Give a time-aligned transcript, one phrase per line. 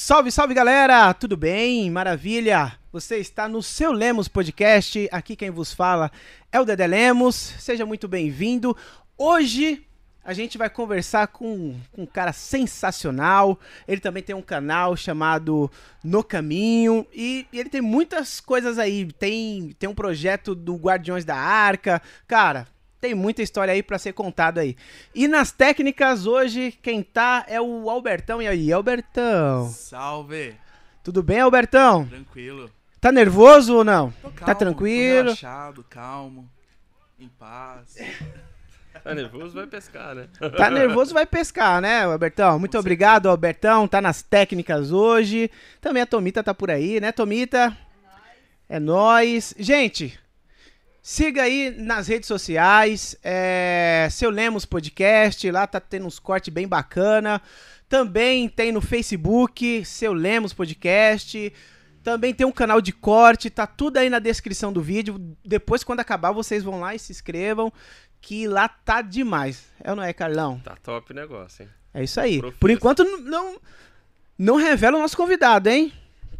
[0.00, 1.12] Salve, salve galera!
[1.12, 1.90] Tudo bem?
[1.90, 2.78] Maravilha!
[2.92, 5.08] Você está no seu Lemos Podcast.
[5.10, 6.10] Aqui quem vos fala
[6.52, 7.34] é o Dedé Lemos.
[7.34, 8.76] Seja muito bem-vindo.
[9.18, 9.84] Hoje
[10.24, 13.58] a gente vai conversar com, com um cara sensacional.
[13.88, 15.68] Ele também tem um canal chamado
[16.04, 19.12] No Caminho e, e ele tem muitas coisas aí.
[19.18, 22.00] Tem, tem um projeto do Guardiões da Arca.
[22.28, 22.68] Cara,
[23.00, 24.76] tem muita história aí para ser contado aí.
[25.14, 28.42] E nas técnicas hoje, quem tá é o Albertão.
[28.42, 29.68] E aí, Albertão?
[29.68, 30.54] Salve!
[31.02, 32.06] Tudo bem, Albertão?
[32.06, 32.70] Tranquilo.
[33.00, 34.10] Tá nervoso ou não?
[34.10, 35.18] Tô calmo, tá tranquilo?
[35.18, 36.50] Tô relaxado, calmo,
[37.18, 37.96] em paz.
[39.04, 40.28] Tá nervoso, vai pescar, né?
[40.56, 42.58] Tá nervoso, vai pescar, né, Albertão?
[42.58, 43.86] Muito Com obrigado, Albertão.
[43.86, 45.50] Tá nas técnicas hoje.
[45.80, 47.76] Também a Tomita tá por aí, né, Tomita?
[48.68, 49.54] É nóis.
[49.56, 50.18] Gente,
[51.08, 53.16] siga aí nas redes sociais.
[53.24, 55.50] É, Seu Lemos Podcast.
[55.50, 57.40] Lá tá tendo uns cortes bem bacana.
[57.88, 61.50] Também tem no Facebook, Seu Lemos Podcast.
[62.02, 65.18] Também tem um canal de corte, tá tudo aí na descrição do vídeo.
[65.42, 67.72] Depois, quando acabar, vocês vão lá e se inscrevam,
[68.20, 69.64] que lá tá demais.
[69.82, 70.60] É ou não é, Carlão?
[70.60, 71.70] Tá top o negócio, hein?
[71.94, 72.42] É isso aí.
[72.60, 73.58] Por enquanto, não,
[74.38, 75.90] não revela o nosso convidado, hein?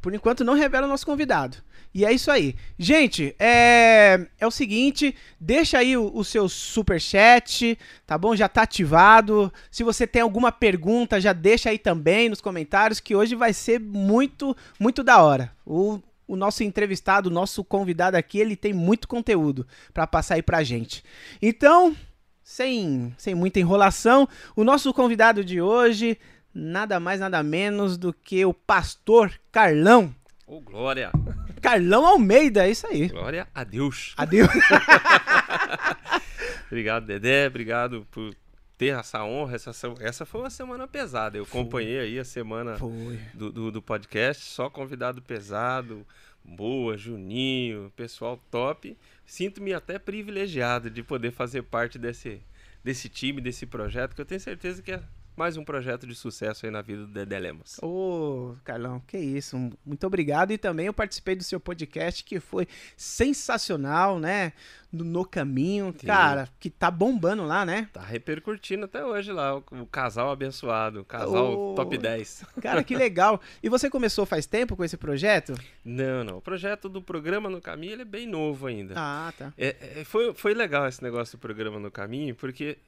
[0.02, 1.56] Por enquanto, não revela o nosso convidado.
[1.98, 2.54] E é isso aí.
[2.78, 8.36] Gente, é, é o seguinte, deixa aí o, o seu superchat, tá bom?
[8.36, 9.52] Já tá ativado.
[9.68, 13.80] Se você tem alguma pergunta, já deixa aí também nos comentários, que hoje vai ser
[13.80, 15.50] muito, muito da hora.
[15.66, 20.42] O, o nosso entrevistado, o nosso convidado aqui, ele tem muito conteúdo pra passar aí
[20.42, 21.02] pra gente.
[21.42, 21.96] Então,
[22.44, 26.16] sem, sem muita enrolação, o nosso convidado de hoje,
[26.55, 30.14] nada mais, nada menos do que o pastor Carlão.
[30.48, 31.12] Ô, glória!
[31.60, 33.08] Carlão Almeida, é isso aí.
[33.08, 34.14] Glória a Deus!
[34.16, 34.48] Adeus.
[36.68, 37.48] Obrigado, Dedé.
[37.48, 38.34] Obrigado por
[38.78, 39.56] ter essa honra.
[39.56, 41.36] Essa, essa foi uma semana pesada.
[41.36, 43.18] Eu acompanhei aí a semana Foi.
[43.34, 44.42] do, do, do podcast.
[44.42, 46.06] Só convidado pesado.
[46.42, 48.96] Boa, Juninho, pessoal top.
[49.27, 52.40] Sinto-me até privilegiado de poder fazer parte desse,
[52.83, 55.02] desse time, desse projeto, que eu tenho certeza que é
[55.38, 57.78] mais um projeto de sucesso aí na vida do Dedé Lemos.
[57.80, 59.56] Ô, Carlão, que isso.
[59.86, 60.50] Muito obrigado.
[60.50, 62.66] E também eu participei do seu podcast, que foi
[62.96, 64.52] sensacional, né?
[64.92, 65.94] No, no Caminho.
[65.96, 66.08] Sim.
[66.08, 67.88] Cara, que tá bombando lá, né?
[67.92, 71.74] Tá repercutindo até hoje lá, o, o casal abençoado, o casal Ô.
[71.76, 72.44] top 10.
[72.60, 73.40] Cara, que legal.
[73.62, 75.55] E você começou faz tempo com esse projeto?
[75.84, 76.38] Não, não.
[76.38, 78.94] O projeto do programa no caminho ele é bem novo ainda.
[78.96, 79.52] Ah, tá.
[79.56, 82.78] É, é, foi, foi legal esse negócio do programa no caminho, porque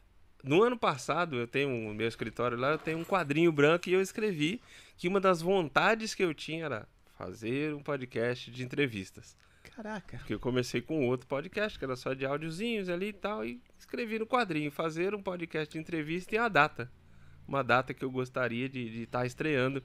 [0.42, 3.92] no ano passado eu tenho um meu escritório lá, eu tenho um quadrinho branco e
[3.92, 4.60] eu escrevi
[4.96, 9.36] que uma das vontades que eu tinha era fazer um podcast de entrevistas.
[9.76, 10.18] Caraca.
[10.18, 13.60] Porque eu comecei com outro podcast, que era só de áudiozinhos ali e tal, e
[13.78, 16.90] escrevi no quadrinho, fazer um podcast de entrevista e a data.
[17.46, 19.82] Uma data que eu gostaria de estar estreando.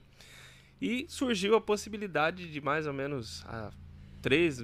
[0.80, 3.70] E surgiu a possibilidade de mais ou menos há
[4.22, 4.60] três.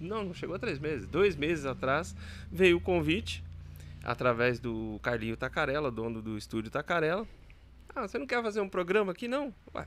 [0.00, 1.06] Não, não chegou a três meses.
[1.06, 2.14] Dois meses atrás
[2.50, 3.42] veio o convite
[4.06, 7.26] através do Carlinho Tacarela, dono do estúdio Tacarela.
[7.94, 9.52] Ah, você não quer fazer um programa aqui, não?
[9.74, 9.86] Ué,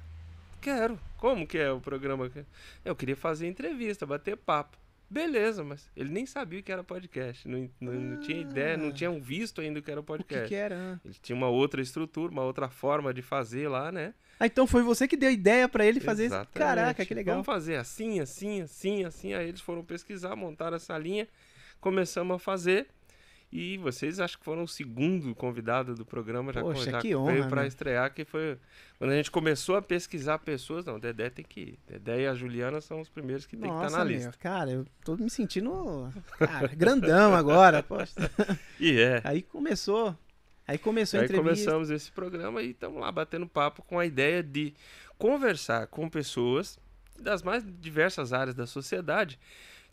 [0.59, 0.99] quero.
[1.17, 2.43] Como que é o programa aqui?
[2.83, 4.77] Eu queria fazer entrevista, bater papo.
[5.09, 7.47] Beleza, mas ele nem sabia o que era podcast.
[7.47, 10.47] Não, não, não tinha ideia, não tinham visto ainda o que era O que, podcast.
[10.47, 10.99] que era?
[11.03, 14.13] Ele tinha uma outra estrutura, uma outra forma de fazer lá, né?
[14.39, 16.35] Ah, então foi você que deu ideia pra ele fazer isso.
[16.35, 16.59] Exatamente.
[16.59, 17.35] Caraca, que legal.
[17.35, 19.33] Vamos fazer assim, assim, assim, assim.
[19.33, 21.27] Aí eles foram pesquisar, montaram essa linha,
[21.79, 22.87] começamos a fazer.
[23.51, 27.31] E vocês acho que foram o segundo convidado do programa, já, Poxa, já que honra,
[27.31, 27.67] veio para né?
[27.67, 28.59] estrear, que foi
[28.99, 31.79] quando a gente começou a pesquisar pessoas, não, o Dedé tem que ir.
[31.87, 34.33] Dedé e a Juliana são os primeiros que tem que estar Nossa, na meu, lista.
[34.39, 37.81] cara, eu tô me sentindo cara, grandão agora.
[37.81, 38.13] Poxa.
[38.79, 39.19] E é.
[39.23, 40.15] Aí começou.
[40.67, 41.55] Aí começou a Aí entrevista.
[41.55, 44.75] começamos esse programa e estamos lá batendo papo com a ideia de
[45.17, 46.77] conversar com pessoas
[47.19, 49.39] das mais diversas áreas da sociedade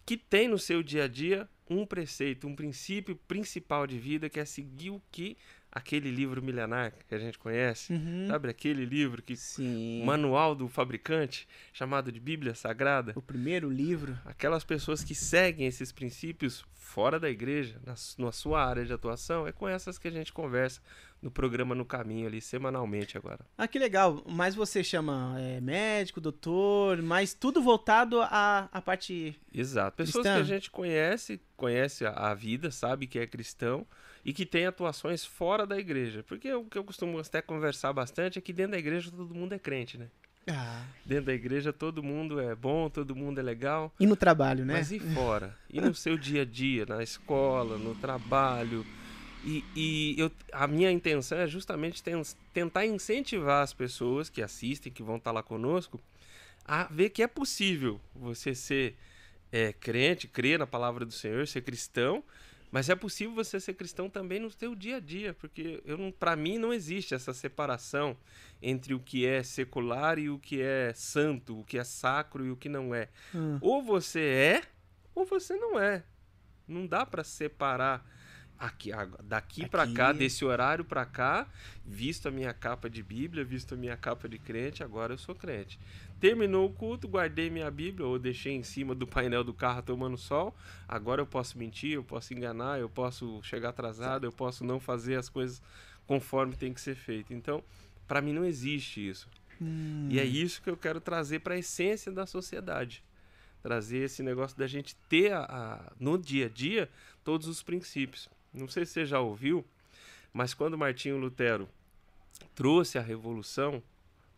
[0.04, 4.38] que tem no seu dia a dia um preceito, um princípio principal de vida que
[4.38, 5.36] é seguir o que
[5.76, 8.26] aquele livro milenar que a gente conhece, Uhum.
[8.28, 10.02] sabe aquele livro que Sim.
[10.06, 13.12] manual do fabricante chamado de Bíblia Sagrada.
[13.14, 14.18] O primeiro livro.
[14.24, 19.46] Aquelas pessoas que seguem esses princípios fora da igreja, na, na sua área de atuação,
[19.46, 20.80] é com essas que a gente conversa
[21.20, 23.40] no programa No Caminho ali, semanalmente agora.
[23.58, 24.22] Ah, que legal.
[24.26, 29.38] Mas você chama é, médico, doutor, mas tudo voltado à, à parte.
[29.52, 29.96] Exato.
[29.96, 30.34] Pessoas Cristã.
[30.36, 33.86] que a gente conhece, conhece a, a vida, sabe que é cristão
[34.26, 36.24] e que tem atuações fora da igreja.
[36.24, 39.52] Porque o que eu costumo até conversar bastante é que dentro da igreja todo mundo
[39.54, 40.08] é crente, né?
[40.48, 43.94] Ah, Dentro da igreja todo mundo é bom, todo mundo é legal.
[44.00, 44.72] e no trabalho, né?
[44.72, 45.56] Mas e fora?
[45.70, 48.84] E no seu dia a dia, na escola, no trabalho?
[49.44, 52.20] E, e eu, a minha intenção é justamente ten-
[52.52, 56.00] tentar incentivar as pessoas que assistem, que vão estar lá conosco,
[56.64, 58.96] a ver que é possível você ser
[59.52, 62.24] é, crente, crer na palavra do Senhor, ser cristão,
[62.70, 66.36] mas é possível você ser cristão também no seu dia a dia, porque eu para
[66.36, 68.16] mim não existe essa separação
[68.60, 72.50] entre o que é secular e o que é santo, o que é sacro e
[72.50, 73.08] o que não é.
[73.34, 73.58] Hum.
[73.60, 74.62] Ou você é,
[75.14, 76.04] ou você não é.
[76.66, 78.04] Não dá pra separar
[78.58, 78.90] aqui,
[79.24, 79.94] daqui pra Aqui.
[79.94, 81.46] cá, desse horário pra cá,
[81.84, 85.34] visto a minha capa de Bíblia, visto a minha capa de crente, agora eu sou
[85.34, 85.78] crente.
[86.18, 90.16] Terminou o culto, guardei minha Bíblia ou deixei em cima do painel do carro tomando
[90.16, 90.56] sol.
[90.88, 95.16] Agora eu posso mentir, eu posso enganar, eu posso chegar atrasado, eu posso não fazer
[95.16, 95.60] as coisas
[96.06, 97.34] conforme tem que ser feito.
[97.34, 97.62] Então,
[98.08, 99.28] pra mim não existe isso.
[99.60, 100.08] Hum.
[100.10, 103.04] E é isso que eu quero trazer para a essência da sociedade.
[103.62, 106.88] Trazer esse negócio da gente ter a- a- no dia a dia
[107.24, 108.28] todos os princípios.
[108.56, 109.64] Não sei se você já ouviu,
[110.32, 111.68] mas quando Martinho Lutero
[112.54, 113.82] trouxe a revolução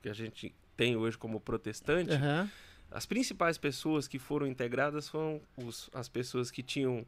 [0.03, 2.51] que a gente tem hoje como protestante, Aham.
[2.91, 7.07] as principais pessoas que foram integradas foram os- as pessoas que tinham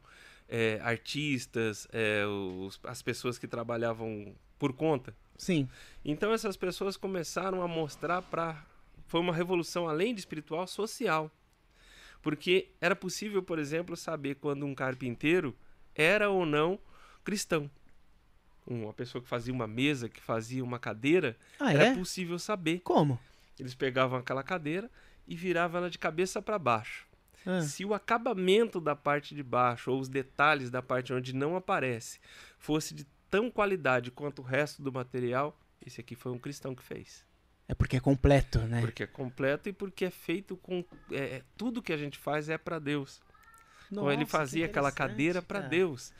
[0.53, 5.15] é, artistas, é, os- as pessoas que trabalhavam por conta.
[5.37, 5.65] Sim.
[6.03, 8.61] Então essas pessoas começaram a mostrar para
[9.07, 11.31] foi uma revolução além de espiritual, social.
[12.21, 15.55] Porque era possível, por exemplo, saber quando um carpinteiro
[15.95, 16.77] era ou não
[17.23, 17.69] cristão.
[18.65, 21.95] Uma pessoa que fazia uma mesa, que fazia uma cadeira, Ah, era é?
[21.95, 22.79] possível saber.
[22.81, 23.19] Como?
[23.59, 24.89] Eles pegavam aquela cadeira
[25.27, 27.07] e viravam ela de cabeça para baixo.
[27.45, 27.61] Ah.
[27.61, 32.19] Se o acabamento da parte de baixo ou os detalhes da parte onde não aparece
[32.59, 36.83] fosse de tão qualidade quanto o resto do material, esse aqui foi um cristão que
[36.83, 37.25] fez.
[37.67, 38.81] É porque é completo, né?
[38.81, 40.83] Porque é completo e porque é feito com.
[41.09, 43.21] É, é- tudo que a gente faz é para Deus.
[43.91, 45.61] então ele Nossa, que fazia aquela cadeira para.
[45.61, 46.13] Deus.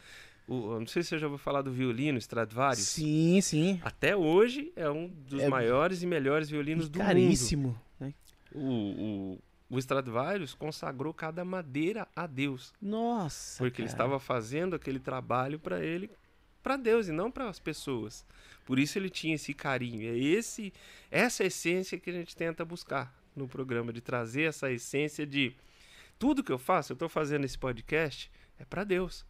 [0.47, 2.85] O, eu não sei se você já ouviu falar do violino Stradivarius.
[2.87, 3.79] Sim, sim.
[3.83, 7.07] Até hoje é um dos É- maiores e melhores violinos do mundo.
[7.07, 7.81] Caríssimo.
[7.99, 8.13] né?
[8.53, 9.39] O, o,
[9.69, 12.73] o Stradivarius consagrou cada madeira a Deus.
[12.81, 13.57] Nossa.
[13.63, 13.95] Porque ele cara.
[13.95, 16.09] estava fazendo aquele trabalho para ele,
[16.61, 18.25] para Deus e não para as pessoas.
[18.65, 20.01] Por isso ele tinha esse carinho.
[20.13, 20.73] É esse,
[21.09, 25.55] essa essência que a gente tenta buscar no programa de trazer essa essência de
[26.19, 28.29] tudo que eu faço, eu estou fazendo esse podcast
[28.59, 29.25] é para Deus.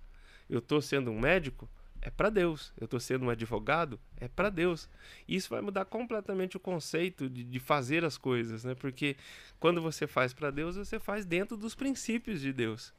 [0.51, 1.69] Eu estou sendo um médico
[2.01, 2.73] é para Deus.
[2.77, 4.89] Eu estou sendo um advogado é para Deus.
[5.25, 8.75] Isso vai mudar completamente o conceito de, de fazer as coisas, né?
[8.75, 9.15] Porque
[9.61, 12.93] quando você faz para Deus, você faz dentro dos princípios de Deus.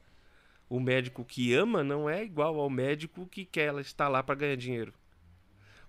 [0.67, 4.55] O médico que ama não é igual ao médico que quer estar lá para ganhar
[4.55, 4.91] dinheiro.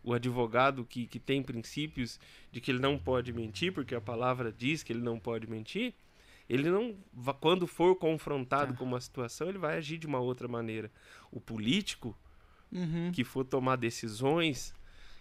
[0.02, 2.20] O advogado que, que tem princípios
[2.52, 5.94] de que ele não pode mentir, porque a palavra diz que ele não pode mentir,
[6.48, 6.96] ele não,
[7.40, 8.78] quando for confrontado Tá.
[8.78, 10.90] com uma situação, ele vai agir de uma outra maneira.
[11.30, 12.16] O político
[12.72, 13.12] Uhum.
[13.12, 14.74] que for tomar decisões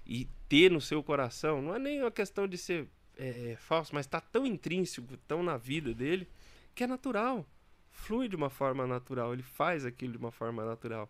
[0.05, 3.93] e ter no seu coração, não é nem uma questão de ser é, é, falso,
[3.93, 6.27] mas está tão intrínseco, tão na vida dele,
[6.73, 7.45] que é natural.
[7.91, 11.07] Flui de uma forma natural, ele faz aquilo de uma forma natural.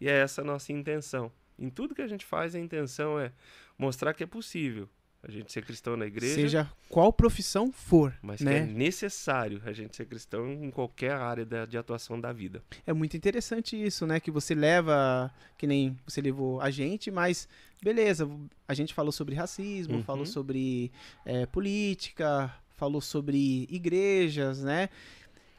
[0.00, 1.30] E é essa a nossa intenção.
[1.56, 3.32] Em tudo que a gente faz, a intenção é
[3.78, 4.88] mostrar que é possível
[5.26, 8.58] a gente ser cristão na igreja, Seja qual profissão for, mas que né?
[8.58, 12.62] é necessário a gente ser cristão em qualquer área da- de atuação da vida.
[12.86, 14.20] É muito interessante isso, né?
[14.20, 17.48] Que você leva, que nem você levou a gente, mas
[17.82, 18.28] beleza,
[18.68, 20.02] a gente falou sobre racismo, Uhum.
[20.04, 20.92] falou sobre
[21.24, 24.88] é, política, falou sobre igrejas, né?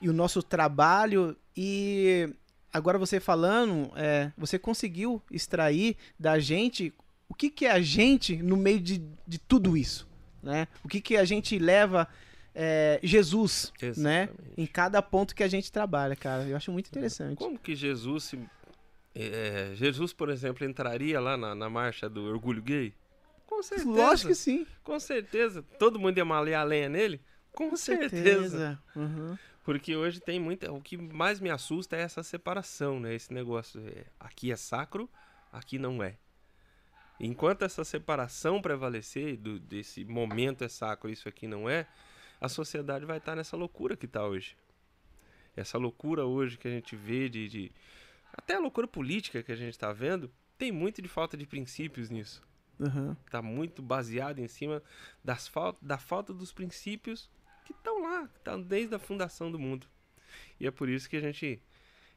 [0.01, 1.35] E o nosso trabalho.
[1.55, 2.29] E
[2.73, 6.93] agora você falando, é, você conseguiu extrair da gente
[7.29, 10.07] o que, que é a gente no meio de, de tudo isso,
[10.41, 10.67] né?
[10.83, 12.07] O que, que a gente leva
[12.53, 14.29] é, Jesus, né?
[14.57, 16.43] Em cada ponto que a gente trabalha, cara.
[16.43, 17.37] Eu acho muito interessante.
[17.37, 18.39] Como que Jesus se.
[19.13, 22.93] é, Jesus, por exemplo, entraria lá na, na marcha do orgulho gay?
[23.45, 23.89] Com certeza.
[23.89, 24.65] Lógico que sim.
[24.83, 25.63] Com certeza.
[25.77, 27.21] Todo mundo ia malhar a lenha nele?
[27.51, 28.09] Com, Com certeza.
[28.09, 28.79] certeza.
[28.95, 29.37] Uhum.
[29.63, 30.71] Porque hoje tem muita.
[30.71, 33.15] O que mais me assusta é essa separação, né?
[33.15, 33.81] Esse negócio.
[33.81, 35.09] é, aqui é sacro,
[35.51, 36.17] aqui não é.
[37.19, 41.87] Enquanto essa separação prevalecer, do, desse momento é sacro, isso aqui não é,
[42.41, 44.57] a sociedade vai estar nessa loucura que está hoje.
[45.55, 47.47] Essa loucura hoje que a gente vê de.
[47.47, 47.71] de-
[48.33, 52.09] até a loucura política que a gente está vendo, tem muito de falta de princípios
[52.09, 52.43] nisso
[52.77, 53.15] Uhum.
[53.25, 54.83] está muito baseado em cima
[55.23, 55.49] das
[55.81, 57.29] da falta dos princípios
[57.63, 59.87] que estão lá, que estão desde a fundação do mundo.
[60.59, 61.61] E é por isso que a gente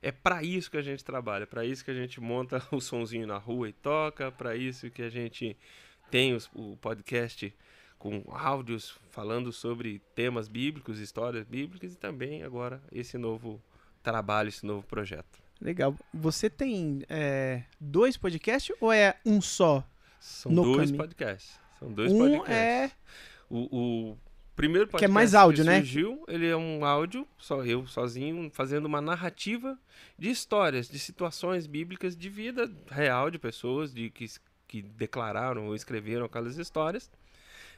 [0.03, 3.27] é para isso que a gente trabalha, para isso que a gente monta o sonzinho
[3.27, 5.57] na rua e toca, para isso que a gente
[6.11, 7.55] tem os- o podcast
[7.99, 13.61] com áudios falando sobre temas bíblicos, histórias bíblicas e também agora esse novo
[14.03, 15.39] trabalho, esse novo projeto.
[15.61, 15.95] Legal.
[16.15, 19.85] Você tem é, dois podcasts ou é um só?
[20.21, 20.97] São dois caminho.
[20.97, 21.59] podcasts.
[21.81, 22.55] São dois um podcasts.
[22.57, 22.91] é.
[23.51, 24.19] O, o
[24.59, 25.77] primeiro podcast Que é mais áudio, né?
[25.77, 29.79] surgiu, ele é um áudio, só eu sozinho, fazendo uma narrativa
[30.19, 34.27] de histórias, de situações bíblicas de vida real de pessoas de que,
[34.67, 37.09] que declararam ou escreveram aquelas histórias.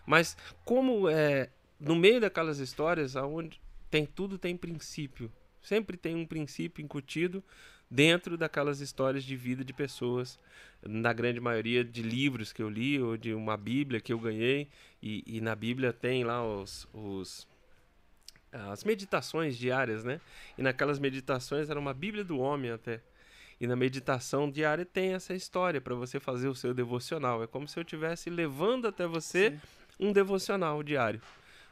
[0.06, 3.60] Mas como é no meio daquelas histórias, aonde
[3.90, 5.30] tem tudo tem princípio.
[5.60, 7.44] Sempre tem um princípio incutido
[7.90, 10.38] dentro daquelas histórias de vida de pessoas,
[10.82, 14.68] na grande maioria de livros que eu li ou de uma Bíblia que eu ganhei.
[15.02, 17.48] E, e na Bíblia tem lá os, os-
[18.52, 20.20] as meditações diárias, né?
[20.58, 23.00] E naquelas meditações era uma Bíblia do homem até.
[23.60, 27.42] E na meditação diária tem essa história para você fazer o seu devocional.
[27.42, 29.60] É como se eu estivesse levando até você Sim.
[30.08, 31.20] um devocional diário.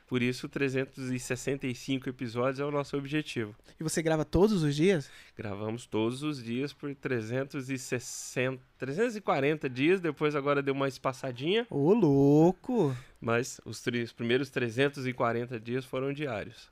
[0.08, 3.54] Por isso, 365 episódios é o nosso objetivo.
[3.78, 5.10] E você grava todos os dias?
[5.36, 10.00] Gravamos todos os dias por 360, 340 dias.
[10.00, 11.66] Depois, agora deu uma espaçadinha.
[11.68, 12.96] Ô, louco!
[13.20, 16.70] Mas os, os primeiros 340 dias foram diários.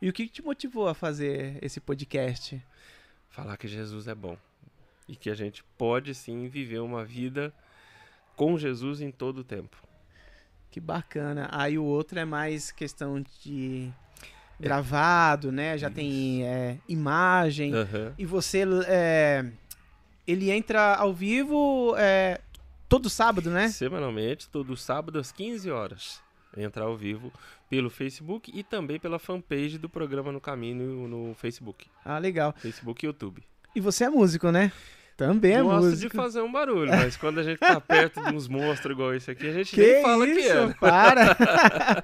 [0.00, 2.64] E o que te motivou a fazer esse podcast?
[3.28, 4.38] Falar que Jesus é bom.
[5.06, 7.52] E que a gente pode sim viver uma vida
[8.34, 9.76] com Jesus em todo o tempo.
[10.72, 11.48] Que bacana.
[11.52, 13.92] Aí o outro é mais questão de
[14.58, 15.76] gravado, né?
[15.76, 17.74] Já tem é, imagem.
[17.74, 18.14] Aham.
[18.16, 19.44] E você, é,
[20.26, 22.40] ele entra ao vivo é,
[22.88, 23.68] todo sábado, né?
[23.68, 26.22] Semanalmente, todo sábado às 15 horas.
[26.56, 27.30] Entrar ao vivo
[27.68, 31.86] pelo Facebook e também pela fanpage do programa No Caminho no Facebook.
[32.02, 32.54] Ah, legal.
[32.56, 33.42] Facebook e YouTube.
[33.74, 34.72] E você é músico, né?
[35.16, 36.10] Também é Gosto músico.
[36.10, 39.30] de fazer um barulho, mas quando a gente tá perto de uns monstros igual esse
[39.30, 40.50] aqui, a gente Que nem fala que isso?
[40.52, 40.74] é.
[40.74, 41.36] Para!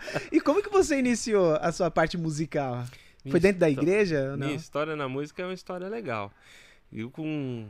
[0.30, 2.84] e como que você iniciou a sua parte musical?
[3.30, 4.36] Foi dentro da Então, igreja?
[4.36, 6.32] Minha história na música é uma história legal.
[6.92, 7.66] Eu com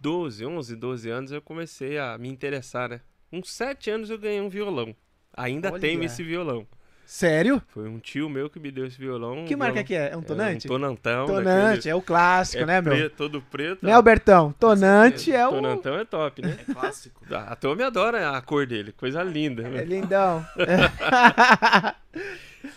[0.00, 3.00] 12, 11, 12 anos eu comecei a me interessar, né?
[3.30, 4.94] Com 7 anos eu ganhei um violão.
[5.32, 5.80] Ainda Olha.
[5.80, 6.66] tenho esse violão.
[7.06, 7.62] Sério?
[7.68, 9.44] Foi um tio meu que me deu esse violão.
[9.44, 10.10] Que marca violão- que é?
[10.12, 10.66] É um tonante?
[10.66, 11.26] É um tonantão.
[11.26, 12.92] Tonante, é o clássico, daquele- né, é meu?
[13.08, 13.86] preto, todo preto.
[13.86, 14.52] Né, Albertão?
[14.58, 15.50] Tonante é o...
[15.50, 16.58] Tonantão é top, né?
[16.68, 17.22] É clássico.
[17.32, 19.62] A Tommy adora a cor dele, coisa linda.
[19.62, 19.84] É né?
[19.84, 20.44] lindão.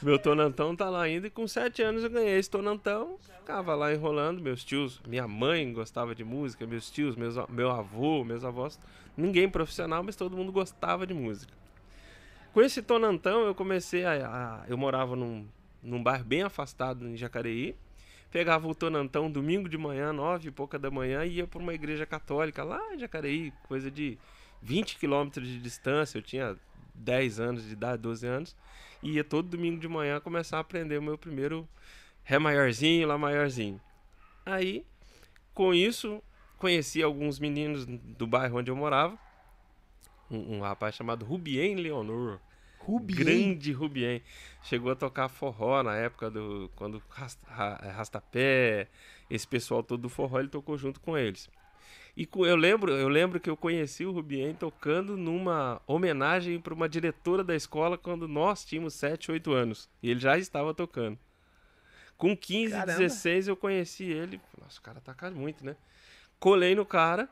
[0.02, 3.18] Meu tonantão tá lá ainda e com 7 anos eu ganhei esse tonantão.
[3.40, 8.24] Ficava lá enrolando, meus tios, minha mãe gostava de música, meus tios, meus, meu avô,
[8.24, 8.80] meus avós.
[9.18, 11.52] Ninguém profissional, mas todo mundo gostava de música.
[12.54, 14.12] Com esse tonantão eu comecei a.
[14.28, 15.48] a- eu morava num,
[15.84, 17.76] num bairro bem afastado em Jacareí.
[18.32, 21.74] Pegava o tonantão domingo de manhã, nove e pouca da manhã, e ia para uma
[21.74, 24.20] igreja católica lá em Jacareí, coisa de
[24.62, 26.18] 20 quilômetros de distância.
[26.18, 26.56] Eu tinha
[26.94, 28.56] 10 anos de idade, 12 anos.
[29.02, 31.68] E ia todo domingo de manhã começar a aprender o meu primeiro
[32.24, 33.82] Ré maiorzinho, Lá maiorzinho.
[34.46, 34.86] Aí,
[35.54, 36.22] com isso,
[36.58, 39.18] conheci alguns meninos do bairro onde eu morava.
[40.30, 42.40] Um, um rapaz chamado Rubien Leonor.
[42.80, 43.14] Rubi.
[43.14, 44.22] Grande Rubien.
[44.64, 46.72] Chegou a tocar forró na época do.
[46.76, 48.88] Quando ra- Rastapé,
[49.30, 51.50] esse pessoal todo do forró, ele tocou junto com eles.
[52.18, 56.90] E eu lembro, eu lembro que eu conheci o Rubien tocando numa homenagem para uma
[56.90, 59.90] diretora da escola quando nós tínhamos 7, 8 anos.
[60.02, 61.18] E ele já estava tocando.
[62.18, 62.98] Com 15, Caramba.
[62.98, 64.42] 16 eu conheci ele.
[64.62, 65.76] Nossa, o cara toca muito, né?
[66.40, 67.30] Colei no cara.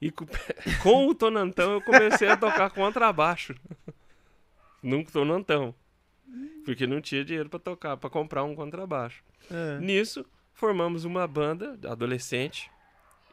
[0.00, 0.26] E com,
[0.82, 3.54] com o tonantão eu comecei a tocar contrabaixo.
[4.82, 5.74] Num tonantão.
[6.64, 9.22] Porque não tinha dinheiro para tocar, para comprar um contrabaixo.
[9.50, 12.70] Ah, Nisso, formamos uma banda adolescente.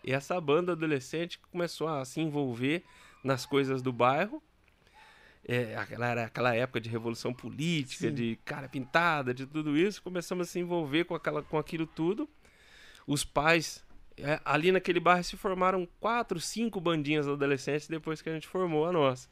[0.04, 2.84] E essa banda adolescente começou a se envolver
[3.24, 4.42] nas coisas do bairro.
[5.46, 8.14] É, aquela, era aquela época de revolução política, Sim.
[8.14, 10.02] de cara pintada, de tudo isso.
[10.02, 12.30] Começamos a se envolver com, aquela, com aquilo tudo.
[13.06, 13.83] Os pais,
[14.18, 18.86] é, ali naquele bairro, se formaram quatro, cinco bandinhas adolescentes depois que a gente formou
[18.86, 19.30] a nossa.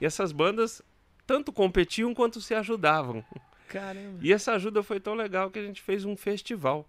[0.00, 0.82] E essas bandas
[1.26, 3.24] tanto competiam quanto se ajudavam.
[3.68, 4.18] caramba.
[4.22, 6.88] E essa ajuda foi tão legal que a gente fez um festival.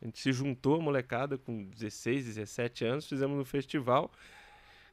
[0.00, 4.10] A gente se juntou, molecada, com 16, 17 anos, fizemos um festival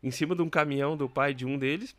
[0.01, 1.95] em cima de um caminhão do pai de um deles.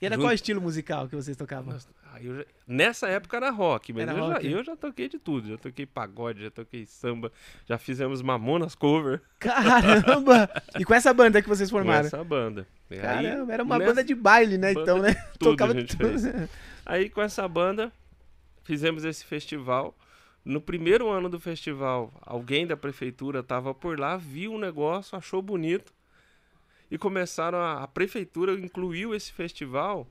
[0.00, 1.76] E era Junto- qual estilo musical que vocês tocavam?
[2.12, 4.44] Aí já- nessa época era rock, mas Era eu, rock.
[4.50, 5.48] Já, eu já toquei de tudo.
[5.48, 7.30] Já toquei pagode, já toquei samba,
[7.66, 10.48] já fizemos Mamonas cover Caramba!
[10.78, 12.06] E com essa banda que vocês com formaram?
[12.06, 12.66] essa banda.
[12.90, 14.72] E aí, Caramba, era uma nessa- banda de baile, né?
[14.74, 15.14] banda então, né?
[15.38, 15.96] tudo Tocava tudo.
[16.18, 16.48] fez.
[16.86, 17.92] Aí com essa banda
[18.64, 19.94] fizemos esse festival.
[20.42, 25.42] No primeiro ano do festival, alguém da prefeitura estava por lá, viu o negócio, achou
[25.42, 25.92] bonito
[26.90, 30.06] e começaram a, a prefeitura incluiu esse festival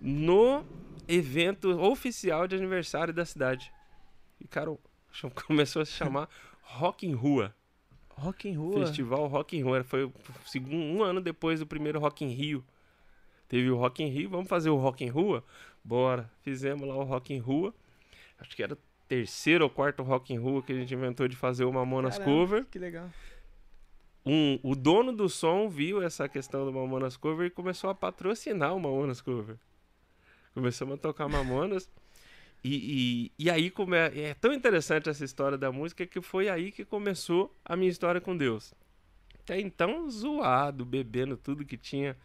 [0.00, 0.64] no
[1.08, 3.72] evento oficial de aniversário da cidade.
[4.40, 4.76] E cara,
[5.46, 6.28] começou a se chamar
[6.62, 7.54] Rock em Rua.
[8.10, 8.86] Rock em Rua.
[8.86, 9.74] Festival Rock in Rio.
[9.74, 10.10] Era- Foi
[10.46, 12.64] segundo, um ano depois do primeiro Rock in Rio.
[13.48, 15.44] Teve o Rock in Rio, vamos fazer o Rock in Rua?
[15.84, 16.28] Bora.
[16.42, 17.72] Fizemos lá o Rock in Rua.
[18.40, 21.36] Acho que era o terceiro ou quarto Rock in Rua que a gente inventou de
[21.36, 22.64] fazer o Mamonas Caramba, Cover.
[22.64, 23.08] Que legal.
[24.26, 28.74] Um, o dono do som viu essa questão do Mamonas Cover e começou a patrocinar
[28.74, 29.56] o Mamonas Cover.
[30.52, 31.88] Começamos a tocar Mamonas.
[32.64, 33.72] E, e, e aí
[34.14, 38.20] é tão interessante essa história da música que foi aí que começou a minha história
[38.20, 38.74] com Deus.
[39.44, 42.16] Até então, zoado, bebendo tudo que tinha.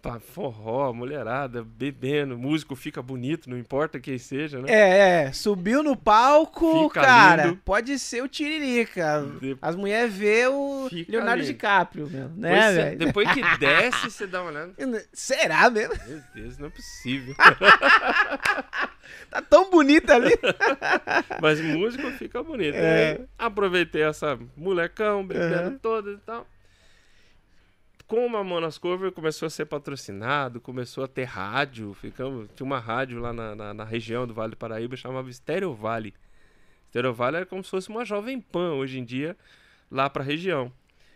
[0.00, 4.70] Pá, forró, mulherada, bebendo, músico fica bonito, não importa quem seja, né?
[4.70, 5.32] É, é.
[5.32, 7.44] Subiu no palco, Fica cara.
[7.46, 7.60] lindo.
[7.64, 9.26] Pode ser o Tiririca.
[9.40, 11.52] De- As mulheres vê o Fica Leonardo lindo.
[11.52, 12.98] DiCaprio, meu, né, é, velho?
[12.98, 14.72] depois que desce, você dá uma olhada.
[15.12, 15.94] Será mesmo?
[16.06, 17.34] Meu Deus, não é possível.
[19.30, 20.30] Tá tão bonita ali.
[21.40, 22.74] Mas músico fica bonito.
[22.76, 23.12] É.
[23.18, 25.78] Aí, Aproveitei essa molecão, bebendo Aham.
[25.82, 26.46] toda e tal.
[28.08, 31.92] Com o Mamonas Cover começou a ser patrocinado, começou a ter rádio.
[31.92, 35.74] Ficamos, tinha uma rádio lá na, na, na região do Vale do Paraíba, chamava Estéreo
[35.74, 36.14] Vale.
[36.86, 39.36] Estéreo Vale era como se fosse uma jovem pan hoje em dia,
[39.90, 40.72] lá pra região.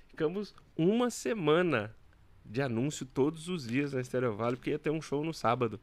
[0.09, 1.97] Ficamos uma semana
[2.45, 5.81] de anúncio todos os dias na Estéreo Vale, porque ia ter um show no sábado.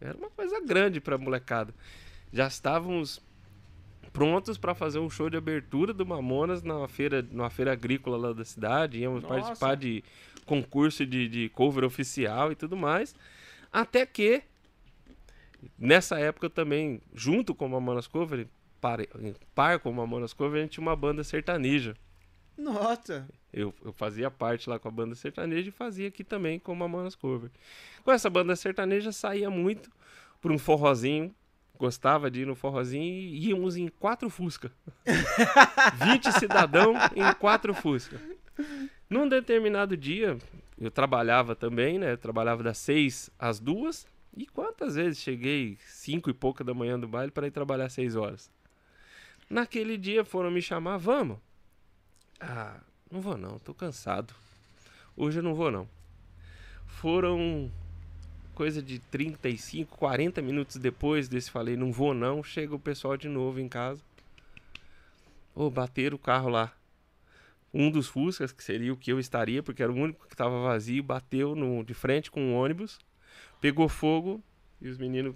[0.00, 1.74] Era uma coisa grande pra molecada.
[2.32, 3.20] Já estávamos
[4.12, 8.32] prontos para fazer um show de abertura do Mamonas na feira, numa feira agrícola lá
[8.32, 9.00] da cidade.
[9.00, 9.34] Íamos Nossa.
[9.34, 10.04] participar de
[10.44, 13.14] concurso de, de cover oficial e tudo mais.
[13.72, 14.42] Até que,
[15.78, 18.46] nessa época também, junto com o Mamonas Cover,
[18.80, 21.96] par, em par com o Mamonas Cover, a gente tinha uma banda sertaneja.
[22.56, 23.26] Nossa.
[23.52, 26.76] Eu, eu fazia parte lá com a banda sertaneja e fazia aqui também com o
[26.76, 27.50] Mamonas Cover.
[28.04, 29.90] Com essa banda sertaneja saía muito
[30.40, 31.34] por um forrozinho.
[31.76, 34.70] Gostava de ir no forrozinho e íamos em quatro Fusca.
[36.04, 38.20] 20 cidadão em quatro Fusca.
[39.14, 40.36] Num determinado dia,
[40.76, 42.10] eu trabalhava também, né?
[42.10, 44.08] Eu trabalhava das seis às duas.
[44.36, 48.16] E quantas vezes cheguei cinco e pouca da manhã do baile para ir trabalhar seis
[48.16, 48.50] horas?
[49.48, 51.38] Naquele dia foram me chamar, vamos.
[52.40, 54.34] Ah, não vou não, tô cansado.
[55.16, 55.88] Hoje eu não vou não.
[56.84, 57.70] Foram
[58.52, 63.28] coisa de 35, 40 minutos depois desse falei, não vou não, chega o pessoal de
[63.28, 64.02] novo em casa.
[65.54, 66.72] Ô, bateram o carro lá.
[67.76, 70.62] Um dos Fuscas, que seria o que eu estaria, porque era o único que estava
[70.62, 73.00] vazio, bateu no, de frente com um ônibus,
[73.60, 74.40] pegou fogo
[74.80, 75.34] e os meninos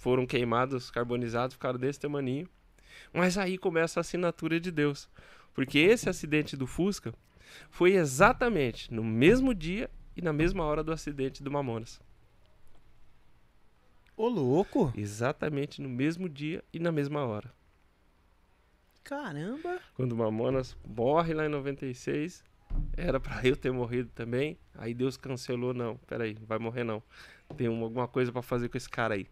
[0.00, 2.48] foram queimados, carbonizados, ficaram desse tamaninho.
[3.12, 5.06] Mas aí começa a assinatura de Deus.
[5.52, 7.12] Porque esse acidente do Fusca
[7.70, 12.00] foi exatamente no mesmo dia e na mesma hora do acidente do Mamonas.
[14.16, 14.92] Ô, louco.
[14.96, 17.52] Exatamente no mesmo dia e na mesma hora.
[19.08, 19.80] Caramba.
[19.94, 22.42] Quando o Mamonas morre lá em 96,
[22.96, 24.58] era pra eu ter morrido também.
[24.74, 27.02] Aí Deus cancelou, não, peraí, não vai morrer não.
[27.56, 29.26] Tem uma- alguma coisa pra fazer com esse cara aí.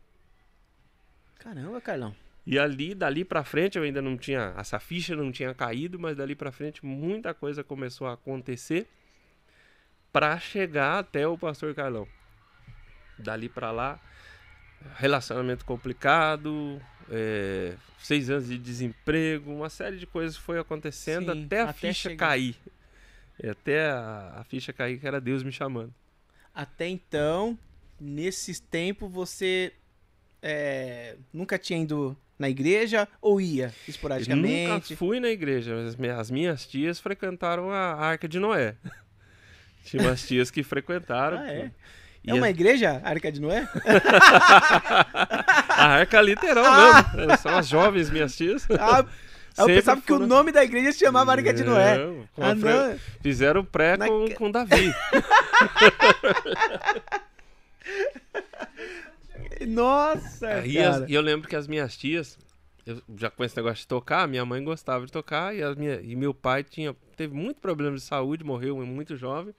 [1.41, 2.15] Caramba, Carlão.
[2.47, 4.55] E ali, dali pra frente, eu ainda não tinha.
[4.57, 8.87] Essa ficha não tinha caído, mas dali pra frente muita coisa começou a acontecer
[10.13, 12.07] pra chegar até o pastor Carlão.
[13.19, 13.99] Dali pra lá,
[14.97, 21.61] relacionamento complicado, é, seis anos de desemprego, uma série de coisas foi acontecendo Sim, até
[21.61, 22.29] a até ficha chegar.
[22.29, 22.57] cair.
[23.43, 25.93] E até a, a ficha cair, que era Deus me chamando.
[26.55, 27.59] Até então,
[28.01, 29.73] nesses tempos, você
[30.41, 34.97] é, nunca tinha ido na igreja ou ia Nunca esporadicamente?
[34.97, 38.77] fui na igreja, mas as minhas tias frequentaram a Arca de Noé.
[39.85, 41.39] Tinha umas tias que frequentaram.
[41.39, 41.71] Ah, é?
[42.27, 43.69] É uma a- igreja, a Arca de Noé?
[45.85, 47.21] a arca literal mesmo.
[47.21, 48.67] Elas São as jovens minhas tias.
[48.79, 49.05] Ah,
[49.57, 51.97] eu Sempre pensava que o foram- nome da igreja se chamava Arca de Noé.
[51.99, 52.99] Não, Ah, não.
[53.23, 54.93] Fizeram pré Na- com, com Davi.
[59.67, 61.07] Nossa, Aí as- cara.
[61.11, 62.39] e eu lembro que as minhas tias,
[62.85, 66.01] eu já com esse negócio de tocar, minha mãe gostava de tocar e, as minha,
[66.03, 69.55] e meu pai tinha, teve muito problema de saúde, morreu muito jovem.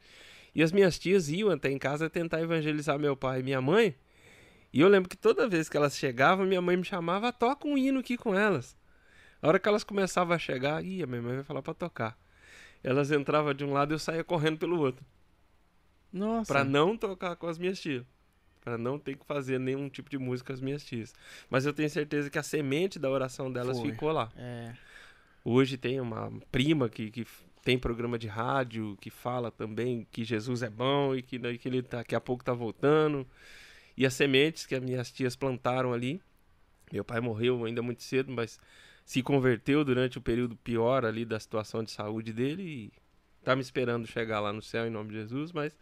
[0.54, 3.94] E as minhas tias iam até em casa tentar evangelizar meu pai e minha mãe.
[4.76, 7.78] E eu lembro que toda vez que elas chegavam, minha mãe me chamava, toca um
[7.78, 8.76] hino aqui com elas.
[9.42, 12.20] A hora que elas começavam a chegar, ia, minha mãe vai falar pra tocar.
[12.84, 15.06] Elas entravam de um lado e eu saía correndo pelo outro.
[16.12, 16.52] Nossa.
[16.52, 18.04] Pra não tocar com as minhas tias.
[18.60, 21.16] Pra não ter que fazer nenhum tipo de música com as minhas tias.
[21.50, 23.92] Mas eu tenho certeza que a semente da oração delas Foi.
[23.92, 24.30] ficou lá.
[24.36, 24.74] É.
[25.46, 27.26] Hoje tem uma prima que, que
[27.64, 31.82] tem programa de rádio que fala também que Jesus é bom e que, que ele
[31.82, 33.26] tá- daqui a pouco tá voltando.
[33.98, 36.22] E as sementes que as minhas tias plantaram ali.
[36.92, 38.60] Meu pai morreu ainda muito cedo, mas
[39.06, 42.94] se converteu durante o período pior ali da situação de saúde dele e
[43.44, 45.78] tá me esperando chegar lá no céu em nome de Jesus, mas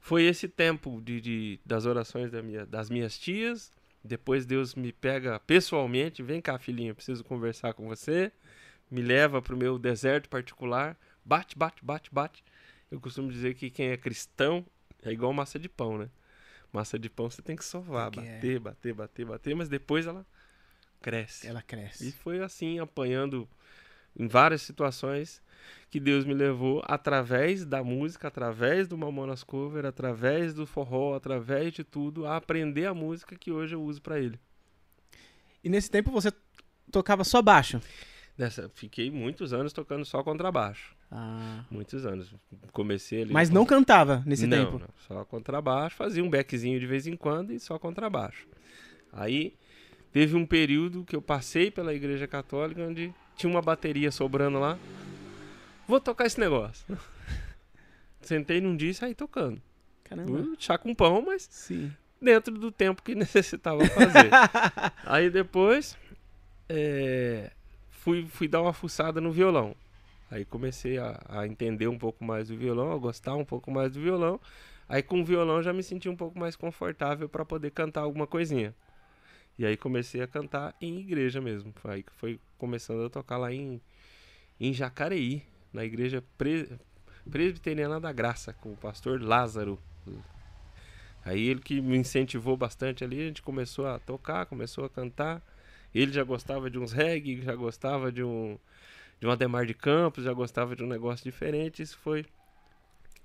[0.00, 3.72] foi esse tempo de, de das orações da minha, das minhas tias.
[4.04, 8.32] Depois Deus me pega pessoalmente, vem cá, filhinho, preciso conversar com você.
[8.90, 12.44] Me leva para o meu deserto particular, bate, bate, bate, bate.
[12.90, 14.66] Eu costumo dizer que quem é cristão
[15.02, 16.10] é igual massa de pão, né?
[16.72, 18.34] Massa de pão você tem que sovar, Tem que é.
[18.34, 20.24] bater, bater, bater, bater, mas depois ela
[21.00, 21.46] cresce.
[21.46, 22.12] Ela E cresce.
[22.12, 23.46] foi assim, apanhando
[24.16, 25.42] em várias situações
[25.90, 31.72] que Deus me levou através da música, através do Mamonas Cover, através do forró, através
[31.74, 34.40] de tudo, a aprender a música que hoje eu uso pra ele.
[35.62, 36.32] E nesse tempo você
[36.90, 37.80] tocava só baixo?
[38.36, 40.94] Dessa, fiquei muitos anos tocando só contrabaixo.
[41.10, 41.64] Ah.
[41.70, 42.34] Muitos anos.
[42.72, 43.32] Comecei ali.
[43.32, 44.78] Mas não cantava nesse não, tempo?
[44.78, 48.48] Não, só contrabaixo, fazia um beckzinho de vez em quando e só contrabaixo.
[49.12, 49.54] Aí
[50.10, 54.78] teve um período que eu passei pela igreja católica onde tinha uma bateria sobrando lá.
[55.86, 56.86] Vou tocar esse negócio.
[58.22, 59.60] Sentei num dia e saí tocando.
[60.04, 60.56] Caramba.
[60.58, 61.92] Chá com pão, mas Sim.
[62.20, 64.30] dentro do tempo que necessitava fazer.
[65.04, 65.98] Aí depois
[66.68, 67.50] é,
[68.02, 69.76] fui, fui dar uma fuçada no violão.
[70.30, 73.92] Aí comecei a, a entender um pouco mais do violão, a gostar um pouco mais
[73.92, 74.40] do violão.
[74.88, 78.26] Aí com o violão já me senti um pouco mais confortável para poder cantar alguma
[78.26, 78.74] coisinha.
[79.56, 81.72] E aí comecei a cantar em igreja mesmo.
[81.84, 83.80] Aí foi começando a tocar lá em,
[84.58, 86.70] em Jacareí, na igreja Pre-
[87.30, 89.78] Presbiteriana da Graça, com o pastor Lázaro.
[91.24, 95.40] Aí ele que me incentivou bastante ali, a gente começou a tocar, começou a cantar.
[95.94, 98.58] Ele já gostava de uns reggae, já gostava de um
[99.20, 101.82] de um Ademar de Campos, já gostava de um negócio diferente.
[101.82, 102.24] Isso foi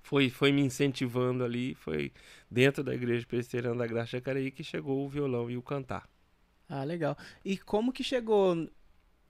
[0.04, 2.12] foi foi me incentivando ali, foi
[2.50, 6.08] dentro da igreja presbiteriana da Graça Jacareí que chegou o violão e o cantar.
[6.70, 7.18] Ah, legal.
[7.44, 8.70] E como que chegou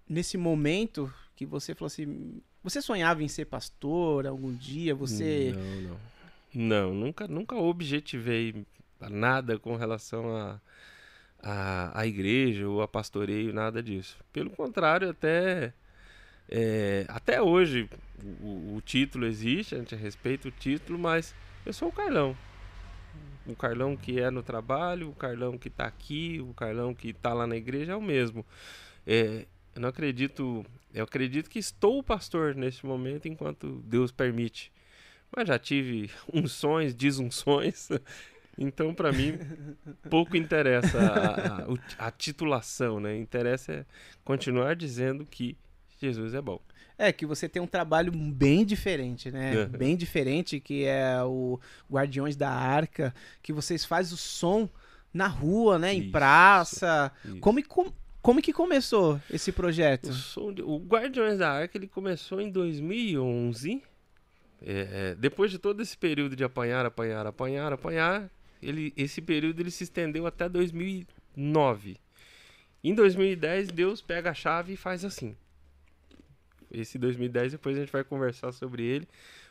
[0.09, 4.95] nesse momento que você falou assim, você sonhava em ser pastor algum dia?
[4.95, 6.17] Você Não, não.
[6.53, 8.65] Não, nunca, nunca objetivei
[8.99, 10.59] nada com relação a,
[11.41, 14.17] a, a igreja ou a pastoreio, nada disso.
[14.33, 15.73] Pelo contrário, até,
[16.49, 17.89] é, até hoje
[18.41, 21.33] o, o título existe, a gente respeita o título, mas
[21.65, 22.35] eu sou o Carlão.
[23.45, 27.33] O Carlão que é no trabalho, o Carlão que está aqui, o Carlão que está
[27.33, 28.45] lá na igreja é o mesmo.
[29.05, 34.71] É, eu não acredito, eu acredito que estou pastor neste momento enquanto Deus permite.
[35.33, 37.89] Mas já tive unções, desunções.
[38.57, 39.37] Então, para mim,
[40.09, 43.15] pouco interessa a, a- a titulação, né?
[43.17, 43.85] Interessa é
[44.23, 45.55] continuar dizendo que
[46.01, 46.59] Jesus é bom.
[46.97, 49.55] É, que você tem um trabalho bem diferente, né?
[49.55, 49.67] Uhum.
[49.77, 51.59] Bem diferente, que é o
[51.91, 54.67] Guardiões da Arca, que vocês fazem o som
[55.13, 55.93] na rua, né?
[55.93, 57.11] Em Isso, praça.
[57.23, 57.37] Isso.
[57.39, 57.93] Como, com-
[58.23, 60.09] como que começou esse projeto?
[60.37, 63.83] O, de- o Guardiões da Arca ele começou em 2011.
[64.59, 68.27] É, é, depois de todo esse período de apanhar, apanhar, apanhar, apanhar,
[68.67, 71.97] ele, esse período ele se estendeu até 2009.
[72.83, 75.35] Em 2010, Deus pega a chave e faz assim.
[76.69, 79.07] Esse 2010, depois a gente vai conversar sobre ele,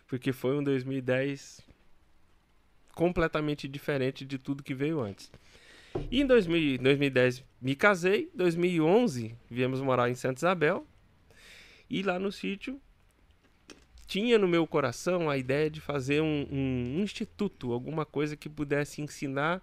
[0.06, 1.62] porque foi um 2010
[2.94, 5.30] completamente diferente de tudo que veio antes.
[6.10, 10.86] E em 2000 2010 me casei, 2011 viemos morar em Santa Isabel.
[11.88, 12.78] E lá no sítio
[14.06, 19.00] tinha no meu coração a ideia de fazer um, um instituto, alguma coisa que pudesse
[19.02, 19.62] ensinar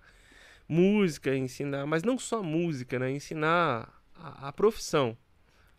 [0.67, 3.11] música, ensinar, mas não só música, né?
[3.11, 5.17] Ensinar a, a profissão,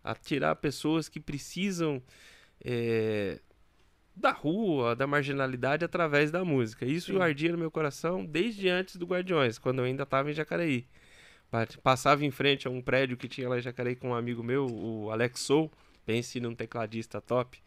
[0.03, 2.01] a tirar pessoas que precisam
[2.63, 3.39] eh,
[4.15, 6.85] da rua, da marginalidade através da música.
[6.85, 7.19] Isso Sim.
[7.19, 10.87] ardia no meu coração desde antes do Guardiões, quando eu ainda estava em Jacareí.
[11.51, 14.41] Pa- Passava em frente a um prédio que tinha lá em Jacareí com um amigo
[14.43, 15.71] meu, o Alex Sou.
[16.05, 17.61] Pense num tecladista top.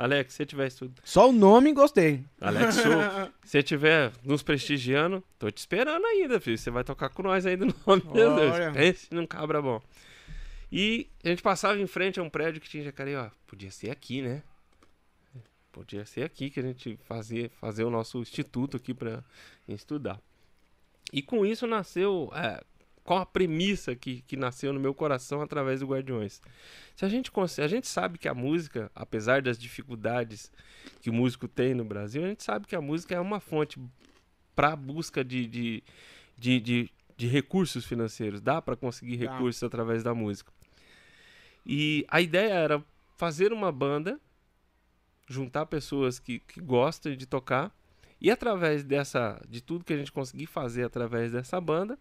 [0.00, 0.94] Alex, se você tiver estudo.
[1.04, 2.24] Só o nome gostei.
[2.40, 2.76] Alex
[3.44, 6.56] se você tiver nos prestigiando, tô te esperando ainda, filho.
[6.56, 8.70] Você vai tocar com nós ainda no nome de Olha.
[8.70, 8.74] Deus.
[8.74, 9.78] Pense num cabra bom.
[10.72, 13.28] E a gente passava em frente a um prédio que tinha em Jacareí, ó.
[13.46, 14.42] Podia ser aqui, né?
[15.70, 19.22] Podia ser aqui que a gente fazia fazer o nosso instituto aqui para
[19.68, 20.18] estudar.
[21.12, 22.62] E com isso nasceu, é,
[23.04, 26.40] com a premissa que, que nasceu no meu coração através do Guardiões.
[26.94, 30.52] Se a gente cons- a gente sabe que a música, apesar das dificuldades
[31.00, 33.80] que o músico tem no Brasil, a gente sabe que a música é uma fonte
[34.54, 35.82] para busca de, de,
[36.38, 38.40] de, de, de recursos financeiros.
[38.40, 40.52] Dá para conseguir recursos através da música.
[41.64, 42.84] E a ideia era
[43.16, 44.20] fazer uma banda,
[45.28, 47.74] juntar pessoas que, que gostam de tocar
[48.20, 51.98] e através dessa, de tudo que a gente conseguir fazer através dessa banda,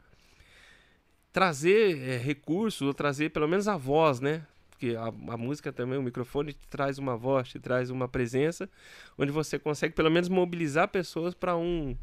[1.31, 4.45] trazer eh, recursos ou trazer pelo menos a voz, né?
[4.79, 8.69] porque a, a música também, o microfone te traz uma voz, te traz uma presença,
[9.17, 11.97] onde você consegue pelo menos mobilizar pessoas para um,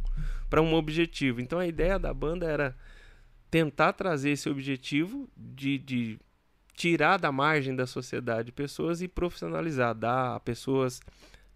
[0.55, 1.41] um objetivo.
[1.41, 2.77] Então a ideia da banda era
[3.51, 6.19] tentar trazer esse objetivo de, de
[6.75, 11.01] tirar da margem da sociedade pessoas e profissionalizar, dar a pessoas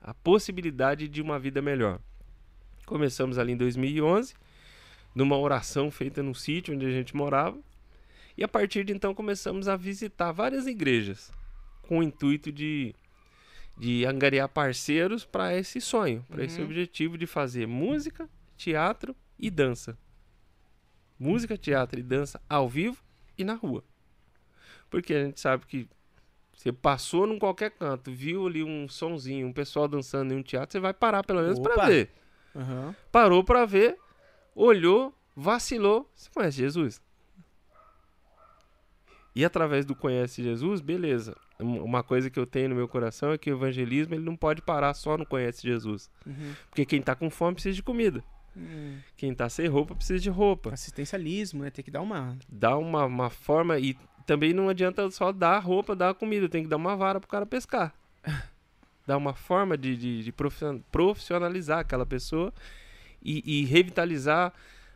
[0.01, 2.01] a possibilidade de uma vida melhor.
[2.87, 4.33] Começamos ali em 2011,
[5.15, 7.59] numa oração feita no sítio onde a gente morava,
[8.37, 11.33] e a partir de então começamos a visitar várias igrejas
[11.83, 12.95] com o intuito de,
[13.77, 16.67] de angariar parceiros para esse sonho, para esse Uhum.
[16.67, 19.99] objetivo de fazer música, teatro e dança.
[21.19, 23.03] Música, teatro e dança ao vivo
[23.37, 23.85] e na rua.
[24.89, 25.87] Porque a gente sabe que
[26.53, 30.73] você passou num qualquer canto, viu ali um sonzinho, um pessoal dançando em um teatro,
[30.73, 32.11] você vai parar pelo menos para ver.
[32.55, 32.95] Aham.
[33.13, 33.99] Parou para ver,
[34.63, 36.11] olhou, vacilou.
[36.15, 37.01] Você conhece Jesus?
[39.35, 41.37] E através do conhece Jesus, beleza.
[41.59, 44.37] Um- Uma coisa que eu tenho no meu coração é que o evangelismo ele não
[44.37, 46.11] pode parar só no conhece Jesus.
[46.27, 46.55] Uhum.
[46.69, 48.25] Porque quem tá com fome precisa de comida.
[48.57, 48.99] Hum.
[49.17, 50.73] Quem tá sem roupa precisa de roupa.
[50.73, 51.71] Assistencialismo, né?
[51.71, 52.37] Tem que dar uma.
[52.49, 53.97] Dá uma, uma forma e
[54.27, 56.49] também não adianta só dar roupa, dar comida.
[56.49, 57.95] Tem que dar uma vara pro cara pescar.
[59.07, 62.53] Dar uma forma de, de, de profissiona- profissionalizar aquela pessoa
[63.23, 64.53] e, e revitalizar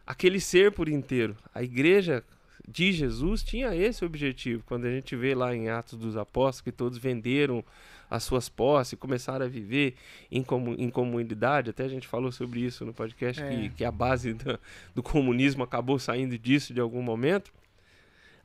[0.06, 1.37] aquele ser por inteiro.
[1.54, 2.22] A igreja
[2.66, 4.62] de Jesus tinha esse objetivo.
[4.66, 7.62] Quando a gente vê lá em Atos dos Apóstolos que todos venderam
[8.10, 9.94] as suas posses, começaram a viver
[10.30, 13.48] em, comu em comunidade, até a gente falou sobre isso no podcast, É.
[13.48, 14.58] que, que a base do,
[14.94, 17.52] do comunismo acabou saindo disso de algum momento.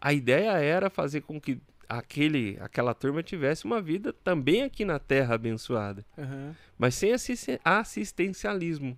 [0.01, 4.97] A ideia era fazer com que aquele, aquela turma tivesse uma vida também aqui na
[4.99, 6.55] Terra abençoada Aham.
[6.77, 8.97] mas sem assisten- assistencialismo.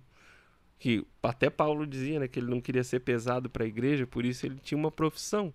[0.82, 4.24] Que até Paulo dizia né, que ele não queria ser pesado para a igreja, por
[4.24, 5.54] isso ele tinha uma profissão.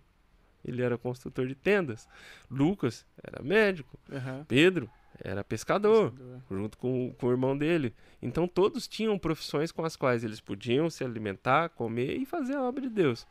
[0.64, 2.08] Ele era construtor de tendas.
[2.50, 4.00] Lucas era médico.
[4.10, 4.46] Aham.
[4.48, 4.90] Pedro
[5.22, 6.42] era pescador, Pensador.
[6.50, 7.94] junto com, com o irmão dele.
[8.22, 12.64] Então todos tinham profissões com as quais eles podiam se alimentar, comer e fazer a
[12.64, 13.28] obra de Deus.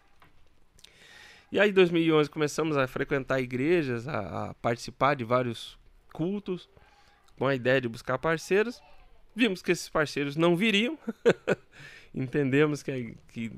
[1.50, 5.78] E aí, em 2011, começamos a frequentar igrejas, a, a participar de vários
[6.12, 6.68] cultos,
[7.38, 8.82] com a ideia de buscar parceiros.
[9.36, 10.98] Vimos que esses parceiros não viriam.
[12.14, 13.52] Entendemos que, que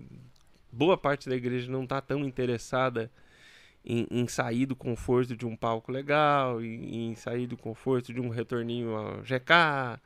[0.72, 3.08] boa parte da igreja não está tão interessada
[3.84, 8.20] em, em sair do conforto de um palco legal, em, em sair do conforto de
[8.20, 10.00] um retorninho ao GK,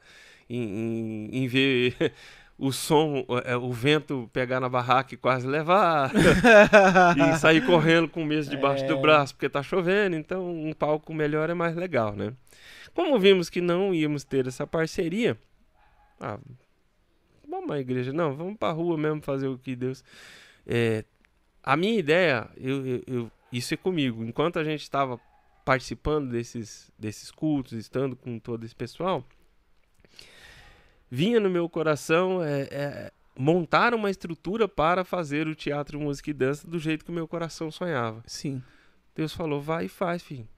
[0.50, 2.12] em, em- ver
[2.58, 6.12] o som, é, o vento pegar na barraca e quase levar,
[7.16, 9.00] e sair correndo com o mês debaixo do É.
[9.00, 12.34] braço porque tá chovendo, então um palco melhor é mais legal, né?
[12.94, 15.38] Como vimos que não íamos ter essa parceria,
[16.22, 16.38] ah,
[17.48, 20.02] vamos à igreja, não, vamos pra rua mesmo fazer o que Deus.
[20.66, 21.04] É,
[21.62, 24.24] a minha ideia, eu, eu- eu- isso é comigo.
[24.24, 25.20] Enquanto a gente estava
[25.64, 29.24] participando desses, desses cultos, estando com todo esse pessoal,
[31.10, 36.32] vinha no meu coração é, é, montar uma estrutura para fazer o teatro, música e
[36.34, 38.22] dança do jeito que o meu coração sonhava.
[38.26, 38.62] Sim.
[39.14, 40.48] Deus falou, vai e faz, filho.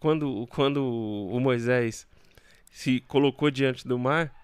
[0.00, 2.08] Quando, quando o Moisés
[2.72, 4.34] se colocou diante do mar,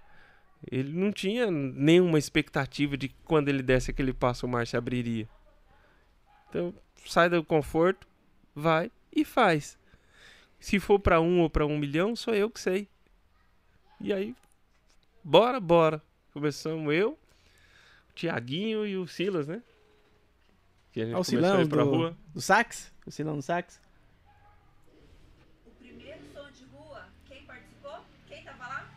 [0.70, 4.76] ele não tinha nenhuma expectativa de que quando ele desse aquele passo o mar se
[4.76, 5.28] abriria.
[6.48, 6.72] Então,
[7.06, 8.06] sai do conforto,
[8.54, 9.76] vai e faz.
[10.60, 12.88] Se for para um ou para um milhão, sou eu que sei.
[14.00, 14.34] E aí,
[15.24, 16.02] bora, bora.
[16.32, 17.18] Começamos eu,
[18.10, 19.62] o Tiaguinho e o Silas, né?
[20.92, 22.16] Que a gente Ah, o Silão do, rua.
[22.34, 22.92] do sax?
[23.06, 23.80] O Silão do sax?
[25.66, 28.00] O primeiro som de rua, quem participou?
[28.28, 28.90] Quem tava lá?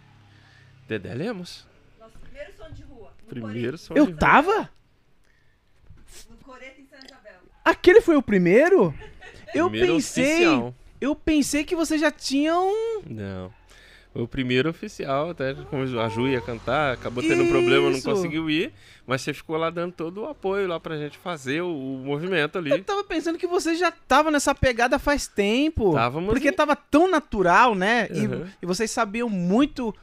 [0.91, 1.65] Dedé Lemos.
[1.99, 3.11] Nosso primeiro som de rua.
[3.23, 4.15] No Primeiro som de Eu rua.
[4.17, 4.69] tava?
[6.29, 7.39] No Coreto em Santa Isabel.
[7.63, 8.93] Aquele foi o primeiro?
[9.55, 10.25] Eu Primeiro pensei.
[10.47, 10.75] oficial.
[10.99, 12.69] Eu pensei que vocês já tinham.
[13.09, 13.51] Não.
[14.13, 17.97] Foi o primeiro oficial, até como a Ju ia cantar, acabou tendo um problema, não
[17.97, 18.09] Isso.
[18.09, 18.73] conseguiu ir,
[19.07, 22.57] mas você ficou lá dando todo o apoio lá pra gente fazer o, o movimento
[22.57, 22.81] Eu ali.
[22.83, 25.89] tava pensando que vocês já estavam nessa pegada faz tempo.
[25.91, 28.09] Estávamos Porque em- tava tão natural, né?
[28.11, 28.45] E- Uhum.
[28.61, 29.95] E, vocês sabiam muito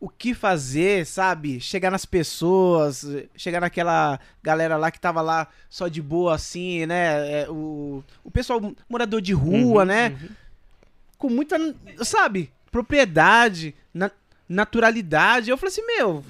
[0.00, 1.60] o que fazer, sabe?
[1.60, 7.42] Chegar nas pessoas, chegar naquela galera lá que tava lá só de boa, assim, né?
[7.42, 10.08] É, o, o pessoal morador de rua, Uhum, né?
[10.20, 10.28] uhum.
[11.16, 11.56] Com muita,
[12.02, 12.50] sabe?
[12.70, 14.10] Propriedade, na-
[14.48, 15.50] naturalidade.
[15.50, 16.24] Eu falei assim, meu.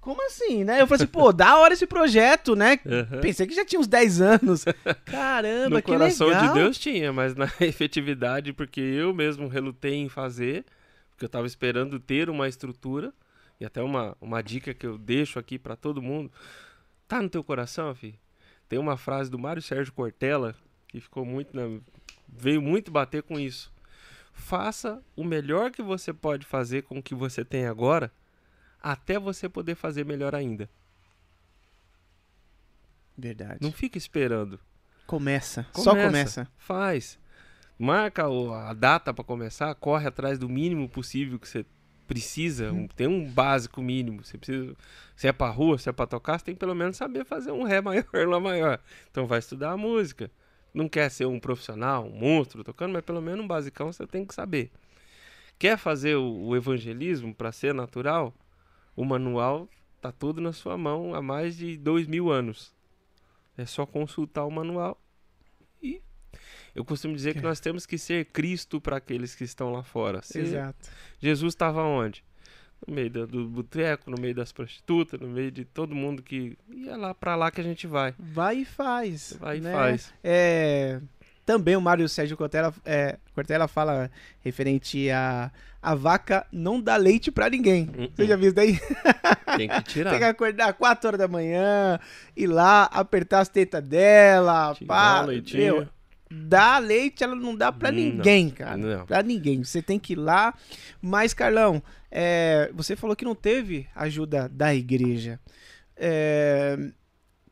[0.00, 0.80] Como assim, né?
[0.80, 2.78] Eu falei assim, pô, da hora esse projeto, né?
[2.84, 3.20] Uhum.
[3.20, 4.64] Pensei que já tinha uns 10 anos.
[5.04, 6.48] Caramba, No que coração legal.
[6.48, 10.64] de Deus tinha, mas na efetividade, porque eu mesmo relutei em fazer,
[11.18, 13.12] porque eu tava esperando ter uma estrutura,
[13.58, 16.30] e até uma, uma dica que eu deixo aqui pra todo mundo.
[17.08, 18.16] Tá no teu coração, filho?
[18.68, 20.54] Tem uma frase do Mário Sérgio Cortella,
[20.86, 21.80] que ficou muito na,
[22.28, 23.72] veio muito bater com isso.
[24.32, 28.12] Faça o melhor que você pode fazer com o que você tem agora,
[28.80, 30.70] até você poder fazer melhor ainda.
[33.16, 33.58] Verdade.
[33.60, 34.60] Não fica esperando.
[35.04, 35.66] Começa.
[35.74, 36.48] Só começa.
[36.56, 37.18] Faz.
[37.78, 41.64] Marca a data para começar, corre atrás do mínimo possível que você
[42.06, 42.72] precisa.
[42.72, 44.24] um- tem um básico mínimo.
[44.24, 44.74] Você precisa.
[45.14, 47.52] Se é pra rua, se é pra tocar, você tem que pelo menos saber fazer
[47.52, 48.80] um Ré maior, Lá maior.
[49.10, 50.30] Então vai estudar a música.
[50.74, 54.24] Não quer ser um profissional, um monstro tocando, mas pelo menos um basicão você tem
[54.24, 54.70] que saber.
[55.58, 58.34] Quer fazer o, o evangelismo para ser natural?
[58.96, 59.68] O manual
[60.00, 62.72] tá todo na sua mão há mais de dois mil anos.
[63.56, 65.00] É só consultar o manual
[66.78, 70.22] eu costumo dizer que nós temos que ser Cristo para aqueles que estão lá fora.
[70.22, 70.88] Se Exato.
[71.18, 72.22] Jesus estava onde?
[72.86, 76.56] No meio do, do boteco, no meio das prostitutas, no meio de todo mundo que
[76.70, 78.14] ia lá para lá que a gente vai.
[78.16, 79.36] Vai e faz.
[79.40, 79.72] Vai e né?
[79.72, 80.14] faz.
[80.22, 81.00] É,
[81.44, 84.08] também o Mário Sérgio Cortella, é, Cortella fala
[84.40, 85.50] referente a
[85.82, 87.88] a vaca não dá leite pra ninguém.
[87.96, 88.10] Uh-uh.
[88.14, 88.78] Você já viu isso daí?
[89.56, 90.10] Tem que tirar.
[90.10, 91.98] Tem que acordar 4 horas da manhã,
[92.36, 95.88] ir lá, apertar as tetas dela, Tirar pá, meu,
[96.30, 99.04] dá leite, ela não dá pra Não, ninguém, cara.
[99.06, 99.62] Pra ninguém.
[99.64, 100.54] Você tem que ir lá.
[101.00, 105.40] Mas, Carlão, é, você falou que não teve ajuda da igreja.
[105.96, 106.78] É,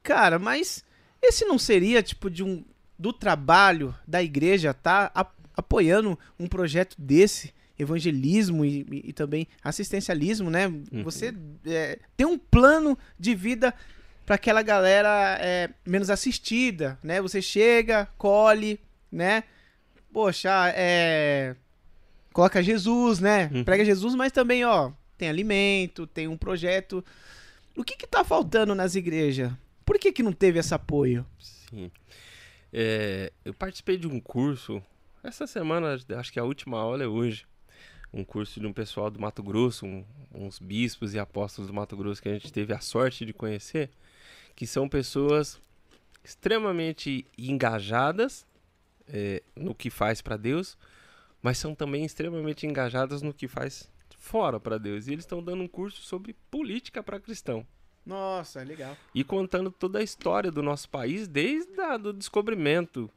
[0.03, 0.85] cara, mas
[1.21, 2.65] esse não seria tipo de um
[2.99, 7.55] do trabalho da igreja tá a- apoiando um projeto desse?
[7.79, 10.73] Evangelismo e, e- também assistencialismo, né?
[11.05, 11.35] Você
[11.67, 13.75] é, tem um plano de vida
[14.27, 17.21] para aquela galera é, menos assistida, né?
[17.23, 19.45] Você chega, colhe, né?
[20.13, 21.55] Poxa, é.
[22.33, 23.49] Coloca Jesus, né?
[23.55, 23.65] Uhum.
[23.65, 27.03] Prega Jesus, mas também, ó, tem alimento, tem um projeto.
[27.77, 29.53] O que que tá faltando nas igrejas?
[29.85, 31.25] Por que que não teve esse apoio?
[31.39, 31.91] Sim.
[32.73, 34.83] É, eu participei de um curso,
[35.23, 37.47] essa semana, acho que a última aula é hoje.
[38.13, 41.97] Um curso de um pessoal do Mato Grosso, um- uns bispos e apóstolos do Mato
[41.97, 43.91] Grosso que a gente teve a sorte de conhecer,
[44.57, 45.61] que são pessoas
[46.25, 48.45] extremamente engajadas
[49.07, 50.77] é, no que faz para Deus,
[51.41, 53.89] mas são também extremamente engajadas no que faz
[54.19, 55.07] fora para Deus.
[55.07, 57.65] E eles estão dando um curso sobre política para cristão
[58.05, 58.97] Nossa, legal.
[59.15, 63.09] e contando toda a história do nosso país desde a, do descobrimento.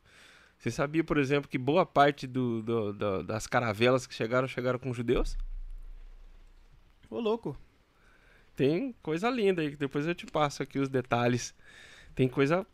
[0.59, 4.77] Você sabia, por exemplo, que boa parte do, do- do- das caravelas que chegaram chegaram
[4.77, 5.37] com judeus?
[7.09, 7.57] Ô, louco.
[8.59, 11.55] Tem coisa linda aí, depois eu te passo aqui os detalhes.
[12.13, 12.67] Tem coisa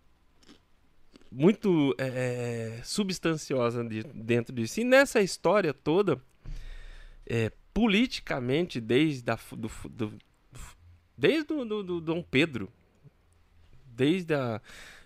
[1.31, 4.81] muito é, é, substanciosa de- dentro disso.
[4.81, 6.19] E nessa história toda,
[7.23, 10.13] é, politicamente, desde, a, do, do,
[11.15, 12.67] desde o do, do Dom Pedro,
[13.85, 14.59] desde a...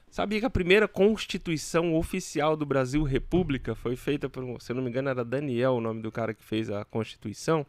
[0.10, 4.90] Sabia que a primeira Constituição oficial do Brasil, República, foi feita por, se não me
[4.90, 7.66] engano, era Daniel o nome do cara que fez a Constituição.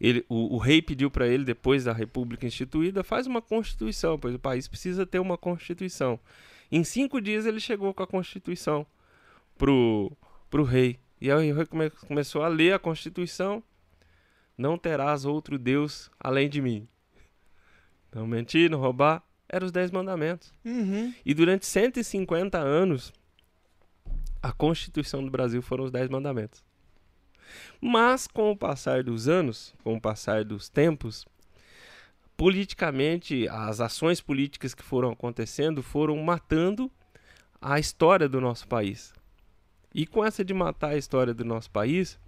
[0.00, 4.34] Ele, o, o rei pediu para ele, depois da República instituída, faz uma Constituição, pois
[4.34, 6.18] o país precisa ter uma Constituição.
[6.70, 8.84] Em cinco dias ele chegou com a Constituição
[9.56, 10.10] pro,
[10.50, 10.98] pro rei.
[11.20, 13.62] E aí o rei come- começou a ler a Constituição.
[14.58, 16.86] Não terás outro Deus além de mim.
[18.12, 19.22] Não mentir, não roubar.
[19.48, 20.52] Eram os dez mandamentos.
[20.64, 21.14] Uhum.
[21.24, 23.12] E durante 150 anos,
[24.42, 26.62] a Constituição do Brasil foram os Dez Mandamentos.
[27.80, 31.26] Mas, com o passar dos anos, com o passar dos tempos,
[32.36, 36.90] politicamente, as ações políticas que foram acontecendo foram matando
[37.60, 39.12] a história do nosso país.
[39.94, 42.18] E com essa de matar a história do nosso país,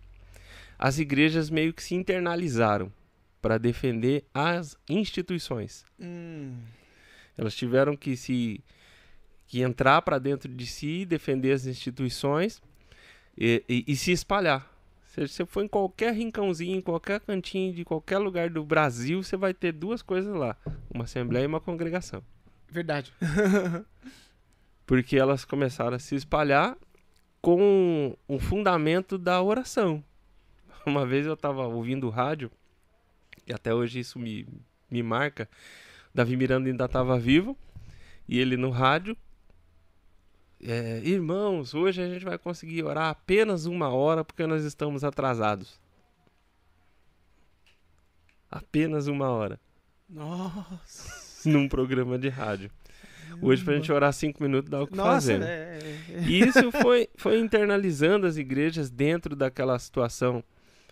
[0.78, 2.92] as igrejas meio que se internalizaram
[3.42, 5.84] para defender as instituições.
[6.00, 6.56] Hum.
[7.36, 8.62] Elas tiveram que se
[9.48, 12.60] que entrar para dentro de si, defender as instituições
[13.38, 14.68] e, e- e se espalhar.
[15.16, 19.34] Se você for em qualquer rincãozinho, em qualquer cantinho de qualquer lugar do Brasil, você
[19.34, 20.56] vai ter duas coisas lá:
[20.92, 22.22] uma assembleia e uma congregação.
[22.68, 23.12] Verdade.
[24.84, 26.76] Porque elas começaram a se espalhar
[27.40, 30.04] com o fundamento da oração.
[30.84, 32.50] Uma vez eu estava ouvindo o rádio,
[33.46, 34.46] e até hoje isso me,
[34.90, 35.48] me marca.
[36.14, 37.56] Davi Miranda ainda estava vivo,
[38.28, 39.16] e ele no rádio.
[40.62, 45.80] É, Irmãos, hoje a gente vai conseguir orar apenas uma hora porque nós estamos atrasados.
[48.50, 49.60] Apenas uma hora.
[50.08, 51.48] Nossa.
[51.48, 52.70] Num programa de rádio.
[53.42, 55.38] Hoje, pra gente orar cinco minutos, dá o que Nossa, fazer.
[55.38, 55.78] né?
[56.26, 60.42] E isso foi, foi internalizando as igrejas dentro daquela situação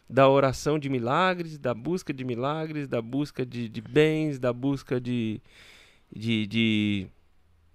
[0.08, 5.00] da oração de milagres, da busca de milagres, da busca de, de bens, da busca
[5.00, 5.40] de,
[6.14, 7.06] de, de,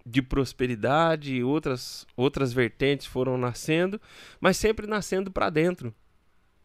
[0.10, 4.02] de prosperidade, outras, outras vertentes foram nascendo,
[4.40, 5.94] mas sempre nascendo para dentro.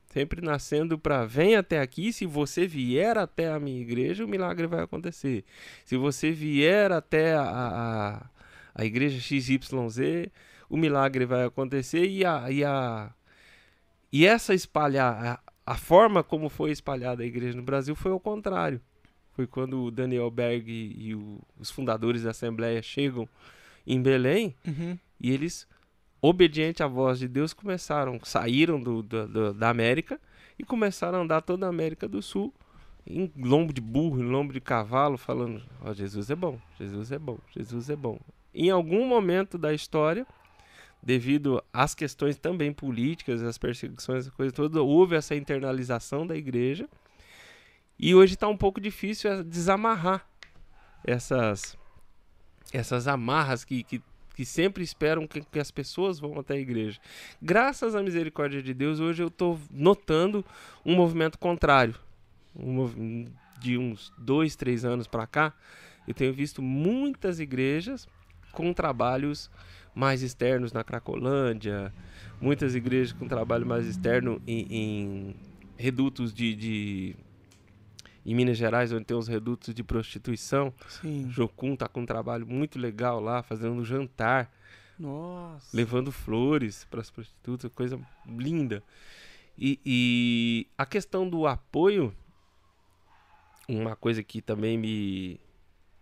[0.06, 4.66] Sempre nascendo para vem até aqui, se você vier até a minha igreja, o milagre
[4.66, 5.44] vai acontecer.
[5.84, 8.26] Se você vier até a, a,
[8.74, 10.30] a igreja XYZ,
[10.68, 13.12] o milagre vai acontecer e a, e a
[14.12, 18.20] e essa espalhar a, a forma como foi espalhada a igreja no Brasil foi ao
[18.20, 18.80] contrário.
[19.34, 23.28] Foi quando o Daniel Berg e, o, os fundadores da Assembleia chegam
[23.86, 24.98] em Belém Uhum.
[25.20, 25.66] e eles,
[26.22, 30.20] obediente à voz de Deus, começaram, saíram do, do- do- da América
[30.58, 32.54] e começaram a andar toda a América do Sul
[33.06, 37.18] em lombo de burro, em lombo de cavalo, falando: Ó, Jesus é bom, Jesus é
[37.18, 38.18] bom, Jesus é bom.
[38.54, 40.24] Em algum momento da história,
[41.02, 46.88] devido às questões também políticas, às perseguições, essa coisa toda, houve essa internalização da igreja.
[47.98, 50.26] E hoje está um pouco difícil eh, desamarrar
[51.04, 51.76] essas,
[52.72, 54.02] essas amarras que, que,
[54.34, 57.00] que sempre esperam que, que as pessoas vão até a igreja.
[57.40, 60.44] Graças à misericórdia de Deus, hoje eu estou notando
[60.84, 61.94] um movimento contrário.
[62.56, 63.26] Um
[63.60, 65.52] de uns dois, três anos para cá,
[66.06, 68.06] eu tenho visto muitas igrejas
[68.52, 69.50] com trabalhos
[69.94, 71.92] mais externos na Cracolândia,
[72.40, 75.36] muitas igrejas com trabalho mais externo em, em
[75.78, 77.16] redutos de, de-
[78.24, 80.72] em Minas Gerais, onde tem os redutos de prostituição.
[80.88, 81.28] Sim.
[81.30, 84.50] Jocum tá com um trabalho muito legal lá, fazendo um jantar,
[84.98, 85.76] Nossa.
[85.76, 88.82] levando flores para as prostitutas, coisa linda.
[89.58, 92.14] E, e a questão do apoio,
[93.68, 95.40] uma coisa que também me,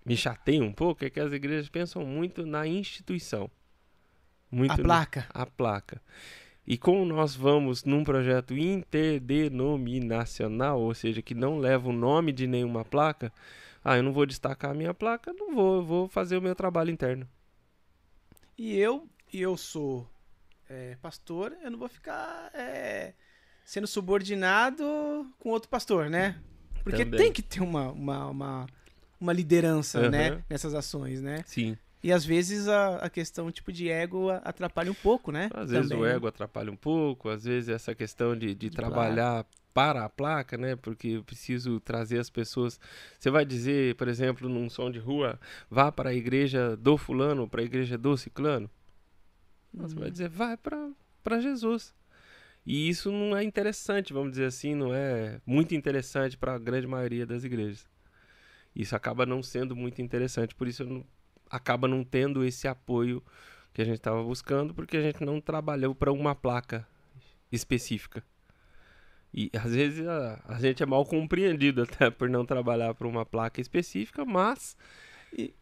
[0.04, 3.50] me chateia um pouco, é que as igrejas pensam muito na instituição.
[4.50, 5.26] Muito A no- placa.
[5.32, 6.02] a placa.
[6.66, 12.46] E como nós vamos num projeto interdenominacional, ou seja, que não leva o nome de
[12.46, 13.32] nenhuma placa,
[13.84, 16.54] ah, eu não vou destacar a minha placa, não vou, eu vou fazer o meu
[16.54, 17.28] trabalho interno.
[18.56, 20.08] E eu, e eu sou
[20.68, 23.14] é, pastor, eu não vou ficar é,
[23.64, 26.40] sendo subordinado com outro pastor, né?
[26.84, 27.20] Porque Também.
[27.20, 28.66] tem que ter uma, uma, uma,
[29.20, 30.30] uma liderança, né?
[30.30, 30.44] Aham.
[30.48, 31.42] Nessas ações, né?
[31.46, 31.76] Sim.
[32.02, 35.48] E às vezes a, a questão tipo de ego atrapalha um pouco, né?
[35.54, 36.14] Às vezes Também, o né?
[36.14, 40.58] ego atrapalha um pouco, às vezes essa questão de, de De trabalhar para a placa,
[40.58, 40.74] né?
[40.76, 42.78] Porque eu preciso trazer as pessoas.
[43.18, 45.38] Você vai dizer, por exemplo, num som de rua,
[45.70, 48.68] vá para a igreja do fulano, para a igreja do ciclano.
[49.72, 51.94] Não, Você vai dizer, vai para Jesus.
[52.66, 56.86] E isso não é interessante, vamos dizer assim, não é muito interessante para a grande
[56.86, 57.86] maioria das igrejas.
[58.74, 61.04] Isso acaba não sendo muito interessante, por isso eu não-
[61.52, 63.22] acaba não tendo esse apoio
[63.72, 66.86] que a gente estava buscando, porque a gente não trabalhou para uma placa
[67.50, 68.24] específica.
[69.34, 73.24] E às vezes a, a gente é mal compreendido até por não trabalhar para uma
[73.24, 74.76] placa específica, mas.
[75.36, 75.54] E-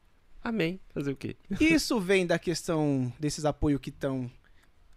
[0.43, 0.81] Amém.
[0.95, 1.37] Fazer o quê?
[1.61, 4.31] Isso vem da questão desses apoios que estão,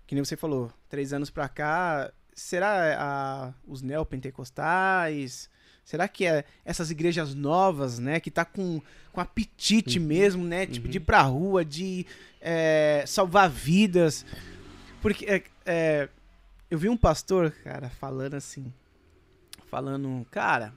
[0.07, 2.11] que nem você falou, três anos pra cá.
[2.33, 5.49] Será a, os neopentecostais?
[5.83, 8.19] Será que é essas igrejas novas, né?
[8.19, 8.81] Que tá com,
[9.11, 10.05] com apetite Uhum.
[10.05, 10.65] mesmo, né?
[10.65, 10.91] Tipo, Uhum.
[10.91, 12.05] de ir pra rua, de
[12.39, 14.25] é, salvar vidas.
[15.01, 16.09] Porque é, é,
[16.71, 18.71] eu vi um pastor, cara, falando assim.
[19.69, 20.73] Falando, cara.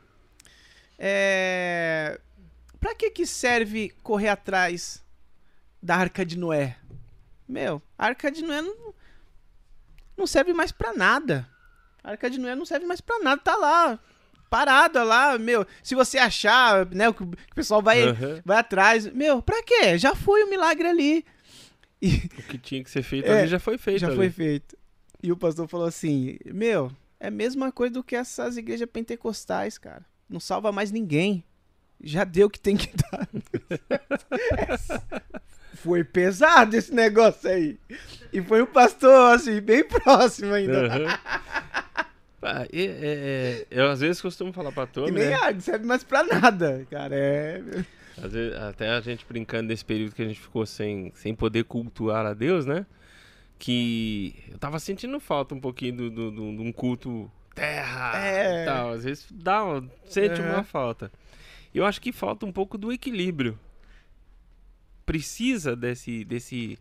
[0.99, 2.19] É.
[2.81, 5.03] Pra que que serve correr atrás
[5.83, 6.77] da Arca de Noé?
[7.49, 8.95] Meu, a Arca de Noé não,
[10.17, 11.49] não serve mais pra nada.
[12.03, 13.99] A Arca de Noé não serve mais pra nada, tá lá,
[14.51, 15.67] parada lá, meu.
[15.83, 18.41] Se você achar, né, que o que o pessoal vai, Aham.
[18.45, 19.97] vai atrás, meu, pra quê?
[19.99, 21.25] Já foi o milagre ali.
[22.03, 24.01] E O que tinha que ser feito É, ali já foi feito.
[24.01, 24.17] já ali.
[24.17, 24.77] foi feito.
[25.23, 29.79] E o pastor falou assim: Meu, é a mesma coisa do que essas igrejas pentecostais,
[29.79, 30.05] cara.
[30.29, 31.43] Não salva mais ninguém.
[32.03, 33.27] Já deu o que tem que dar.
[35.77, 37.79] foi pesado esse negócio aí.
[38.33, 40.87] E foi um pastor, assim, bem próximo ainda.
[40.87, 41.19] Aham.
[42.47, 42.87] Ah, e- é-
[43.63, 45.35] é, eu às vezes costumo falar pra E todos, nem né?
[45.43, 47.15] ah, não serve mais pra nada, cara.
[47.17, 47.63] É.
[48.23, 51.65] Às vezes, até a gente brincando nesse período que a gente ficou sem, sem poder
[51.65, 52.87] cultuar a Deus, né?
[53.59, 58.63] Que eu tava sentindo falta um pouquinho do- do- do- de um culto terra É.
[58.63, 58.93] e tal.
[58.93, 59.61] Às vezes dá,
[60.07, 60.55] sente Aham.
[60.55, 61.11] uma falta.
[61.75, 63.59] Eu acho que falta um pouco do equilíbrio.
[65.05, 66.79] Precisa desse, desse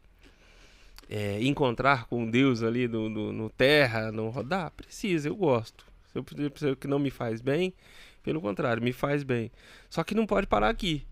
[1.10, 4.72] é, encontrar com Deus ali no, no, no terra, no rodar?
[4.72, 5.86] Precisa, eu gosto.
[6.12, 7.74] Se eu percebo que não me faz bem,
[8.24, 9.52] pelo contrário, me faz bem.
[9.90, 11.06] Só que não pode parar aqui.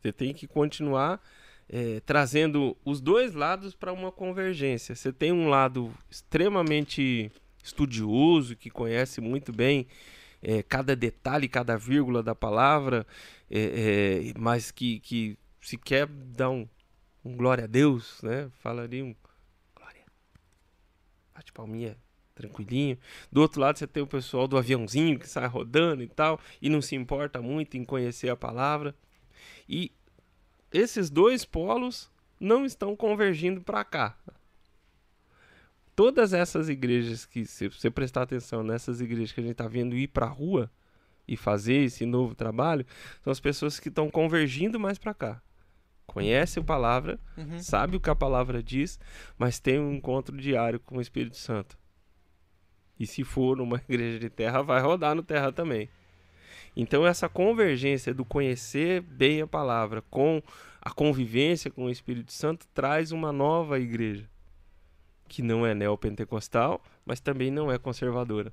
[0.00, 1.20] Você tem que continuar
[1.68, 4.94] é, trazendo os dois lados para uma convergência.
[4.94, 7.30] Você tem um lado extremamente
[7.62, 9.86] estudioso, que conhece muito bem
[10.42, 13.06] é, cada detalhe, cada vírgula da palavra,
[13.50, 16.68] é, é, mas que, que se quer dar um,
[17.26, 18.48] um glória a Deus, né?
[18.60, 19.14] Falaria um
[19.74, 20.04] glória.
[21.34, 21.96] Bate palminha
[22.34, 22.98] tranquilinho.
[23.32, 26.68] Do outro lado você tem o pessoal do aviãozinho que sai rodando e tal e
[26.68, 28.94] não se importa muito em conhecer a palavra.
[29.68, 29.90] E
[30.72, 34.16] esses dois polos não estão convergindo para cá.
[35.96, 39.96] Todas essas igrejas que, se você prestar atenção nessas igrejas que a gente está vendo
[39.96, 40.70] ir para a rua
[41.26, 42.84] e fazer esse novo trabalho,
[43.24, 45.42] são as pessoas que estão convergindo mais para cá.
[46.16, 47.58] Conhece a palavra, Uhum.
[47.60, 48.98] sabe o que a palavra diz,
[49.36, 51.76] mas tem um encontro diário com o Espírito Santo.
[52.98, 55.90] E se for numa igreja de terra, vai rodar no terra também.
[56.74, 60.42] Então, essa convergência do conhecer bem a palavra com
[60.80, 64.26] a convivência com o Espírito Santo traz uma nova igreja,
[65.28, 68.50] que não é neopentecostal, mas também não é conservadora.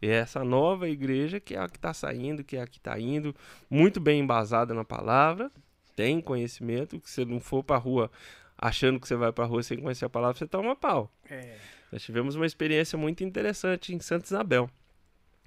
[0.00, 2.78] E é essa nova igreja que é a que está saindo, que é a que
[2.78, 3.32] está indo,
[3.70, 5.48] muito bem embasada na palavra,
[5.94, 8.10] tem conhecimento, que você não for para rua
[8.56, 11.10] achando que você vai para rua sem conhecer a palavra, você toma pau.
[11.28, 11.56] É.
[11.90, 14.70] Nós tivemos uma experiência muito interessante em Santa Isabel.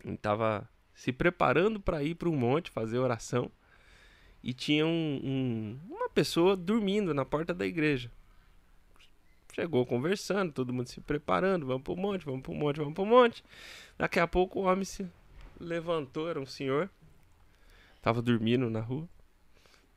[0.04, 3.50] A gente estava se preparando para ir para um monte fazer oração
[4.44, 8.12] e tinha um- um- uma pessoa dormindo na porta da igreja.
[9.54, 12.94] Chegou conversando, todo mundo se preparando, vamos para o monte, vamos para o monte, vamos
[12.94, 13.44] para o monte.
[13.98, 15.08] Daqui a pouco o homem se
[15.60, 16.90] levantou, era um senhor,
[17.96, 19.08] estava dormindo na rua.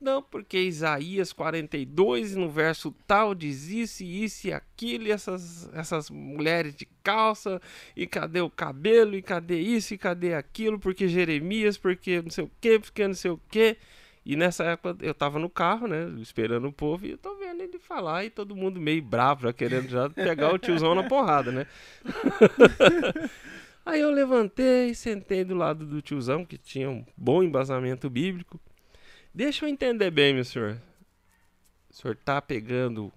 [0.00, 6.08] Não, porque Isaías 42, no verso tal, diz isso, isso e aquilo, e essas, essas
[6.08, 7.60] mulheres de calça,
[7.96, 12.44] e cadê o cabelo, e cadê isso, e cadê aquilo, porque Jeremias, porque não sei
[12.44, 13.76] o que, porque não sei o que.
[14.24, 17.62] E nessa época eu tava no carro, né, esperando o povo, e eu tô vendo
[17.62, 21.50] ele falar, e todo mundo meio bravo, já querendo já pegar o tiozão na porrada,
[21.50, 21.66] né.
[23.84, 28.60] Aí eu levantei, sentei do lado do tiozão, que tinha um bom embasamento bíblico.
[29.38, 30.82] Deixa eu entender bem, meu senhor.
[31.88, 33.12] O senhor tá pegando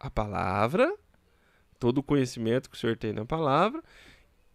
[0.00, 0.90] a palavra,
[1.78, 3.84] todo o conhecimento que o senhor tem na palavra,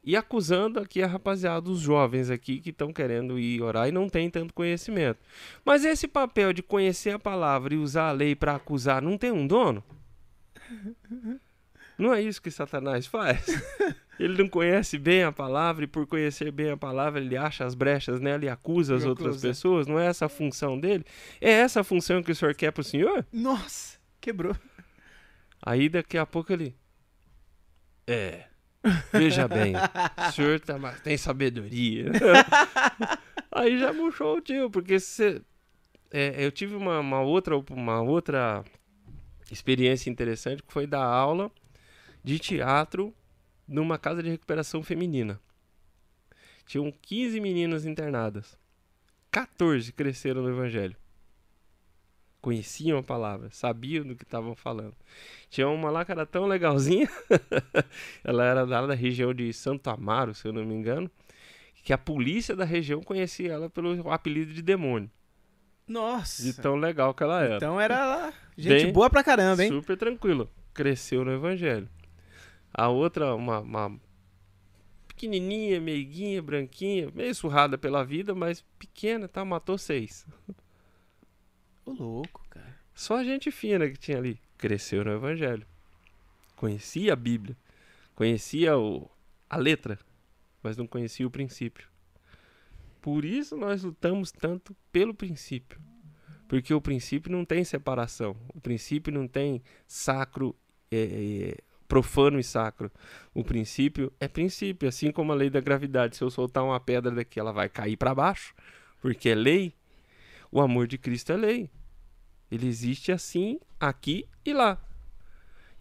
[0.03, 4.09] e acusando aqui a rapaziada, os jovens aqui que estão querendo ir orar e não
[4.09, 5.19] tem tanto conhecimento.
[5.63, 9.31] Mas esse papel de conhecer a palavra e usar a lei para acusar não tem
[9.31, 9.83] um dono?
[11.95, 13.45] Não é isso que Satanás faz?
[14.19, 17.75] Ele não conhece bem a palavra e por conhecer bem a palavra ele acha as
[17.75, 19.47] brechas nela e acusa as outras acusa.
[19.47, 19.87] pessoas?
[19.87, 21.05] Não é essa a função dele?
[21.39, 23.25] É essa a função que o senhor quer pro senhor?
[23.31, 24.55] Nossa, quebrou.
[25.61, 26.75] Aí daqui a pouco ele.
[28.07, 28.45] É.
[29.11, 32.05] Veja bem, o senhor tá, mas tem sabedoria.
[33.51, 35.41] Aí já murchou o tio, porque você.
[36.11, 38.63] é, eu tive uma, uma outra, uma outra
[39.51, 41.51] experiência interessante que foi dar aula
[42.23, 43.13] de teatro
[43.67, 45.39] numa casa de recuperação feminina.
[46.65, 48.57] Tinham 15 meninas internadas.
[49.31, 50.95] 14 cresceram no evangelho.
[52.41, 54.95] Conheciam a palavra, sabiam do que estavam falando.
[55.49, 57.09] Tinha uma lá que era tão legalzinha.
[58.23, 61.09] ela era da, da região de Santo Amaro, se eu não me engano.
[61.83, 65.09] Que a polícia da região conhecia ela pelo apelido de demônio.
[65.87, 66.43] Nossa.
[66.43, 67.55] De tão legal que ela era.
[67.55, 68.33] Então era lá.
[68.57, 69.69] Gente Bem- boa pra caramba, hein?
[69.69, 70.49] Super tranquilo.
[70.73, 71.89] Cresceu no evangelho.
[72.73, 73.99] A outra, uma, uma
[75.07, 79.43] pequenininha, meiguinha, branquinha, meio surrada pela vida, mas pequena, tá?
[79.43, 80.25] Matou seis.
[81.85, 82.77] Ô, louco, cara.
[82.93, 84.39] Só gente fina que tinha ali.
[84.57, 85.65] Cresceu no evangelho.
[86.55, 87.57] Conhecia a Bíblia.
[88.15, 89.09] Conhecia o,
[89.49, 89.99] a letra,
[90.63, 91.87] mas não conhecia o princípio.
[93.01, 95.79] Por isso nós lutamos tanto pelo princípio.
[96.47, 98.35] Porque o princípio não tem separação.
[98.53, 100.55] O princípio não tem sacro,
[100.89, 101.57] é, é,
[101.87, 102.91] profano e sacro.
[103.33, 106.17] O princípio é princípio, assim como a lei da gravidade.
[106.17, 108.53] Se eu soltar uma pedra daqui, ela vai cair para baixo,
[109.01, 109.73] porque é lei.
[110.51, 111.69] O amor de Cristo é lei.
[112.49, 114.81] Ele existe assim, aqui e lá.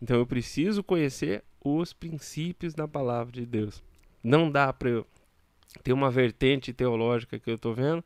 [0.00, 3.82] Então eu preciso conhecer os princípios da palavra de Deus.
[4.22, 5.06] Não dá para eu
[5.82, 8.02] ter uma vertente teológica que eu estou vendo,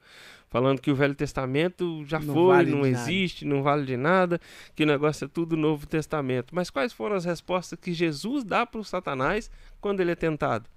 [0.48, 3.02] falando que o Velho Testamento já Não foi, vale não de nada.
[3.02, 4.40] existe, não vale de nada,
[4.74, 6.54] que o negócio é tudo Novo Testamento.
[6.54, 9.50] Mas quais foram as respostas que Jesus dá para o Satanás
[9.80, 10.68] quando ele é tentado?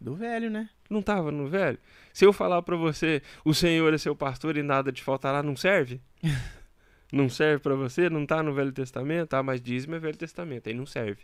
[0.00, 0.68] Do velho, né?
[0.90, 1.78] Não estava no velho?
[2.12, 5.56] Se eu falar para você, o Senhor é seu pastor e nada te faltará, não
[5.56, 6.00] serve?
[7.12, 8.10] não serve para você?
[8.10, 9.34] Não está no Velho Testamento?
[9.34, 11.22] Ah, mas dízimo é Velho Testamento, aí não serve.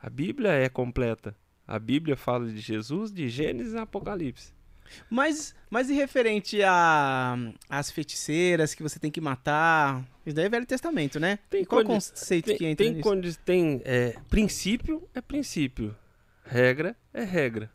[0.00, 1.36] A Bíblia é completa.
[1.68, 4.52] A Bíblia fala de Jesus de Gênesis a Apocalipse.
[5.10, 7.36] Mas, mas e referente a
[7.68, 10.02] as feiticeiras que você tem que matar?
[10.24, 11.38] Isso daí é Velho Testamento, né?
[11.50, 13.02] Tem E qual o condi- conceito Tem, que entra tem, nisso?
[13.08, 15.94] condi- tem é, princípio é princípio.
[16.42, 17.70] Regra é regra.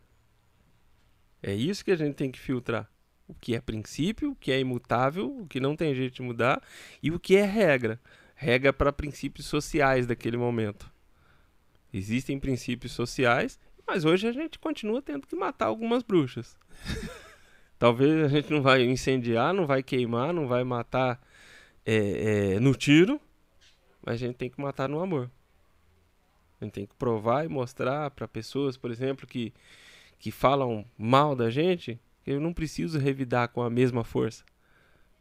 [1.40, 2.90] É isso que a gente tem que filtrar.
[3.28, 6.60] o que é princípio, o que é imutável, o que não tem jeito de mudar
[7.02, 7.98] e o que é regra.
[8.34, 10.92] Regra para princípios sociais daquele momento.
[11.92, 16.56] Existem princípios sociais, mas hoje a gente continua tendo que matar algumas bruxas.
[17.78, 21.20] Talvez a gente não vai incendiar, não vai queimar, não vai matar
[21.84, 23.20] é, é, no tiro,
[24.04, 25.30] mas a gente tem que matar no amor.
[26.60, 29.52] A gente tem que provar e mostrar para pessoas, por exemplo, que,
[30.18, 34.44] que falam mal da gente, que eu não preciso revidar com a mesma força.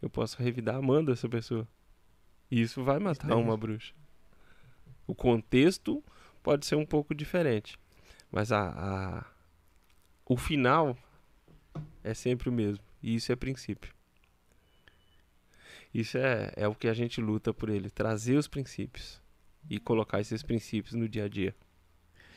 [0.01, 1.67] Eu posso revidar amando essa pessoa.
[2.49, 3.93] E isso vai matar uma bruxa.
[5.07, 6.03] O contexto
[6.41, 7.77] pode ser um pouco diferente,
[8.33, 9.25] mas a, a-
[10.25, 10.97] o final
[12.03, 12.83] é sempre o mesmo.
[13.01, 13.93] E isso é princípio.
[15.93, 19.21] Isso é, é o que a gente luta por ele, trazer os princípios
[19.69, 21.55] e colocar esses princípios no dia a dia.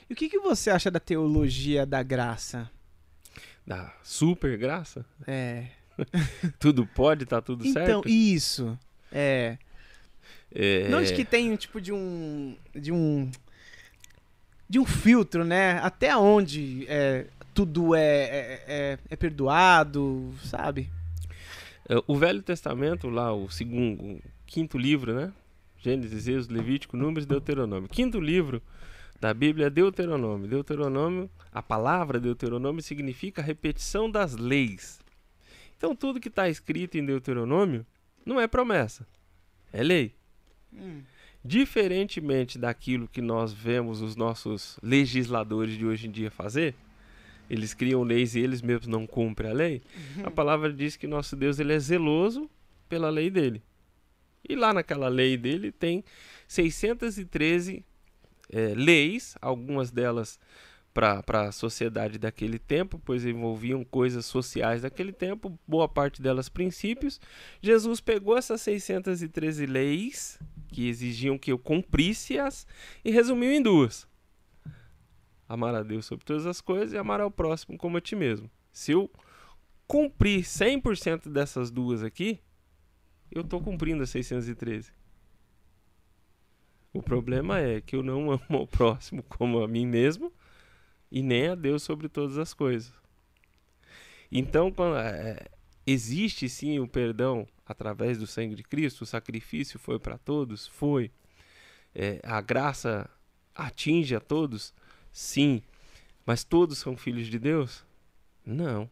[0.09, 2.71] E o que, que você acha da teologia da graça?
[3.67, 5.69] Da super graça, É.
[6.61, 8.09] tudo pode, tá tudo Então, certo.
[8.09, 8.79] isso.
[9.11, 9.57] É.
[10.53, 12.57] É, Não de que tem um tipo de um.
[12.75, 13.31] de um.
[14.69, 15.79] De um filtro, né?
[15.83, 20.91] Até onde é, tudo é, é, é- é perdoado, sabe?
[21.89, 25.33] é, o Velho Testamento, lá, o segundo, o quinto livro, né?
[25.79, 27.89] Gênesis, Êxodo, Levítico, Números Deuteronômio.
[27.89, 28.61] Quinto livro
[29.21, 30.49] da Bíblia é Deuteronômio.
[30.49, 34.99] Deuteronômio, a palavra Deuteronômio significa repetição das leis.
[35.77, 37.87] Então tudo que está escrito em Deuteronômio
[38.25, 39.07] não é promessa,
[39.73, 40.13] é lei.
[41.47, 46.75] Diferentemente daquilo que nós vemos os nossos legisladores de hoje em dia fazer,
[47.49, 49.83] eles criam leis e eles mesmos não cumprem a lei.
[50.25, 52.51] A palavra diz que nosso Deus ele é zeloso
[52.89, 53.63] pela lei dele.
[54.49, 56.03] E lá naquela lei dele tem
[56.49, 57.85] 613
[58.51, 60.41] eh, leis, algumas delas
[60.93, 67.21] para a sociedade daquele tempo, pois envolviam coisas sociais daquele tempo, boa parte delas princípios.
[67.61, 70.41] Jesus pegou essas 613 leis
[70.77, 72.67] que exigiam que eu cumprisse-as
[73.03, 74.07] e resumiu em duas:
[75.49, 78.51] amar a Deus sobre todas as coisas e amar ao próximo como a ti mesmo.
[78.71, 79.11] Se eu
[79.87, 82.41] cumprir 100% dessas duas aqui,
[83.31, 84.93] eu estou cumprindo as 613.
[86.93, 90.31] O problema é que eu não amo o próximo como a mim mesmo
[91.11, 92.93] e nem a Deus sobre todas as coisas.
[94.31, 95.47] Então, quando, é,
[95.87, 100.67] existe sim o perdão através do sangue de Cristo, o sacrifício foi para todos?
[100.67, 101.11] Foi.
[101.95, 103.09] É, a graça
[103.55, 104.75] atinge a todos?
[105.13, 105.63] Sim.
[106.25, 107.85] Mas todos são filhos de Deus?
[108.45, 108.91] Não.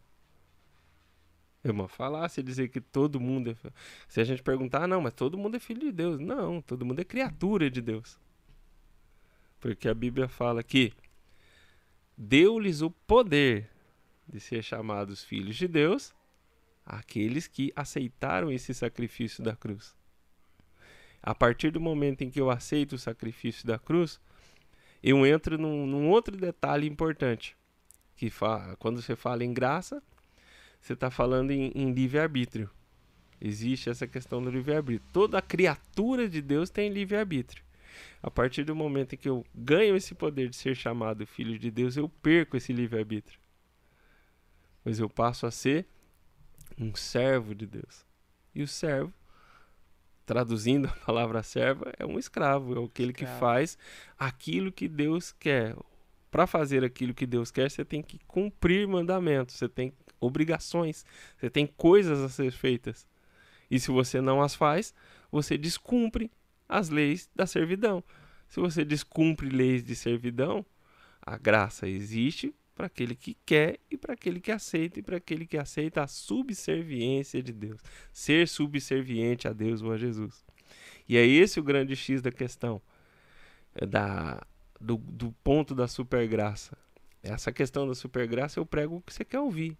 [1.63, 3.71] É uma falácia dizer que todo mundo é.
[4.07, 6.19] Se a gente perguntar, não, mas todo mundo é filho de Deus.
[6.19, 8.19] Não, todo mundo é criatura de Deus.
[9.59, 10.93] Porque a Bíblia fala que
[12.17, 13.69] deu-lhes o poder
[14.27, 16.13] de ser chamados filhos de Deus
[16.85, 19.95] aqueles que aceitaram esse sacrifício da cruz.
[21.21, 24.19] A partir do momento em que eu aceito o sacrifício da cruz,
[25.01, 27.57] eu entro num, num outro detalhe importante.
[28.15, 30.01] Que fa quando você fala em graça,
[30.79, 32.69] você está falando em, em livre-arbítrio.
[33.41, 35.09] Existe essa questão do livre-arbítrio.
[35.11, 37.63] Toda criatura de Deus tem livre-arbítrio.
[38.21, 41.71] A partir do momento em que eu ganho esse poder de ser chamado filho de
[41.71, 43.39] Deus, eu perco esse livre-arbítrio.
[44.83, 45.87] Pois eu passo a ser
[46.77, 48.05] um servo de Deus.
[48.53, 49.13] E o servo,
[50.25, 53.77] traduzindo a palavra serva, é um escravo, é aquele que faz
[54.17, 55.75] aquilo que Deus quer.
[56.31, 61.05] Para fazer aquilo que Deus quer, você tem que cumprir mandamentos, você tem obrigações,
[61.37, 63.07] você tem coisas a ser feitas.
[63.71, 64.93] E se você não as faz,
[65.31, 66.29] você descumpre
[66.67, 68.03] as leis da servidão.
[68.47, 70.65] Se você descumpre leis de servidão,
[71.21, 75.47] a graça existe para aquele que quer e para aquele que aceita e para aquele
[75.47, 77.81] que aceita a subserviência de Deus.
[78.11, 80.45] Ser subserviente a Deus ou a Jesus.
[81.07, 82.81] E é esse o grande X da questão,
[83.73, 84.45] é da,
[84.79, 86.77] do, do ponto da supergraça.
[87.23, 89.77] Essa questão da supergraça eu prego o que você quer ouvir.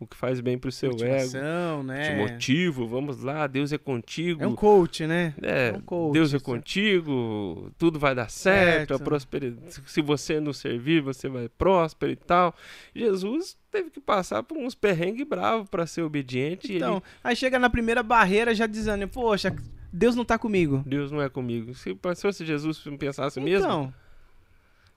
[0.00, 0.98] O que faz bem pro seu ego.
[1.02, 2.16] Motivação, Te né?
[2.16, 4.42] motivo, vamos lá, Deus é contigo.
[4.42, 5.34] É um coach, né?
[5.42, 6.44] É, É um coach, Deus é isso.
[6.44, 9.04] contigo, tudo vai dar certo, a Certo.
[9.04, 9.80] prosperidade.
[9.86, 12.54] Se você não servir, você vai próspero e tal.
[12.94, 16.72] Jesus teve que passar por uns perrengues bravos para ser obediente.
[16.72, 19.54] e Então, ele, aí chega na primeira barreira já dizendo, poxa,
[19.92, 20.82] Deus não tá comigo.
[20.86, 21.74] Deus não é comigo.
[21.74, 23.94] Se, se fosse Jesus não pensasse mesmo, Então,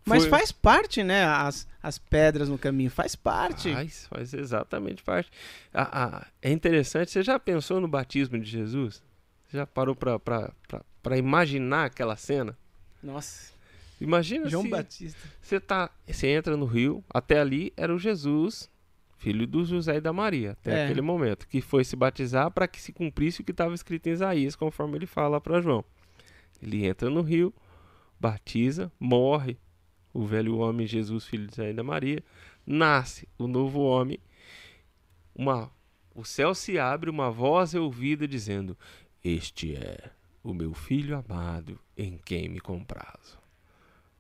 [0.06, 1.26] mas foi- faz parte, né?
[1.26, 3.74] As, as pedras no caminho, faz parte.
[3.74, 5.30] faz, faz exatamente parte.
[5.74, 5.90] Ah,
[6.22, 9.02] ah, é interessante, você já pensou no batismo de Jesus?
[9.48, 12.58] Você já parou para imaginar aquela cena?
[13.02, 13.52] Nossa,
[14.02, 14.70] Imagina João se...
[14.70, 15.30] Batista.
[15.42, 18.70] Você tá, você entra no rio, até ali era o Jesus
[19.18, 20.84] filho do José e da Maria, até É.
[20.84, 24.12] aquele momento, que foi se batizar para que se cumprisse o que estava escrito em
[24.12, 25.86] Isaías, conforme ele fala para João.
[26.62, 27.54] Ele entra no rio,
[28.20, 29.58] batiza, morre
[30.14, 32.24] o velho homem Jesus, filho de e da Maria,
[32.66, 34.20] nasce o novo homem,
[35.36, 35.72] uma,
[36.14, 38.78] o céu se abre, uma voz é ouvida dizendo:
[39.24, 40.12] Este é
[40.44, 43.40] o meu filho amado, em quem me comprazo.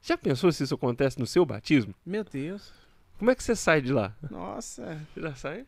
[0.01, 1.93] Já pensou se isso acontece no seu batismo?
[2.05, 2.73] Meu Deus.
[3.17, 4.13] Como é que você sai de lá?
[4.29, 4.99] Nossa.
[5.13, 5.65] Você já sai?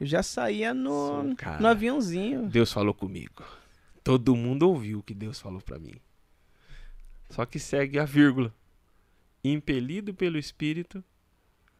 [0.00, 2.48] Eu já saía no, Sim, no aviãozinho.
[2.48, 3.44] Deus falou comigo.
[4.02, 5.94] Todo mundo ouviu o que Deus falou pra mim.
[7.30, 8.52] Só que segue a vírgula.
[9.44, 11.02] Impelido pelo Espírito,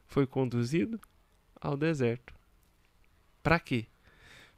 [0.06, 1.00] foi conduzido
[1.60, 2.34] ao deserto.
[3.42, 3.86] Pra quê?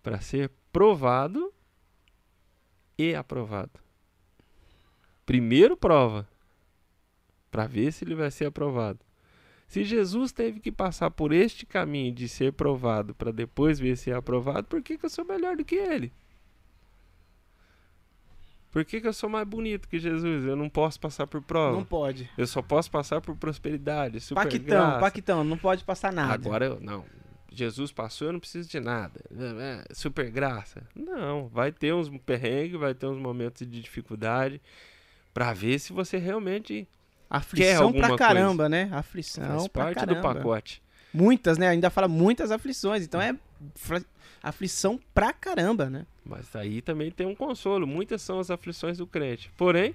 [0.02, 1.52] Pra ser provado
[2.98, 3.80] e aprovado.
[5.24, 6.28] Primeiro prova,
[7.54, 8.98] Pra ver se ele vai ser aprovado.
[9.68, 14.10] Se Jesus teve que passar por este caminho de ser provado para depois ver se
[14.10, 16.12] é aprovado, por que, que eu sou melhor do que ele?
[18.74, 20.44] Por que, que eu sou mais bonito que Jesus?
[20.44, 21.76] Eu não posso passar por prova.
[21.76, 22.28] Não pode.
[22.36, 24.98] Eu só posso passar por prosperidade, super Paquitão, graça.
[24.98, 26.34] Paquitão, não pode passar nada.
[26.34, 27.04] Agora eu não.
[27.52, 29.20] Jesus passou, eu não preciso de nada.
[29.32, 30.82] É, Super graça.
[30.92, 34.60] Não, vai ter uns perrengues, vai ter uns momentos de dificuldade
[35.32, 36.88] para ver se você realmente
[37.30, 38.88] Aflição alguma pra caramba, né?
[38.90, 40.20] Aflição faz pra parte caramba.
[40.20, 40.82] do pacote.
[41.12, 41.68] Muitas, né?
[41.68, 43.04] Ainda fala muitas aflições.
[43.04, 43.36] Então é
[44.42, 46.06] aflição pra caramba, né?
[46.24, 47.86] Mas aí também tem um consolo.
[47.86, 49.50] Muitas são as aflições do crente.
[49.56, 49.94] Porém,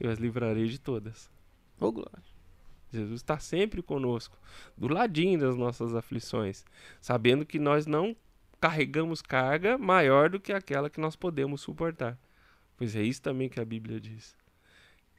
[0.00, 1.30] eu as livrarei de todas.
[1.80, 2.38] Ô, glória.
[2.90, 4.38] Jesus está sempre conosco,
[4.76, 6.64] do ladinho das nossas aflições,
[7.00, 8.16] sabendo que nós não
[8.60, 12.18] carregamos carga maior do que aquela que nós podemos suportar.
[12.76, 14.34] Pois é isso também que a Bíblia diz.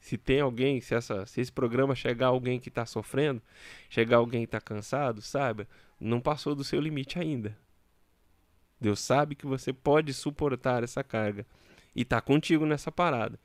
[0.00, 3.40] Se tem alguém, se, essa, se esse programa chegar alguém que está sofrendo,
[3.88, 5.68] chegar alguém que está cansado, saiba,
[6.00, 7.56] não passou do seu limite ainda.
[8.80, 11.46] Deus sabe que você pode suportar essa carga
[11.94, 13.38] e está contigo nessa parada.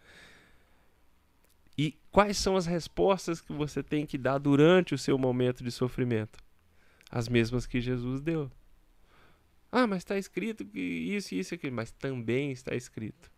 [1.77, 5.71] E quais são as respostas que você tem que dar durante o seu momento de
[5.71, 6.39] sofrimento?
[7.11, 8.49] As mesmas que Jesus deu.
[9.69, 11.75] Ah, mas está escrito que isso, isso e aquilo.
[11.75, 13.29] Mas também está escrito.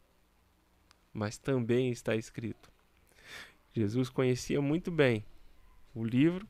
[1.12, 2.70] Mas também está escrito.
[3.74, 5.26] Jesus conhecia muito bem
[5.96, 6.48] o livro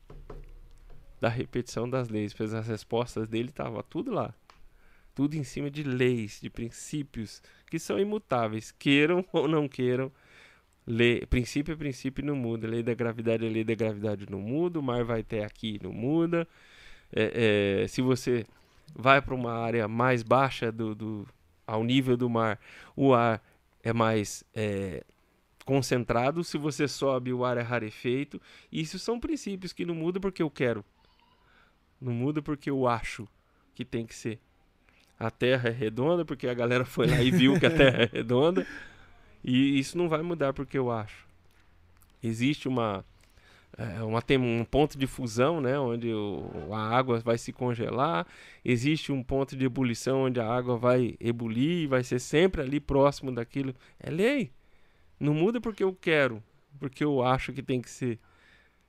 [1.19, 4.33] da repetição das leis, pois as respostas dele estavam tudo lá.
[5.15, 10.11] Tudo em cima de leis, de princípios que são imutáveis, queiram ou não queiram.
[10.85, 12.67] Lei, princípio é princípio não muda.
[12.67, 14.79] Lei da gravidade é lei da gravidade não muda.
[14.79, 16.47] O mar vai até aqui não muda.
[17.11, 18.45] É, é, se você
[18.95, 21.27] vai para uma área mais baixa do, do,
[21.65, 22.59] ao nível do mar,
[22.95, 23.41] o ar
[23.83, 25.03] é mais é,
[25.65, 26.43] concentrado.
[26.43, 28.41] Se você sobe, o ar é rarefeito.
[28.71, 30.85] Isso são princípios que não mudam porque eu quero.
[31.99, 33.27] Não muda porque eu acho
[33.73, 34.39] que tem que ser.
[35.19, 38.09] A Terra é redonda porque a galera foi lá e viu que a Terra é
[38.17, 38.65] redonda.
[39.43, 41.25] E isso não vai mudar porque eu acho.
[42.21, 43.05] Existe uma,
[43.77, 48.25] é, uma tem um ponto de fusão, né, onde o, a água vai se congelar.
[48.63, 52.79] Existe um ponto de ebulição onde a água vai ebulir e vai ser sempre ali
[52.79, 53.73] próximo daquilo.
[53.99, 54.51] É lei.
[55.19, 56.43] Não muda porque eu quero,
[56.79, 58.19] porque eu acho que tem que ser.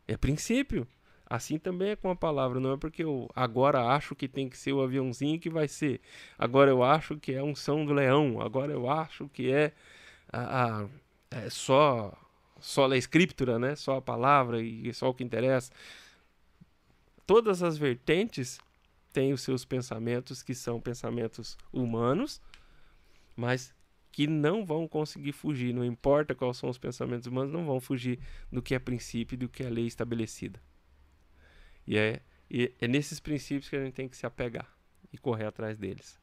[0.06, 0.86] É princípio.
[1.30, 4.56] Assim também é com a palavra, não é porque eu agora acho que tem que
[4.56, 6.00] ser o aviãozinho que vai ser.
[6.38, 8.40] Agora eu acho que é a unção do leão.
[8.40, 9.72] Agora eu acho que é
[10.32, 10.88] a, a-
[11.30, 12.12] é só
[12.60, 13.76] só a escritura, né?
[13.76, 15.72] Só a palavra e só o que interessa.
[17.26, 18.58] Todas as vertentes
[19.12, 22.40] têm os seus pensamentos que são pensamentos humanos,
[23.36, 23.74] mas
[24.12, 28.18] que não vão conseguir fugir, não importa quais são os pensamentos humanos, não vão fugir
[28.52, 30.60] do que é princípio e do que é lei estabelecida.
[31.88, 32.20] E é,
[32.50, 34.68] e é nesses princípios que a gente tem que se apegar
[35.10, 36.18] e correr atrás deles.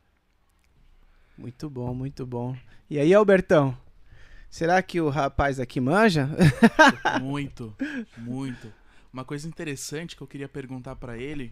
[1.35, 2.55] Muito bom, muito bom.
[2.89, 3.75] E aí, Albertão?
[4.47, 6.29] Será que o rapaz aqui manja?
[7.19, 7.75] Muito,
[8.17, 8.71] muito.
[9.11, 11.51] Uma coisa interessante que eu queria perguntar pra ele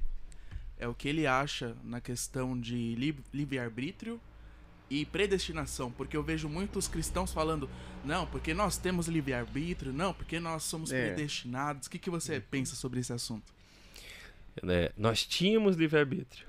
[0.78, 4.22] é o que ele acha na questão de li- livre-arbítrio
[4.90, 7.70] e predestinação, porque eu vejo muitos cristãos falando,
[8.06, 11.08] não, porque nós temos livre-arbítrio, não, porque nós somos É.
[11.08, 11.88] predestinados.
[11.88, 13.52] O que, que você pensa sobre esse assunto?
[14.62, 16.46] Né, nós tínhamos livre-arbítrio.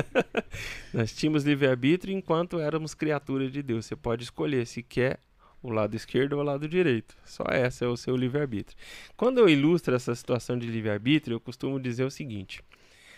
[0.94, 3.86] nós tínhamos livre-arbítrio enquanto éramos criaturas de Deus.
[3.86, 5.20] Você pode escolher se quer
[5.62, 7.16] o lado esquerdo ou o lado direito.
[7.24, 8.76] Só esse é o seu livre-arbítrio.
[9.16, 12.62] Quando eu ilustro essa situação de livre-arbítrio, eu costumo dizer o seguinte: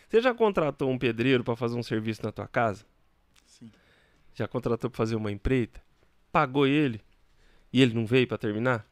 [0.09, 2.85] Você já contratou um pedreiro para fazer um serviço na tua casa?
[3.47, 3.71] Sim.
[4.35, 5.81] Já contratou para fazer uma empreita?
[6.33, 7.01] Pagou ele
[7.73, 8.87] e ele não veio para terminar?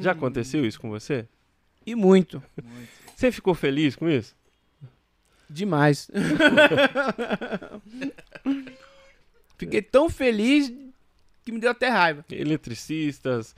[0.00, 1.26] Já aconteceu isso com você?
[1.84, 2.42] E muito.
[2.62, 3.05] Muito.
[3.16, 4.36] Você ficou feliz com isso?
[5.48, 6.10] Demais.
[9.56, 10.70] Fiquei tão feliz
[11.42, 12.22] que me deu até raiva.
[12.30, 13.56] Eletricistas,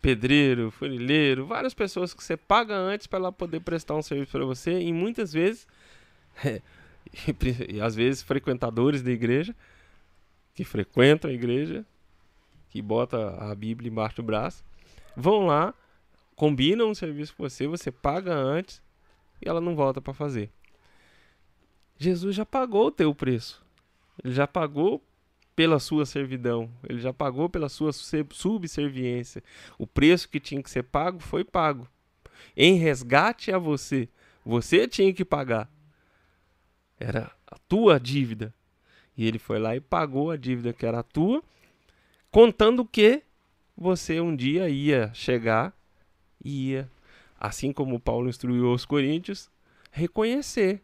[0.00, 4.46] pedreiro, funileiro, várias pessoas que você paga antes para ela poder prestar um serviço para
[4.46, 5.68] você e muitas vezes,
[7.68, 9.54] e, às vezes frequentadores da igreja,
[10.54, 11.84] que frequentam a igreja,
[12.70, 14.64] que bota a Bíblia embaixo do braço,
[15.14, 15.74] vão lá,
[16.34, 18.82] combinam um serviço com você, você paga antes
[19.44, 20.50] e ela não volta para fazer.
[21.96, 23.64] Jesus já pagou o teu preço.
[24.22, 25.04] Ele já pagou
[25.54, 29.42] pela sua servidão, ele já pagou pela sua se- subserviência.
[29.78, 31.88] O preço que tinha que ser pago foi pago.
[32.56, 34.08] Em resgate a você,
[34.44, 35.70] você tinha que pagar.
[36.98, 38.52] Era a tua dívida.
[39.16, 41.42] E ele foi lá e pagou a dívida que era tua,
[42.30, 43.22] contando que
[43.76, 45.72] você um dia ia chegar
[46.44, 46.90] e ia,
[47.46, 49.50] assim como Paulo instruiu os coríntios,
[49.90, 50.82] reconhecer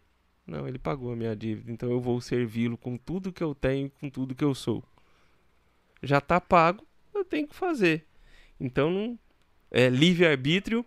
[0.51, 3.89] não, ele pagou a minha dívida, então eu vou servi-lo com tudo que eu tenho,
[4.01, 4.83] com tudo que eu sou.
[6.03, 6.85] Já está pago,
[7.15, 8.05] eu tenho que fazer.
[8.59, 9.17] Então,
[9.71, 10.85] é, livre-arbítrio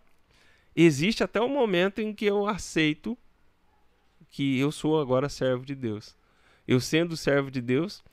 [0.76, 3.18] existe até o momento em que eu aceito
[4.30, 6.14] que eu sou agora servo de Deus.
[6.68, 8.04] Eu sendo servo de Deus,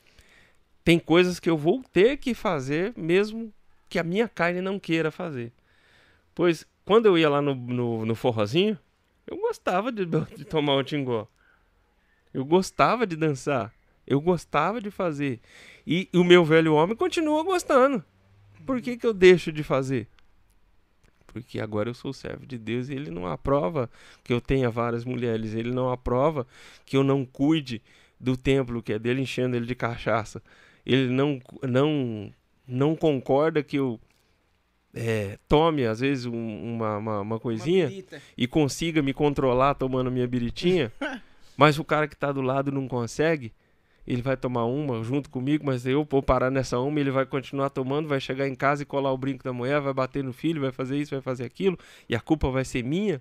[0.84, 3.52] tem coisas que eu vou ter que fazer, mesmo
[3.88, 5.52] que a minha carne não queira fazer.
[6.32, 8.76] Pois, quando eu ia lá no, no, no forrozinho,
[9.24, 11.28] eu gostava de, de tomar um tingó.
[12.34, 13.72] Eu gostava de dançar.
[14.04, 15.38] Eu gostava de fazer.
[15.86, 18.04] E, o meu velho homem continua gostando.
[18.66, 20.08] Por que, que eu deixo de fazer?
[21.28, 23.88] Porque agora eu sou servo de Deus e ele não aprova
[24.24, 25.54] que eu tenha várias mulheres.
[25.54, 26.44] Ele não aprova
[26.84, 27.80] que eu não cuide
[28.18, 30.42] do templo que é dele, enchendo ele de cachaça.
[30.84, 32.34] Ele não, não,
[32.66, 34.00] não concorda que eu
[34.94, 37.92] é, tome, às vezes, um- uma, uma, uma coisinha Uma
[38.36, 40.92] e consiga me controlar tomando minha biritinha,
[41.56, 43.52] mas o cara que tá do lado não consegue,
[44.06, 47.70] ele vai tomar uma junto comigo, mas eu vou parar nessa uma, ele vai continuar
[47.70, 50.60] tomando, vai chegar em casa e colar o brinco da mulher, vai bater no filho,
[50.60, 51.78] vai fazer isso, vai fazer aquilo,
[52.08, 53.20] e a culpa vai ser minha.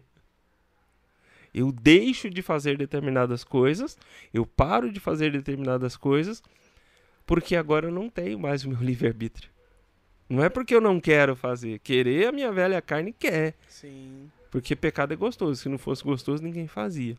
[1.53, 3.97] Eu deixo de fazer determinadas coisas,
[4.33, 6.41] eu paro de fazer determinadas coisas,
[7.25, 9.49] porque agora eu não tenho mais o meu livre-arbítrio.
[10.29, 11.79] Não é porque eu não quero fazer.
[11.79, 13.55] Querer a minha velha carne quer.
[13.67, 14.29] Sim.
[14.51, 15.59] Porque pecado é gostoso.
[15.59, 17.17] Se não fosse gostoso, ninguém fazia.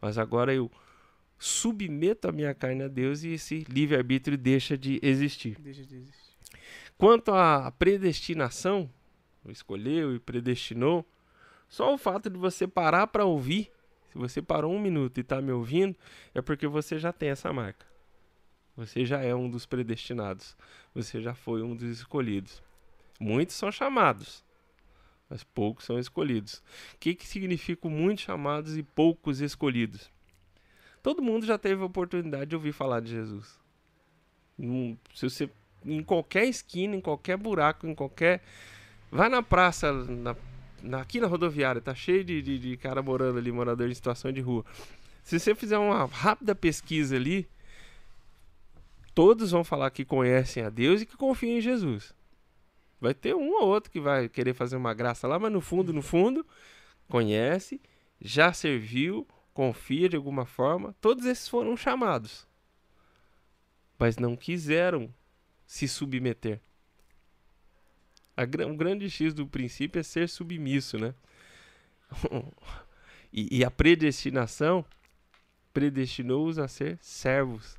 [0.00, 0.70] Mas agora eu
[1.38, 5.56] submeto a minha carne a Deus e esse livre-arbítrio deixa de existir.
[5.58, 6.36] Deixa de existir.
[6.96, 8.88] Quanto à predestinação,
[9.48, 11.04] escolheu e predestinou,
[11.68, 13.70] só o fato de você parar para ouvir,
[14.12, 15.94] se você parou um minuto e está me ouvindo,
[16.34, 17.84] é porque você já tem essa marca.
[18.76, 20.56] Você já é um dos predestinados.
[20.94, 22.62] Você já foi um dos escolhidos.
[23.18, 24.44] Muitos são chamados,
[25.30, 26.62] mas poucos são escolhidos.
[26.94, 30.10] O que, que significa muitos chamados e poucos escolhidos?
[31.02, 33.58] Todo mundo já teve a oportunidade de ouvir falar de Jesus.
[35.14, 35.50] Se você
[35.84, 38.42] em qualquer esquina, em qualquer buraco, em qualquer.
[39.10, 40.34] Vai na praça, na,
[40.82, 44.32] na- aqui na rodoviária, tá cheio de, de, de cara morando ali, morador em situação
[44.32, 44.64] de rua.
[45.22, 47.48] Se você fizer uma rápida pesquisa ali,
[49.16, 52.14] todos vão falar que conhecem a Deus e que confiam em Jesus.
[53.00, 55.90] Vai ter um ou outro que vai querer fazer uma graça lá, mas no fundo,
[55.90, 56.46] no fundo,
[57.08, 57.80] conhece,
[58.20, 60.94] já serviu, confia de alguma forma.
[61.00, 62.46] Todos esses foram chamados,
[63.98, 65.12] mas não quiseram
[65.66, 66.60] se submeter.
[68.36, 71.14] O grande X do princípio é ser submisso, né?
[73.32, 74.84] e, e a predestinação
[75.72, 77.78] predestinou-os a ser servos.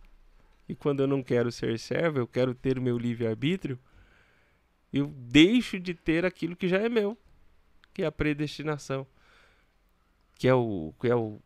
[0.67, 3.79] E quando eu não quero ser servo, eu quero ter o meu livre-arbítrio,
[4.91, 7.17] eu deixo de ter aquilo que já é meu,
[7.93, 9.05] que é a predestinação.
[10.35, 10.93] Que é o.
[10.99, 11.39] Que é o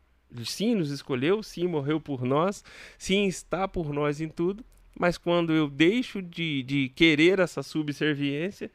[0.46, 2.64] sim, nos escolheu, sim, morreu por nós,
[2.98, 4.64] sim, está por nós em tudo,
[4.98, 8.72] mas quando eu deixo de, de querer essa subserviência,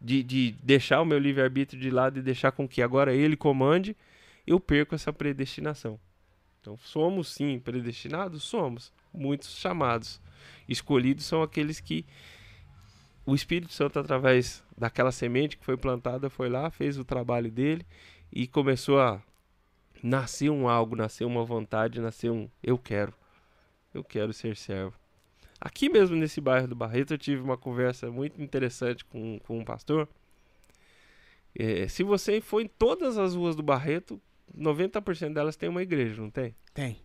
[0.00, 3.96] de, de deixar o meu livre-arbítrio de lado e deixar com que agora ele comande,
[4.44, 5.98] eu perco essa predestinação.
[6.62, 8.44] Então, somos sim predestinados?
[8.44, 8.92] Somos.
[9.12, 10.20] Muitos chamados.
[10.68, 12.06] Escolhidos são aqueles que
[13.26, 17.84] o Espírito Santo, através daquela semente que foi plantada, foi lá, fez o trabalho dele
[18.32, 19.20] e começou a
[20.00, 23.12] nascer um algo, nascer uma vontade, nascer um eu quero.
[23.92, 24.94] Eu quero ser servo.
[25.60, 29.64] Aqui mesmo nesse bairro do Barreto, eu tive uma conversa muito interessante com, com um
[29.64, 30.08] pastor.
[31.56, 34.20] É, se você for em todas as ruas do Barreto,
[34.56, 36.54] 90% delas tem uma igreja, não tem?
[36.74, 36.98] Tem.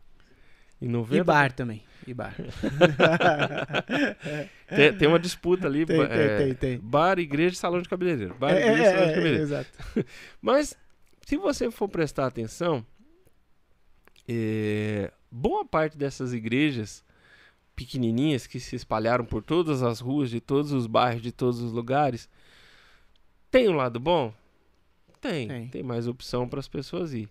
[0.79, 1.83] E 90 E bar também.
[2.05, 2.35] E bar.
[4.69, 5.85] Tem, tem uma disputa ali.
[5.85, 6.79] Tem, é, tem, tem.
[6.79, 8.35] Bar, igreja e salão de cabeleireiro.
[8.35, 9.43] Bar, É, igreja e é, salão de é, cabeleireiro.
[9.43, 9.69] exato.
[10.41, 10.75] Mas,
[11.25, 12.85] se você for prestar atenção,
[14.27, 17.03] é, boa parte dessas igrejas
[17.75, 21.71] pequenininhas que se espalharam por todas as ruas de todos os bairros, de todos os
[21.71, 22.29] lugares,
[23.49, 24.33] tem um lado bom?
[25.21, 25.47] Tem.
[25.47, 25.67] Tem.
[25.69, 27.29] Tem, mais opção para as pessoas ir.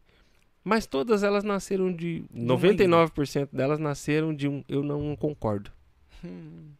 [0.69, 2.25] Mas todas elas nasceram de.
[2.29, 5.71] uma 99% delas nasceram de um eu não concordo.
[6.25, 6.73] Hum.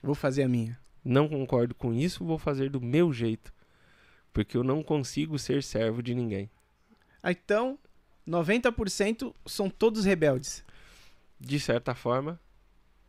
[0.00, 0.78] Vou fazer a minha.
[1.04, 3.52] Não concordo com isso, vou fazer do meu jeito.
[4.32, 6.48] Porque eu não consigo ser servo de ninguém.
[7.20, 7.76] Ah, Então,
[8.28, 10.64] 90% são todos rebeldes.
[11.36, 12.38] De certa forma,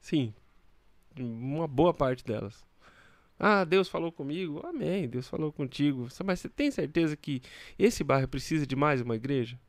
[0.02, 0.34] sim.
[1.16, 2.66] Uma boa parte delas.
[3.38, 4.66] Ah, Deus falou comigo.
[4.66, 6.08] Amém, Deus falou contigo.
[6.26, 7.40] Mas você tem certeza que
[7.78, 9.60] esse bairro precisa de mais uma igreja?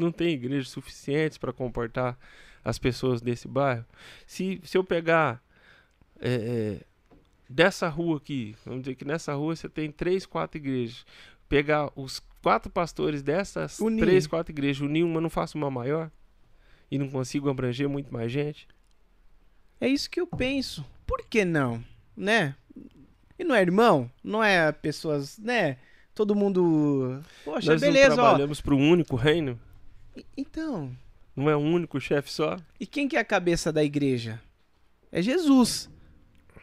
[0.00, 2.18] Não tem igrejas suficientes para comportar
[2.64, 3.84] as pessoas desse bairro?
[4.26, 5.42] Se, se eu pegar
[6.18, 6.80] é, é,
[7.48, 11.04] dessa rua aqui, vamos dizer que nessa rua você tem três, quatro igrejas.
[11.48, 14.04] Pegar os quatro pastores dessas Unir.
[14.04, 16.10] três, quatro igrejas, unir uma, não faço uma maior?
[16.90, 18.66] E não consigo abranger muito mais gente?
[19.80, 20.84] É isso que eu penso.
[21.06, 21.84] Por que não?
[22.16, 22.54] Né?
[23.38, 24.10] E não é irmão?
[24.22, 25.76] Não é pessoas, né?
[26.14, 27.22] Todo mundo.
[27.44, 28.26] Poxa, Nós beleza, não ó.
[28.28, 29.58] trabalhamos para um único reino?
[30.36, 30.94] Então,
[31.36, 32.56] Não é um único chefe só?
[32.78, 34.40] e quem que é a cabeça da igreja?
[35.12, 35.88] É Jesus.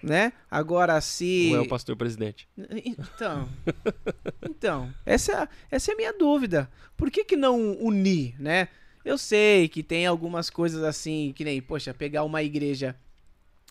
[0.04, 0.32] Né?
[0.50, 1.50] Agora se.
[1.52, 2.48] Ou é o pastor presidente?
[2.86, 3.50] Então.
[4.50, 6.70] Então, essa, é a- essa é a minha dúvida.
[6.96, 8.68] Por que, que não unir, né?
[9.06, 12.96] Eu sei que tem algumas coisas assim, que nem, poxa, pegar uma igreja,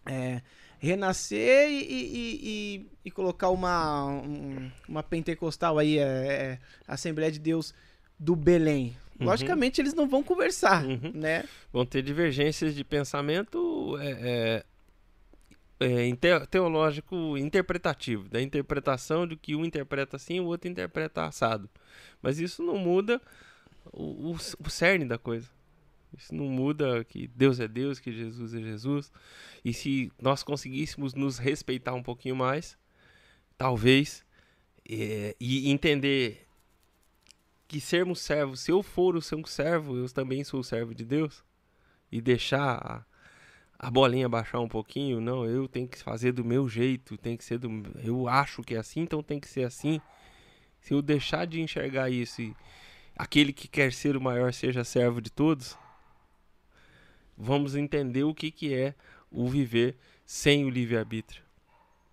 [0.04, 0.40] é,
[0.78, 7.38] renascer e, e- e- e colocar uma, um- uma pentecostal aí, é, é, Assembleia de
[7.40, 7.74] Deus
[8.18, 8.96] do Belém.
[9.18, 9.26] Uhum.
[9.26, 11.12] Logicamente eles não vão conversar, Uhum.
[11.14, 11.44] né?
[11.72, 14.64] Vão ter divergências de pensamento é,
[15.80, 21.68] é, é, teológico interpretativo, da interpretação de que um interpreta assim, o outro interpreta assado.
[22.22, 23.20] Mas isso não muda
[23.92, 25.48] o, o, o cerne da coisa.
[26.16, 29.12] Isso não muda que Deus é Deus, que Jesus é Jesus.
[29.64, 32.78] E se nós conseguíssemos nos respeitar um pouquinho mais,
[33.58, 34.24] talvez,
[34.88, 36.45] é, e entender
[37.68, 41.44] que sermos servos, se eu for o seu servo, eu também sou servo de Deus,
[42.10, 43.04] e deixar a,
[43.78, 47.44] a bolinha baixar um pouquinho, não, eu tenho que fazer do meu jeito, tem que
[47.44, 47.68] ser do,
[48.02, 50.00] eu acho que é assim, então tem que ser assim.
[50.80, 52.54] Se eu deixar de enxergar isso e
[53.16, 55.76] aquele que quer ser o maior seja servo de todos,
[57.36, 58.94] vamos entender o que, que é
[59.30, 61.45] o viver sem o livre-arbítrio.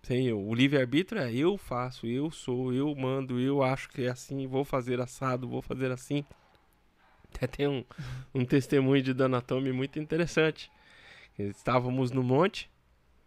[0.09, 0.45] Eu.
[0.45, 4.65] O livre-arbítrio é eu faço, eu sou, eu mando, eu acho que é assim, vou
[4.65, 6.25] fazer assado, vou fazer assim.
[7.33, 7.85] Até tem um,
[8.35, 10.69] um testemunho de Dona Tome muito interessante.
[11.39, 12.69] Estávamos no monte,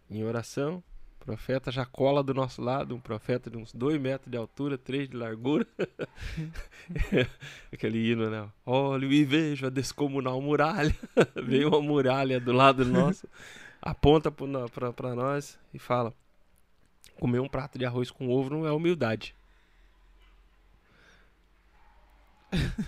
[0.09, 0.83] em oração,
[1.19, 4.77] o profeta já cola do nosso lado, um profeta de uns dois metros de altura,
[4.77, 5.67] três de largura.
[7.73, 8.47] Aquele hino, né?
[8.63, 10.95] Olho e vejo a descomunal muralha.
[11.43, 13.27] Veio uma muralha do lado nosso,
[13.81, 16.13] aponta para nós e fala:
[17.19, 19.35] comer um prato de arroz com ovo não é humildade.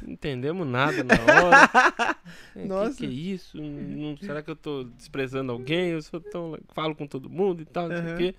[0.01, 2.15] Não entendemos nada na hora.
[2.55, 2.91] É, Nossa.
[2.95, 3.61] Que, que é isso?
[3.61, 5.89] Não- será que eu tô desprezando alguém?
[5.89, 8.35] Eu sou tão, falo com todo mundo e tal, não sei o quê.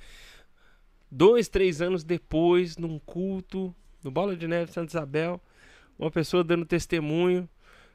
[1.11, 5.41] Dois, três anos depois, num culto, no Bola de Neve, Santa Isabel,
[5.99, 7.49] uma pessoa dando testemunho,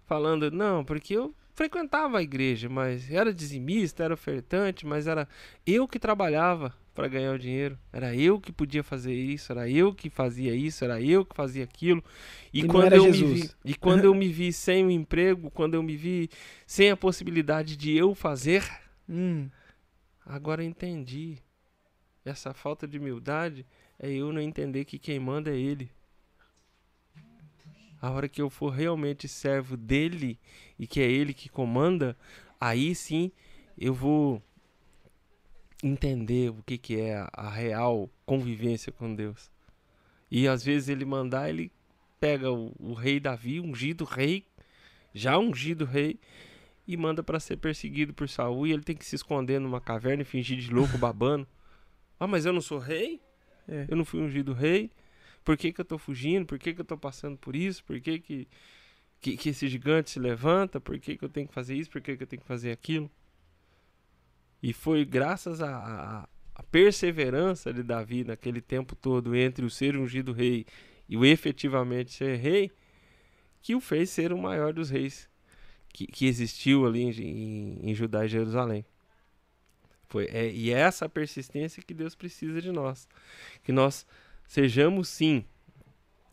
[0.06, 5.28] falando, não, porque eu frequentava a igreja, mas era dizimista, era ofertante, mas era
[5.66, 7.78] eu que trabalhava para ganhar o dinheiro.
[7.94, 11.64] Era eu que podia fazer isso, era eu que fazia isso, era eu que fazia
[11.66, 12.04] aquilo.
[12.54, 13.24] E, E quando eu me Jesus.
[13.24, 16.30] vi, e quando eu me vi sem o emprego, quando eu me vi
[16.68, 18.64] sem a possibilidade de eu fazer,
[19.08, 19.50] Hum,
[20.26, 21.38] agora eu entendi.
[22.26, 23.66] Essa falta de humildade
[24.00, 25.92] é eu não entender que quem manda é ele.
[28.02, 30.40] A hora que eu for realmente servo dele
[30.78, 32.16] e que é ele que comanda,
[32.60, 33.32] aí sim
[33.78, 34.42] eu vou
[35.88, 39.52] entender o que, que é a, real convivência com Deus.
[40.30, 41.72] E às vezes ele mandar, ele
[42.20, 44.44] pega o, o rei Davi, ungido rei,
[45.14, 46.20] já ungido rei,
[46.88, 50.24] e manda para ser perseguido por Saul e ele tem que se esconder numa caverna
[50.24, 51.48] e fingir de louco babando.
[52.18, 53.20] Ah, mas eu não sou rei?
[53.68, 53.88] É.
[53.90, 54.90] Eu não fui ungido rei?
[55.44, 56.46] Por que, que eu tô fugindo?
[56.46, 57.84] Por que, que eu tô passando por isso?
[57.84, 58.48] Por que, que,
[59.20, 60.80] que, que esse gigante se levanta?
[60.80, 61.90] Por que, que eu tenho que fazer isso?
[61.90, 63.12] Por que, que eu tenho que fazer aquilo?
[64.66, 66.28] E foi graças à
[66.72, 70.66] perseverança de Davi naquele tempo todo entre o ser ungido rei
[71.08, 72.72] e o efetivamente ser rei
[73.62, 75.30] que o fez ser o maior dos reis
[75.90, 78.84] que, que existiu ali em, em, em Judá e Jerusalém.
[80.08, 83.08] Foi, é, e é essa persistência que Deus precisa de nós.
[83.62, 84.04] Que nós
[84.48, 85.46] sejamos sim,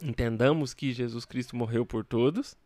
[0.00, 2.56] entendamos que Jesus Cristo morreu por todos,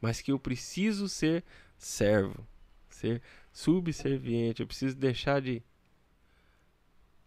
[0.00, 1.44] mas que eu preciso ser
[1.76, 2.48] servo,
[2.88, 3.20] ser
[3.52, 4.62] subserviente.
[4.62, 5.62] Eu preciso deixar de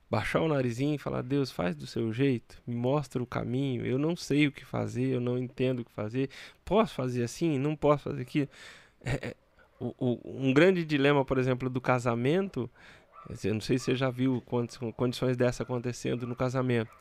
[0.09, 3.85] baixar o narizinho e falar: Deus, faz do seu jeito, me mostra o caminho.
[3.85, 6.29] Eu não sei o que fazer, eu não entendo o que fazer.
[6.63, 7.59] Posso fazer assim?
[7.59, 8.49] Não posso fazer aquilo.
[9.03, 9.35] É, é,
[9.79, 12.69] o, o, um grande dilema, por exemplo, do casamento.
[13.43, 14.43] Eu não sei se você já viu
[14.95, 16.91] condições dessa acontecendo no casamento.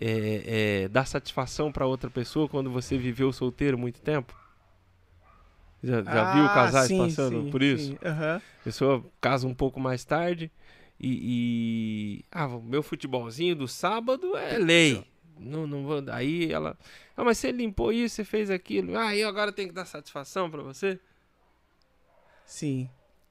[0.00, 4.39] É, é, satisfação para outra pessoa quando você viveu solteiro muito tempo?
[5.82, 7.92] Já, já Ah, viu casais sim, passando sim, por isso?
[7.92, 7.98] sim.
[8.02, 10.50] A pessoa casa um pouco mais tarde
[10.98, 15.04] e, e- ah, o meu futebolzinho do sábado é lei.
[15.38, 16.02] Não, não vou.
[16.12, 16.76] Aí ela,
[17.16, 18.96] ah, mas você limpou isso, você fez aquilo.
[18.98, 21.00] Ah, eu agora tenho que dar satisfação para você.
[22.44, 22.88] Sim.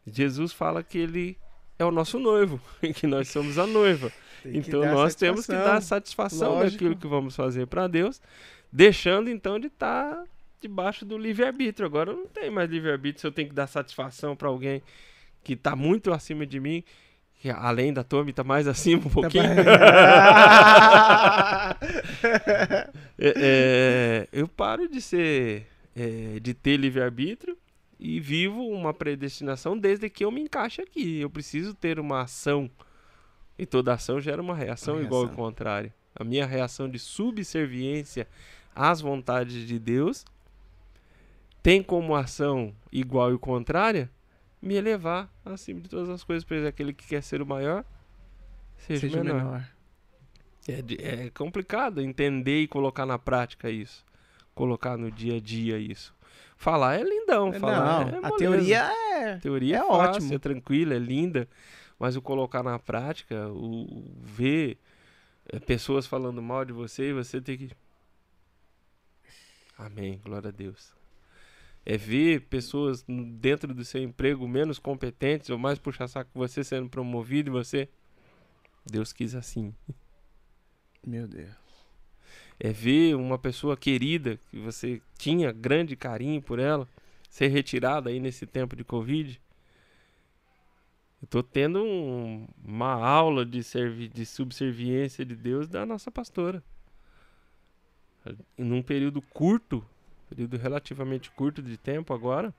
[0.08, 1.38] Jesus fala que ele
[1.78, 2.60] é o nosso noivo,
[2.95, 4.12] que nós somos a noiva.
[4.45, 6.72] Então nós temos que dar satisfação Lógico.
[6.72, 8.22] daquilo que vamos fazer para Deus,
[8.72, 10.24] deixando então de estar
[10.62, 11.86] debaixo do livre-arbítrio.
[11.86, 14.82] Agora não tem mais livre-arbítrio se eu tenho que dar satisfação para alguém
[15.43, 16.84] que está muito acima de mim,
[17.36, 19.43] que além da Tommy está mais acima um pouquinho.
[23.22, 27.57] É, é, eu paro de ser, é, de ter livre-arbítrio
[27.99, 31.20] e vivo uma predestinação desde que eu me encaixe aqui.
[31.20, 32.70] Eu preciso ter uma ação
[33.57, 35.43] e toda ação gera uma reação Uma igual ao reação.
[35.43, 35.93] contrário.
[36.16, 38.26] A minha reação de subserviência
[38.74, 40.24] às vontades de Deus
[41.70, 44.09] tem como ação igual e contrária
[44.59, 47.86] me elevar acima de todas as coisas, pois aquele que quer ser o maior
[48.76, 49.43] seja, Seja o menor.
[49.43, 49.70] menor.
[50.67, 54.03] É, é complicado entender e colocar na prática isso.
[54.55, 56.11] Colocar no dia a dia isso.
[56.57, 58.38] Falar é lindão, falar Não, é a moleza.
[58.38, 59.34] teoria é.
[59.34, 60.34] A teoria é é, fácil, ótimo.
[60.34, 61.47] é tranquila, é linda,
[61.99, 64.80] mas o colocar na prática, o, o ver
[65.45, 67.70] é, pessoas falando mal de você e você ter que.
[69.78, 70.97] Amém, glória a Deus.
[71.91, 76.87] É ver pessoas dentro do seu emprego menos competentes ou mais puxa-saco que você sendo
[76.87, 77.89] promovido e você.
[78.85, 79.73] Deus quis assim.
[81.03, 81.49] Meu Deus.
[82.59, 86.87] é ver uma pessoa querida que você tinha grande carinho por ela
[87.27, 89.41] ser retirada aí nesse tempo de Covid.
[91.23, 93.61] Eu tô tendo um- uma aula de,
[94.09, 96.61] de subserviência de Deus da nossa pastora.
[98.57, 99.83] Em num período curto,
[100.30, 102.53] período relativamente curto de tempo agora,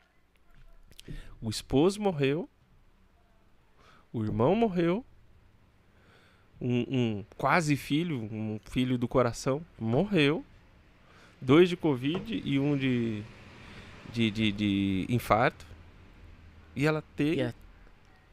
[1.40, 2.48] o esposo morreu,
[4.12, 5.04] o irmão morreu,
[6.60, 10.44] um, um quase filho, um filho do coração, morreu.
[11.40, 13.22] Dois de Covid e um de,
[14.12, 15.64] de, de, de infarto.
[16.76, 17.54] E ela tem, é-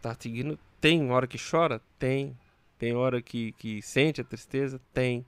[0.02, 0.60] tá seguindo.
[0.82, 1.82] Tem hora que chora?
[1.98, 2.38] Tem.
[2.78, 4.82] Tem hora que, que sente a tristeza?
[4.94, 5.26] Tem.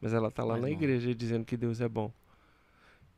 [0.00, 0.74] Mas ela tá lá Mas na não.
[0.74, 2.12] igreja dizendo que Deus é bom.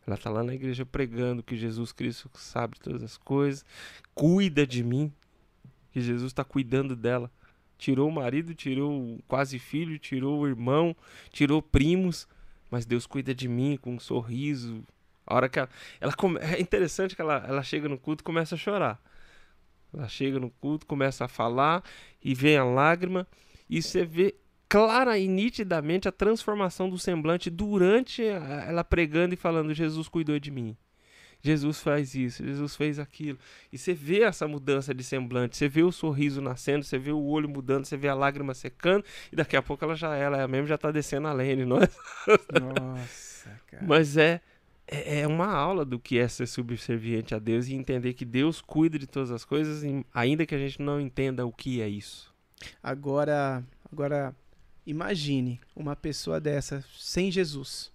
[0.06, 3.64] Ela tá lá na igreja pregando que Jesus Cristo sabe todas as coisas,
[4.14, 5.12] cuida de mim,
[5.92, 7.30] que Jesus está cuidando dela.
[7.78, 10.96] Tirou o marido, tirou o quase filho, tirou o irmão,
[11.30, 12.28] tirou primos,
[12.70, 14.84] mas Deus cuida de mim com um sorriso.
[15.26, 15.68] A hora que ela,
[16.00, 19.00] ela come- é interessante que ela, ela chega no culto e começa a chorar.
[19.94, 21.82] Ela chega no culto, começa a falar
[22.22, 23.26] e vem a lágrima
[23.68, 24.34] e você vê
[24.72, 30.50] clara e nitidamente a transformação do semblante durante ela pregando e falando Jesus cuidou de
[30.50, 30.74] mim.
[31.42, 33.38] Jesus faz isso, Jesus fez aquilo.
[33.70, 37.22] E você vê essa mudança de semblante, você vê o sorriso nascendo, você vê o
[37.22, 40.66] olho mudando, você vê a lágrima secando, e daqui a pouco ela já ela mesmo
[40.66, 41.88] já tá descendo a lene, não é?
[42.58, 43.84] Nossa, cara.
[43.86, 44.40] Mas é,
[44.86, 48.62] é é uma aula do que é ser subserviente a Deus e entender que Deus
[48.62, 49.82] cuida de todas as coisas,
[50.14, 52.32] ainda que a gente não entenda o que é isso.
[52.82, 54.34] Agora, agora
[54.86, 57.92] imagine uma pessoa dessa sem Jesus.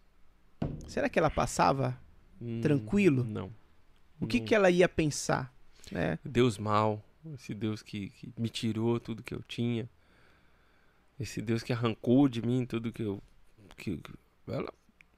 [0.88, 2.00] Será que ela passava?
[2.42, 3.24] Hum, Tranquilo?
[3.24, 3.52] Não.
[4.20, 4.46] O que, Não.
[4.46, 5.54] que ela ia pensar?
[5.92, 6.18] Né?
[6.24, 7.04] Deus mal,
[7.34, 9.90] esse Deus que, que me tirou tudo que eu tinha,
[11.20, 13.22] esse Deus que arrancou de mim tudo que eu.
[13.78, 14.00] Que,
[14.48, 14.72] ela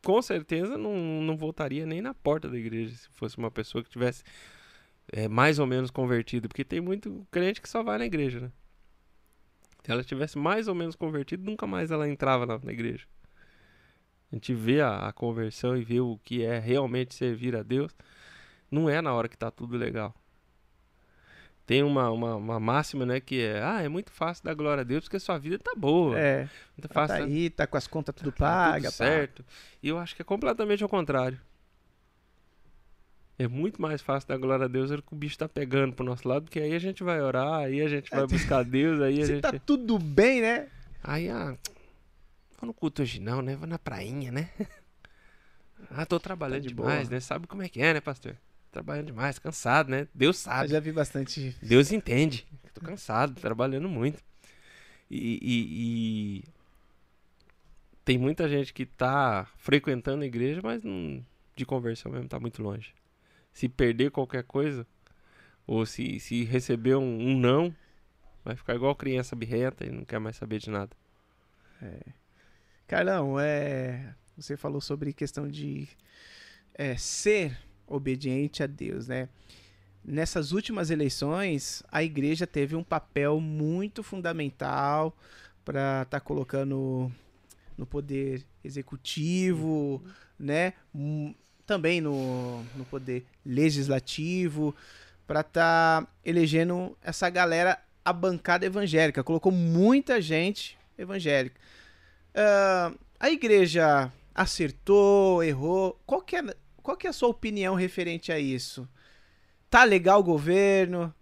[0.03, 3.89] com certeza não, não voltaria nem na porta da igreja se fosse uma pessoa que
[3.89, 4.23] tivesse
[5.11, 8.51] é, mais ou menos convertido, porque tem muito crente que só vai na igreja, né?
[9.89, 13.07] Se ela tivesse mais ou menos convertido, nunca mais ela entrava na, na igreja.
[14.31, 17.95] A gente vê a, a conversão e vê o que é realmente servir a Deus,
[18.69, 20.13] não é na hora que tá tudo legal
[21.65, 24.83] tem uma, uma, uma máxima, né, que é, ah, é muito fácil dar glória a
[24.83, 26.19] Deus porque sua vida tá boa.
[26.19, 27.31] É, muito tá fácil, né?
[27.31, 29.05] aí, tá com as contas tudo Tá paga, tudo pá.
[29.05, 29.45] certo.
[29.83, 31.39] E eu acho que é completamente ao contrário.
[33.39, 36.05] É muito mais fácil dar glória a Deus do que o bicho tá pegando pro
[36.05, 39.17] nosso lado, porque aí a gente vai orar, aí a gente vai buscar Deus, aí
[39.21, 39.41] a Se gente...
[39.41, 40.67] tá tudo bem, né?
[41.01, 41.57] Aí, ah,
[42.59, 43.55] vou no culto hoje não, né?
[43.55, 44.49] Vou na prainha, né?
[45.89, 47.15] ah, tô trabalhando Tá de demais, boa.
[47.15, 47.19] né?
[47.21, 48.35] Sabe como é que é, né, pastor?
[48.71, 50.07] trabalhando demais, cansado, né?
[50.13, 50.67] Deus Eu sabe.
[50.69, 51.55] já vi bastante.
[51.61, 52.45] Deus entende.
[52.73, 54.21] Tô cansado, trabalhando muito.
[55.09, 56.43] E, e- e
[58.05, 61.25] tem muita gente que tá frequentando a igreja, mas não,
[61.55, 62.93] de conversão mesmo tá muito longe.
[63.59, 64.87] Se perder qualquer coisa,
[65.67, 67.75] ou se, se receber um, um não,
[68.41, 70.95] vai ficar igual criança birrenta e não quer mais saber de nada.
[72.87, 75.89] Carlão, é, você falou sobre questão de
[76.73, 79.27] é, ser obediente a Deus, né?
[80.05, 85.13] Nessas últimas eleições, a igreja teve um papel muito fundamental
[85.65, 87.11] para estar colocando
[87.77, 90.01] no poder executivo,
[90.39, 90.75] né?
[91.69, 94.75] Também no, no poder legislativo,
[95.27, 99.23] para estar elegendo essa galera, a bancada evangélica.
[99.23, 101.61] Colocou muita gente evangélica.
[102.33, 106.01] Ah, a igreja acertou, errou?
[106.07, 106.43] Qual que, é,
[106.81, 108.89] qual que é a sua opinião referente a isso?
[109.69, 111.13] Tá legal o governo?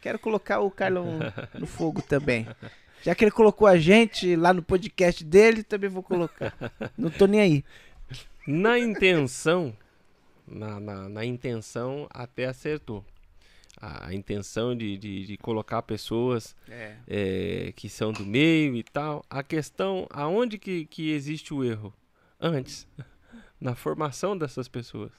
[0.00, 1.18] Quero colocar o Carlão
[1.58, 2.46] no fogo também.
[3.02, 6.54] Já que ele colocou a gente lá no podcast dele, também vou colocar.
[6.96, 7.64] Não tô nem aí.
[8.46, 9.76] Na intenção,
[10.46, 13.04] na, na, na intenção até acertou.
[13.78, 16.96] A, a intenção de, de, de colocar pessoas É.
[17.06, 19.22] é, que são do meio e tal.
[19.28, 21.92] A questão, aonde que, que existe o erro?
[22.40, 22.86] Antes,
[23.60, 25.12] na formação dessas pessoas.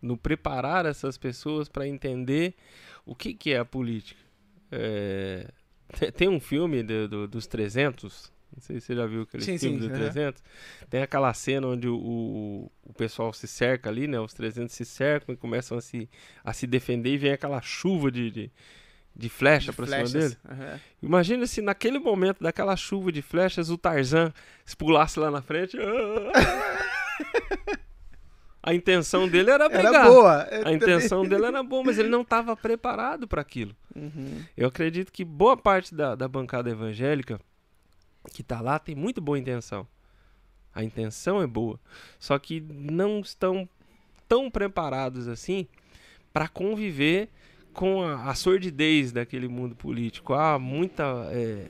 [0.00, 2.54] No preparar essas pessoas para entender
[3.06, 4.20] o que, que é a política.
[4.70, 5.50] É,
[5.98, 9.42] te- tem um filme do- do- dos 300, não sei se você já viu aquele
[9.44, 9.96] Sim, filme sim, aham.
[9.98, 10.42] 300.
[10.90, 14.18] Tem aquela cena onde o, o, o pessoal se cerca ali, né?
[14.20, 16.08] Os 300 se cercam e começam a se,
[16.44, 18.50] a se defender e vem aquela chuva de, de,
[19.14, 20.12] de flecha De pra cima flechas.
[20.12, 20.36] dele.
[20.50, 20.80] Aham.
[21.02, 24.32] Imagina se naquele momento daquela chuva de flechas o Tarzan
[24.64, 25.76] se pulasse lá na frente.
[28.62, 29.94] A intenção dele era brigar.
[29.94, 30.48] Era boa.
[30.50, 33.74] Eu A também- intenção dele era boa, mas ele não estava preparado para aquilo.
[33.94, 34.42] Uhum.
[34.56, 37.40] Eu acredito que boa parte da, da bancada evangélica
[38.28, 39.86] que tá lá tem muito boa intenção.
[40.74, 41.78] A intenção é boa.
[42.18, 43.68] Só que não estão
[44.28, 45.66] tão preparados assim
[46.32, 47.28] para conviver
[47.72, 50.34] com a, a sordidez daquele mundo político.
[50.34, 51.66] Há muita é,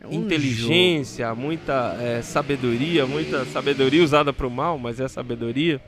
[0.00, 5.80] É um inteligência, muita é, sabedoria, muita sabedoria usada para o mal, mas é sabedoria.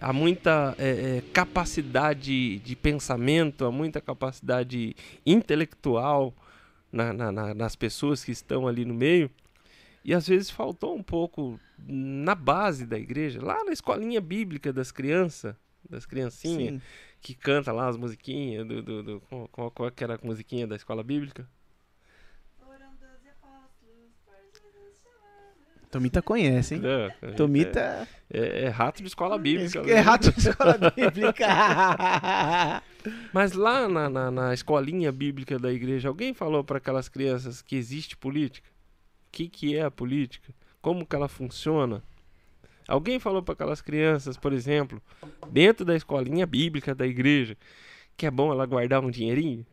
[0.00, 4.96] Há muita é, é, capacidade de pensamento, há muita capacidade
[5.26, 6.34] intelectual
[6.92, 9.30] na- na- na- nas pessoas que estão ali no meio.
[10.04, 14.90] E às vezes faltou um pouco na base da igreja, lá na escolinha bíblica das
[14.90, 15.54] crianças,
[15.88, 16.80] das criancinhas, Sim.
[17.20, 20.74] que canta lá as musiquinhas do, do, do- qual, qual, que era a musiquinha da
[20.76, 21.46] escola bíblica?
[25.90, 26.82] Tomita conhece, hein?
[26.84, 29.80] É, gente Tomita É, é rato de escola bíblica.
[29.80, 30.00] é né?
[30.00, 31.46] rato de escola bíblica.
[33.32, 37.74] Mas lá na, na, na escolinha bíblica da igreja, alguém falou para aquelas crianças que
[37.74, 38.68] existe política?
[39.28, 40.54] O que, que é a política?
[40.80, 42.02] Como que ela funciona?
[42.86, 45.02] Alguém falou para aquelas crianças, por exemplo,
[45.50, 47.56] dentro da escolinha bíblica da igreja,
[48.16, 49.66] que é bom ela guardar um dinheirinho?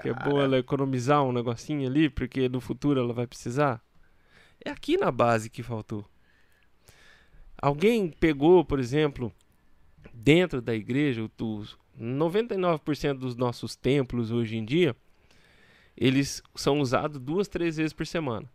[0.00, 3.82] Que é bom ela economizar um negocinho ali, porque no futuro ela vai precisar?
[4.64, 6.04] É aqui na base que faltou.
[7.60, 9.32] Alguém pegou, por exemplo,
[10.12, 14.96] dentro da igreja, os 99% dos nossos templos hoje em dia,
[15.96, 18.48] eles são usados duas, três vezes por semana.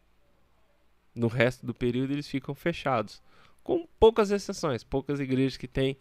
[1.15, 3.21] No resto do período eles ficam fechados.
[3.63, 5.97] Com poucas exceções, poucas igrejas que têm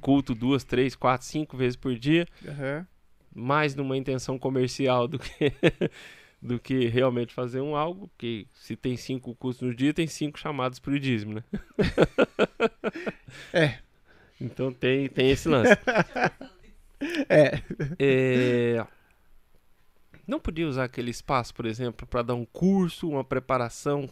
[0.00, 2.86] culto duas, três, quatro, cinco vezes por dia, Aham.
[3.34, 5.52] mais numa intenção comercial do que
[6.46, 10.38] do que realmente fazer um algo, que se tem cinco cultos no dia, tem cinco
[10.38, 11.44] chamados para o dízimo, né?
[13.52, 13.78] É.
[14.40, 15.72] Então tem, tem esse lance.
[17.28, 17.62] É.
[17.98, 18.86] É,
[20.26, 24.08] Não podia usar aquele espaço, por exemplo, para dar um curso, uma preparação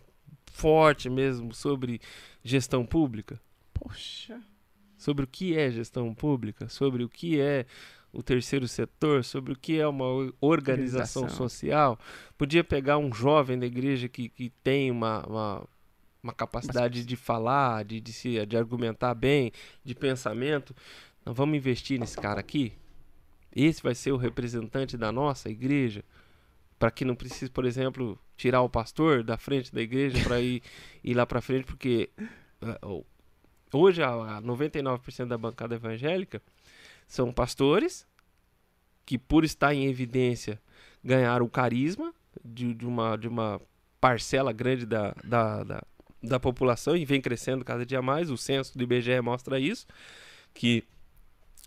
[0.52, 2.00] forte mesmo sobre
[2.42, 3.40] gestão pública?
[3.72, 4.40] Poxa.
[4.98, 6.68] Sobre o que é gestão pública?
[6.68, 7.66] Sobre o que é
[8.14, 9.24] o terceiro setor?
[9.24, 11.28] Sobre o que é uma or- organização Organização.
[11.48, 11.98] social?
[12.38, 15.68] Podia pegar um jovem da igreja que, que tem uma, uma,
[16.22, 19.52] uma capacidade de falar, de, de, se, de argumentar bem,
[19.84, 20.74] de pensamento.
[21.24, 22.72] Nós vamos investir nesse cara aqui?
[23.54, 26.04] Esse vai ser o representante da nossa igreja?
[26.78, 30.60] Para que não precise, por exemplo, tirar o pastor da frente da igreja para ir,
[31.04, 32.10] ir lá para frente, porque
[32.82, 33.04] o-
[33.72, 34.08] hoje a,
[34.38, 36.42] a 99% da bancada evangélica
[37.06, 38.06] são pastores
[39.04, 40.60] que, por estar em evidência,
[41.02, 42.14] ganharam o carisma
[42.44, 43.60] de, de uma, de uma
[44.00, 45.82] parcela grande da, da, da,
[46.22, 48.30] da população e vem crescendo cada dia mais.
[48.30, 49.86] O censo do IBGE mostra isso,
[50.52, 50.84] que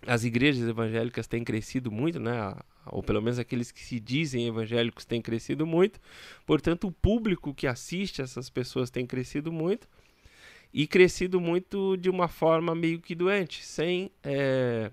[0.06, 2.56] as igrejas evangélicas têm crescido muito, né?
[2.86, 6.00] Ou pelo menos aqueles que se dizem evangélicos têm crescido muito.
[6.46, 9.88] Portanto, o público que assiste essas pessoas tem crescido muito.
[10.74, 14.92] E crescido muito de uma forma meio que doente, sem é,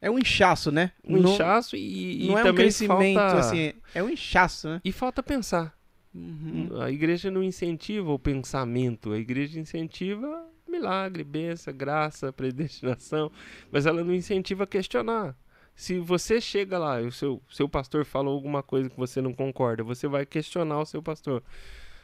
[0.00, 0.92] É um inchaço, né?
[1.04, 4.80] um não, inchaço e, e não é um crescimento, falta, assim, é um inchaço, né?
[4.84, 5.76] E falta pensar.
[6.14, 6.80] Uhum.
[6.80, 13.30] A igreja não incentiva o pensamento, a igreja incentiva milagre, bênção, graça, predestinação,
[13.70, 15.36] mas ela não incentiva a questionar.
[15.74, 19.32] Se você chega lá e o seu, seu pastor falou alguma coisa que você não
[19.32, 21.42] concorda, você vai questionar o seu pastor.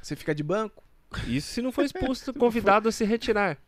[0.00, 0.82] Você fica de banco?
[1.26, 3.58] Isso se não for expulso, convidado a se retirar.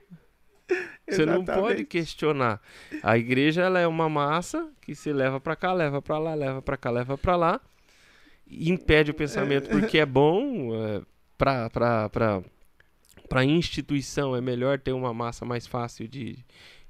[1.08, 2.60] Você não pode questionar.
[3.02, 6.62] A igreja ela é uma massa que se leva pra cá, leva pra lá, leva
[6.62, 7.60] pra cá, leva pra lá,
[8.48, 11.02] impede o pensamento porque é bom é,
[11.36, 12.42] para para para
[13.28, 16.38] para instituição é melhor ter uma massa mais fácil de,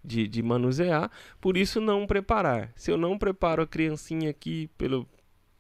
[0.02, 1.10] de, de manusear.
[1.40, 2.72] Por isso não preparar.
[2.74, 5.09] Se eu não preparo a criancinha aqui pelo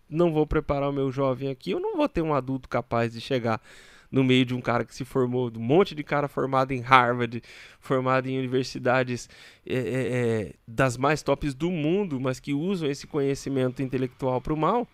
[0.08, 3.20] não vou preparar o meu jovem aqui, eu não vou ter um adulto capaz de
[3.20, 3.60] chegar
[4.10, 6.80] no meio de um cara que se formou, de um monte de cara formado em
[6.80, 7.42] Harvard,
[7.80, 9.28] formado em universidades
[9.66, 14.52] é, é, é, das mais tops do mundo, mas que usam esse conhecimento intelectual para
[14.52, 14.88] o mal.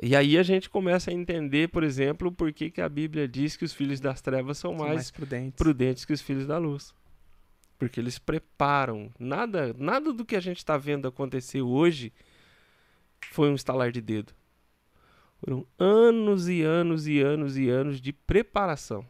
[0.00, 3.56] E aí a gente começa a entender, por exemplo, por que, que a Bíblia diz
[3.56, 5.56] que os filhos das trevas são São mais, mais prudentes.
[5.56, 6.94] prudentes que os filhos da luz.
[7.78, 9.10] Porque eles preparam.
[9.18, 12.12] Nada, nada do que a gente está vendo acontecer hoje
[13.30, 14.32] foi um estalar de dedo.
[15.38, 19.04] Foram anos e anos e anos e anos de preparação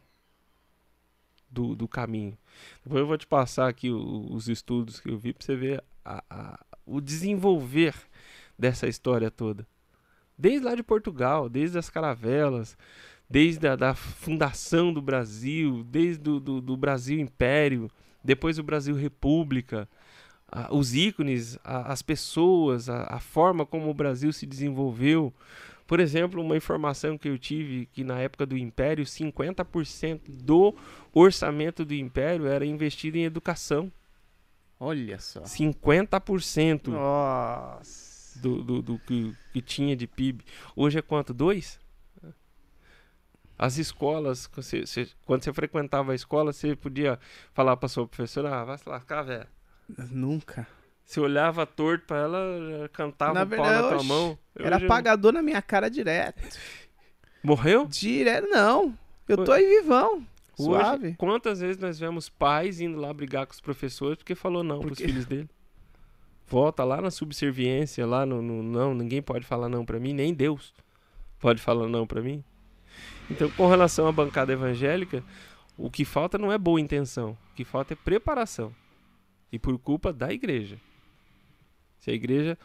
[1.49, 2.37] do, do caminho.
[2.83, 6.23] Depois eu vou te passar aqui os estudos que eu vi para você ver a-
[6.29, 7.95] a- o desenvolver
[8.57, 9.65] dessa história toda.
[10.37, 12.77] Desde lá de Portugal, desde as caravelas,
[13.29, 17.89] desde a da fundação do Brasil, desde do, do, do Brasil Império,
[18.23, 19.89] depois o Brasil República,
[20.47, 25.33] a- os ícones, as pessoas, a forma como o Brasil se desenvolveu.
[25.89, 30.75] Por exemplo, uma informação que eu tive que na época do Império, 50% do
[31.11, 33.91] orçamento do Império era investido em educação.
[34.79, 35.41] Olha só.
[35.41, 38.39] 50% Nossa.
[38.39, 40.45] do, do, do que, que tinha de PIB.
[40.75, 41.33] Hoje é quanto?
[41.33, 41.79] Dois?
[43.57, 47.19] As escolas, quando você, você- quando você frequentava a escola, você podia
[47.51, 49.47] falar para sua professora, ah, vai se lascar, velho.
[50.11, 50.67] Nunca.
[51.09, 52.39] Você olhava torto pra ela,
[52.81, 54.37] já cantava Na um pau verdade, na tua mão.
[54.55, 56.39] Era Hoje- apagador na minha cara direto.
[57.43, 57.87] Morreu?
[57.87, 58.95] Direto, não.
[59.27, 60.17] Eu tô aí vivão.
[60.17, 60.25] Hoje,
[60.55, 61.15] Suave.
[61.17, 64.91] quantas vezes nós vemos pais indo lá brigar com os professores porque falou não pros
[64.99, 65.49] Porque- filhos dele?
[66.45, 70.31] Volta lá na subserviência, lá no, no não, ninguém pode falar não pra mim, nem
[70.31, 70.75] Deus
[71.39, 72.43] pode falar não pra mim.
[73.31, 75.23] Então, com relação à bancada evangélica,
[75.75, 78.71] o que falta não é boa intenção, o que falta é preparação.
[79.51, 80.77] E por culpa da igreja.
[81.99, 82.57] Se a igreja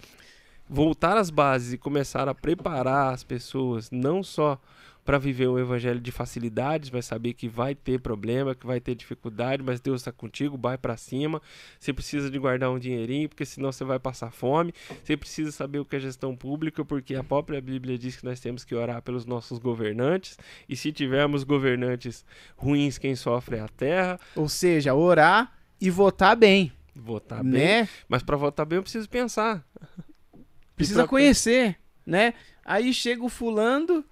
[0.69, 4.61] voltar às bases e começar a preparar as pessoas, não só
[5.05, 8.95] para viver um evangelho de facilidades, mas saber que vai ter problema, que vai ter
[8.95, 11.43] dificuldade, mas Deus está contigo, vai para cima.
[11.79, 14.73] Você precisa de guardar um dinheirinho, porque senão você vai passar fome.
[15.03, 18.41] Você precisa saber o que é gestão pública, porque a própria Bíblia diz que nós
[18.41, 20.39] temos que orar pelos nossos governantes.
[20.67, 22.25] E se tivermos governantes
[22.57, 24.19] ruins, quem sofre é a terra.
[24.35, 26.73] Ou seja, orar e votar bem.
[26.95, 27.53] Votar bem.
[27.53, 27.89] né?
[28.09, 29.65] Mas para votar bem eu preciso pensar.
[30.77, 32.35] Precisa pra- conhecer, né?
[32.65, 34.05] Aí chega o fulano,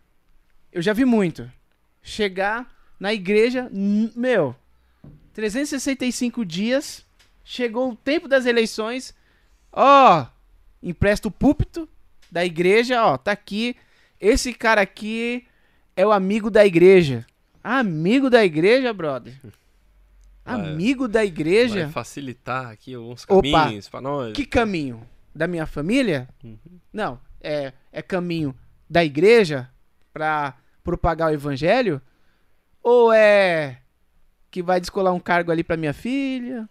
[0.70, 1.50] eu já vi muito.
[2.02, 3.68] Chegar na igreja,
[4.14, 4.54] meu,
[5.32, 7.04] 365 dias,
[7.44, 9.14] chegou o tempo das eleições,
[9.72, 10.26] ó,
[10.82, 11.88] empresta o púlpito
[12.30, 13.74] da igreja, ó, tá aqui,
[14.20, 15.44] esse cara aqui
[15.96, 17.26] é o amigo da igreja.
[17.64, 19.34] Amigo da igreja, brother?
[20.44, 21.84] Amigo da igreja?
[21.84, 24.32] Vai facilitar aqui alguns caminhos para nós.
[24.32, 25.06] Que caminho?
[25.34, 26.28] Da minha família?
[26.42, 26.58] Uhum.
[26.92, 28.54] Não, é, é caminho
[28.90, 29.70] da igreja
[30.12, 30.54] pra
[30.84, 32.02] propagar o evangelho?
[32.82, 33.78] Ou é
[34.50, 36.68] que vai descolar um cargo ali pra minha filha,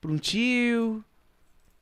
[0.00, 1.04] pra um tio?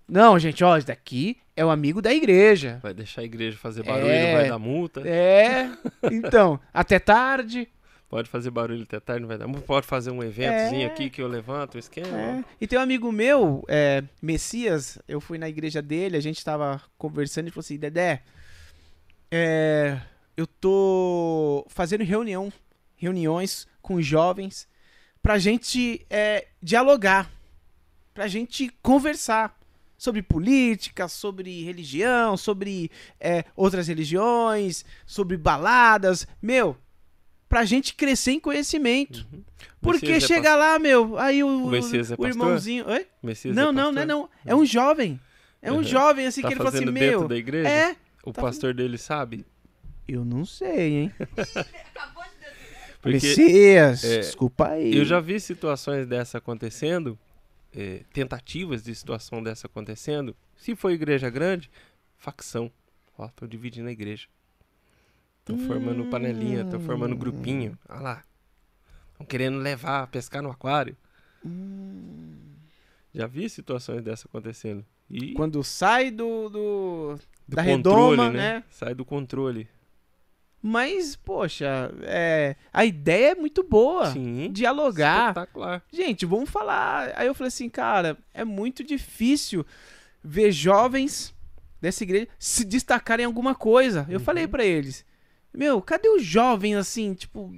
[0.09, 2.81] Não, gente, ó, esse daqui é o amigo da igreja.
[2.83, 4.33] Vai deixar a igreja fazer barulho, É.
[4.33, 5.01] não vai dar multa.
[5.09, 5.71] É,
[6.11, 7.69] então, até tarde.
[8.09, 9.49] Pode fazer barulho até tarde, não vai dar.
[9.62, 10.87] Pode fazer um eventozinho É.
[10.87, 12.16] aqui que eu levanto esquema.
[12.16, 12.45] É.
[12.61, 16.81] E tem um amigo meu, é, Messias, eu fui na igreja dele, a gente tava
[16.97, 18.23] conversando e falou assim, Dedé,
[19.31, 20.01] é,
[20.37, 22.53] eu tô fazendo reunião,
[22.97, 24.69] reuniões com jovens
[25.20, 27.28] pra gente é, dialogar,
[28.15, 29.59] pra gente conversar
[29.99, 36.77] sobre política, sobre religião, sobre é, outras religiões, sobre baladas, meu,
[37.48, 39.27] pra gente crescer em conhecimento.
[39.32, 39.43] Uhum.
[39.81, 42.89] Porque Messias é chega lá, meu, aí o, O Messias é o irmãozinho.
[42.89, 43.06] Oi?
[43.23, 44.28] Messias Não, é não, não é não.
[44.44, 45.20] É um jovem.
[45.62, 45.85] É um Uhum.
[45.85, 47.28] jovem assim Tá que ele falou assim, fazendo dentro meu.
[47.28, 47.68] da igreja?
[47.68, 49.44] É, O tá pastor dele sabe?
[50.09, 51.12] eu não sei, hein?
[51.36, 52.97] Acabou de dizer.
[53.02, 54.97] Porque Messias, é, desculpa aí.
[54.97, 57.18] eu já vi situações dessa acontecendo,
[57.74, 60.35] é, tentativas de situação dessa acontecendo.
[60.56, 61.70] Se for igreja grande,
[62.16, 62.70] facção.
[63.18, 64.27] Ó, tô dividindo a igreja.
[65.47, 67.18] Tô formando panelinha, tô formando Hum.
[67.18, 67.78] grupinho.
[67.89, 68.24] Olha lá.
[69.12, 70.94] Estão querendo levar, pescar no aquário.
[71.44, 72.35] Hum.
[73.14, 74.85] Já vi situações dessa acontecendo.
[75.09, 78.55] E Quando sai do, do- do da controle, redoma, né?
[78.56, 78.64] né?
[78.70, 79.68] Sai do controle.
[80.60, 84.10] Mas, poxa, é, a ideia é muito boa.
[84.10, 84.51] Sim.
[84.52, 85.28] Dialogar.
[85.28, 85.82] Espetacular.
[85.93, 87.12] Gente, vamos falar.
[87.14, 89.64] Aí eu falei assim, cara, é muito difícil
[90.24, 91.32] ver jovens
[91.81, 94.05] dessa igreja se destacarem em alguma coisa.
[94.10, 94.24] Eu Uhum.
[94.24, 95.05] falei pra eles,
[95.57, 97.53] meu, cadê os jovens assim, tipo,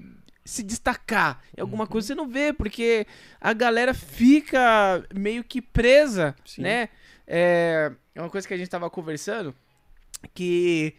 [0.44, 1.90] se destacar em alguma Uhum.
[1.90, 2.06] coisa?
[2.08, 3.06] Você não vê, porque
[3.40, 6.62] a galera fica meio que presa, Sim.
[6.62, 6.88] né?
[7.26, 9.54] É, é uma coisa que a gente tava conversando,
[10.32, 10.94] que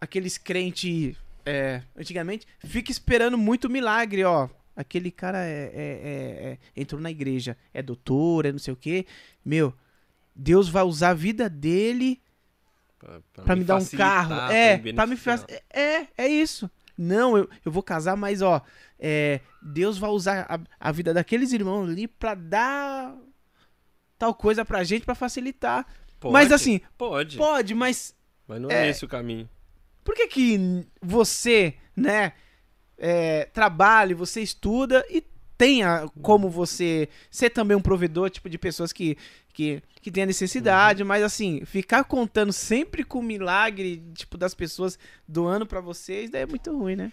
[0.00, 1.16] aqueles crentes
[1.46, 4.48] é, antigamente fica esperando muito milagre, ó.
[4.76, 8.76] Aquele cara é, é- é- é- entrou na igreja, é doutor, é não sei o
[8.76, 9.04] quê.
[9.44, 9.74] Meu,
[10.36, 12.20] Deus vai usar a vida dele
[13.00, 14.52] Pra, pra me dar um carro.
[14.52, 15.16] É, me pra me.
[15.72, 16.70] É, é isso.
[16.96, 18.60] Não, eu, eu vou casar, mas ó,
[18.98, 23.16] é, Deus vai usar a, a vida daqueles irmãos ali pra dar
[24.18, 25.86] tal coisa pra gente pra facilitar.
[26.18, 27.38] Pode, Mas assim, Pode.
[27.38, 28.14] pode, mas
[28.46, 29.48] Mas não é- é esse o caminho.
[30.04, 32.34] por que que você, né,
[32.98, 35.24] é, trabalha, você estuda e
[35.60, 39.18] tenha como você ser também um provedor, tipo, de pessoas que,
[39.52, 44.54] que, que tem a necessidade, mas assim, ficar contando sempre com o milagre, tipo, das
[44.54, 47.12] pessoas doando pra vocês, daí é muito ruim, né?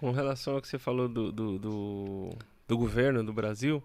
[0.00, 2.30] Com relação ao que você falou do, do, do,
[2.66, 3.82] do governo do Brasil,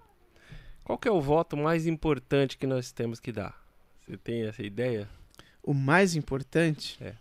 [0.86, 3.62] qual é o voto mais importante que nós temos que dar?
[4.08, 5.10] Você tem essa ideia?
[5.62, 6.98] O mais importante...
[7.02, 7.16] É.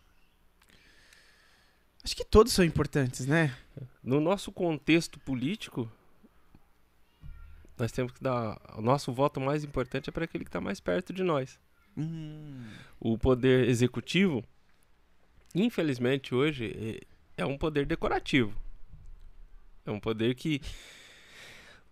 [2.04, 3.52] Acho que todos são importantes, né?
[4.00, 5.90] No nosso contexto político,
[7.78, 8.60] nós temos que dar.
[8.76, 11.58] O nosso voto mais importante é para aquele que está mais perto de nós.
[11.96, 12.64] Hum,
[13.00, 14.44] O poder executivo,
[15.54, 18.52] infelizmente hoje, é é um poder decorativo.
[19.86, 20.60] É um poder que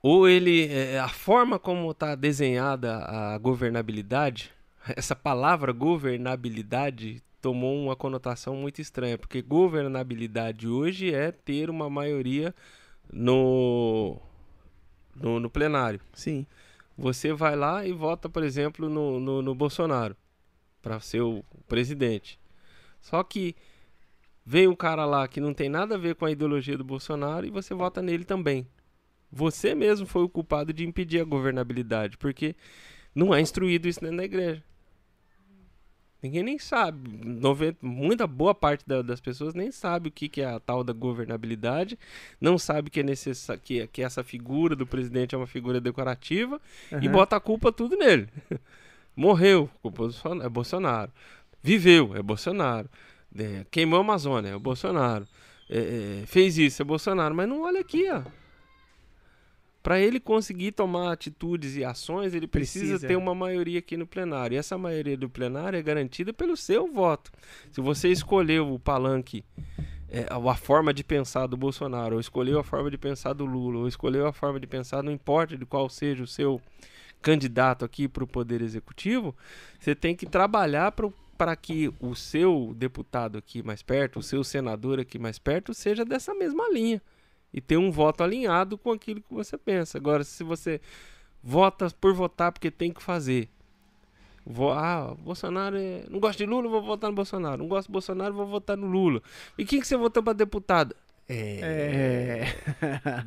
[0.02, 4.52] ou ele é, a forma como está desenhada a governabilidade,
[4.96, 12.54] essa palavra governabilidade tomou uma conotação muito estranha, porque governabilidade hoje é ter uma maioria
[13.12, 14.20] no
[15.20, 16.00] no, no plenário.
[16.14, 16.46] sim.
[16.98, 20.16] Você vai lá e vota, por exemplo, no, no, no Bolsonaro
[20.80, 22.40] para ser o presidente.
[23.02, 23.54] Só que
[24.44, 27.44] vem um cara lá que não tem nada a ver com a ideologia do Bolsonaro
[27.44, 28.66] e você vota nele também.
[29.30, 32.56] Você mesmo foi o culpado de impedir a governabilidade, porque
[33.14, 34.62] não é instruído isso dentro da igreja.
[36.26, 37.08] Ninguém nem sabe.
[37.24, 40.82] Noven- muita boa parte da- das pessoas nem sabe o que, que é a tal
[40.82, 41.98] da governabilidade,
[42.40, 46.60] não sabe que, é necessa que, que essa figura do presidente é uma figura decorativa
[46.90, 47.12] e Aham.
[47.12, 48.28] bota a culpa tudo nele.
[49.14, 49.70] Morreu,
[50.42, 51.10] é Bolsonaro.
[51.62, 52.88] Viveu, é Bolsonaro.
[53.38, 55.26] É, queimou a Amazônia, é o Bolsonaro.
[55.68, 57.34] É, é, fez isso, é Bolsonaro.
[57.34, 58.22] Mas não olha aqui, ó.
[59.86, 63.06] Para ele conseguir tomar atitudes e ações, ele precisa, Precisa.
[63.06, 64.56] ter uma maioria aqui no plenário.
[64.56, 67.30] E essa maioria do plenário é garantida pelo seu voto.
[67.70, 69.44] Se você escolheu o palanque,
[70.10, 73.78] é, a forma de pensar do Bolsonaro, ou escolheu a forma de pensar do Lula,
[73.78, 76.60] ou escolheu a forma de pensar, não importa de qual seja o seu
[77.22, 79.36] candidato aqui para o Poder Executivo,
[79.78, 80.92] você tem que trabalhar
[81.38, 86.04] para que o seu deputado aqui mais perto, o seu senador aqui mais perto, seja
[86.04, 87.00] dessa mesma linha.
[87.56, 89.96] E ter um voto alinhado com aquilo que você pensa.
[89.96, 90.80] Agora, se você
[91.42, 93.48] vota por votar porque tem que fazer.
[94.44, 96.04] Vo ah, Bolsonaro é...
[96.08, 97.56] Não gosto de Lula, vou votar no Bolsonaro.
[97.56, 99.22] Não gosto do Bolsonaro, vou votar no Lula.
[99.56, 100.94] E quem que você votou para deputado?
[101.28, 102.44] É.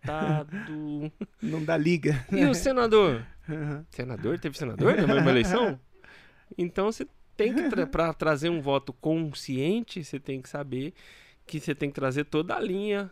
[0.00, 1.12] Deputado.
[1.40, 2.26] Não dá liga.
[2.32, 3.24] E o senador?
[3.48, 3.84] Aham.
[3.90, 4.38] Senador?
[4.38, 5.78] Teve senador na mesma eleição?
[6.56, 7.06] Então você
[7.36, 10.92] tem que, tra para trazer um voto consciente, você tem que saber
[11.46, 13.10] que você tem que trazer toda a linha,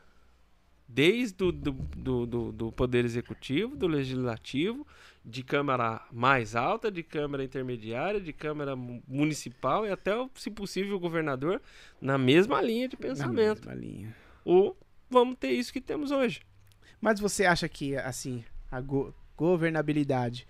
[0.89, 4.87] desde o do, do, do, do Poder Executivo, do Legislativo,
[5.25, 10.97] de Câmara mais alta, de Câmara intermediária, de Câmara mu- Municipal e até, se possível,
[10.97, 11.61] o governador,
[12.01, 13.67] na mesma linha de pensamento.
[13.67, 14.17] Na mesma linha.
[14.45, 14.75] Ou
[15.11, 16.41] vamos ter isso que temos hoje.
[17.01, 20.47] Mas você acha que, assim, a go- governabilidade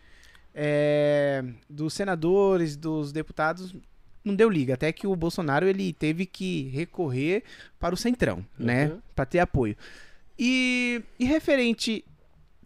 [0.54, 3.74] é, dos senadores, dos deputados,
[4.24, 4.74] não deu liga.
[4.74, 7.42] Até que o Bolsonaro ele teve que recorrer
[7.78, 8.88] para o Centrão, né?
[8.88, 9.00] Uhum.
[9.14, 9.76] Para ter apoio.
[10.38, 12.04] E, e referente,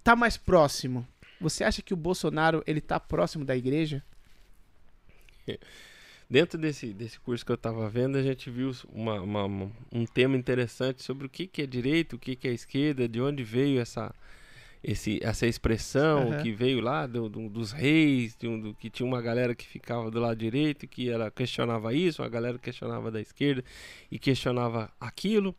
[0.05, 1.07] tá mais próximo.
[1.41, 4.03] Você acha que o Bolsonaro ele tá próximo da igreja?
[6.31, 10.07] Dentro desse, desse curso que eu estava vendo, a gente viu uma- uma- uma- um
[10.07, 13.43] tema interessante sobre o que, que é direito, o que, que é esquerda, de onde
[13.45, 14.15] veio essa,
[14.83, 16.43] esse, essa expressão Aham.
[16.43, 19.67] que veio lá do- do- dos reis, de um- do- que tinha uma galera que
[19.67, 23.63] ficava do lado direito, que ela questionava isso, uma galera questionava da esquerda
[24.11, 25.55] e questionava aquilo.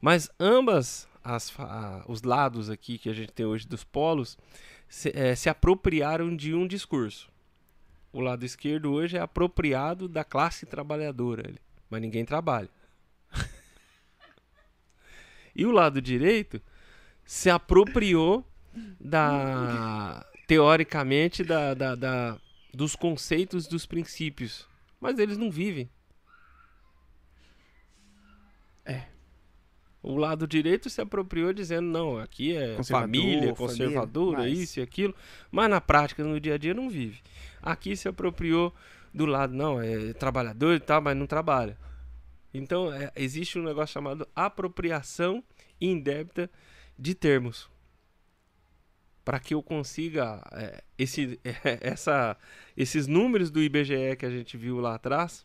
[0.00, 4.38] Mas ambas as, a- os lados aqui que a gente tem hoje dos polos
[4.88, 7.30] se, eh, se apropriaram de um discurso.
[8.12, 11.54] O lado esquerdo hoje é apropriado da classe trabalhadora,
[11.88, 12.68] mas ninguém trabalha.
[15.54, 16.60] e o lado direito
[17.24, 18.44] se apropriou
[18.98, 22.38] da teoricamente da, da- da-
[22.74, 24.66] dos conceitos dos princípios,
[25.00, 25.88] mas eles não vivem.
[28.84, 29.04] É.
[30.02, 34.80] O lado direito se apropriou dizendo não, aqui é Conservador, família, família, conservadora, mas- isso
[34.80, 35.14] e aquilo,
[35.50, 37.20] mas na prática, no dia a dia, não vive.
[37.62, 38.74] Aqui se apropriou
[39.12, 41.76] do lado, não, é trabalhador e tal, mas não trabalha.
[42.52, 45.44] Então, é, existe um negócio chamado apropriação
[45.80, 46.50] indébita
[46.98, 47.68] de termos.
[49.24, 51.38] Para que eu consiga é, esse,
[51.80, 52.36] essa,
[52.76, 55.44] esses números do IBGE que a gente viu lá atrás,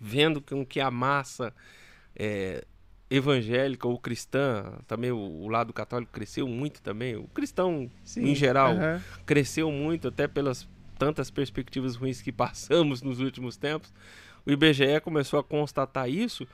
[0.00, 1.52] vendo com que a massa
[2.14, 2.64] é,
[3.10, 8.72] evangélica ou cristã, também o, o lado católico cresceu muito também, o cristão em geral
[8.72, 9.02] Aham.
[9.24, 10.68] cresceu muito, até pelas
[10.98, 13.92] tantas perspectivas ruins que passamos nos últimos tempos.
[14.44, 16.46] O IBGE começou a constatar isso.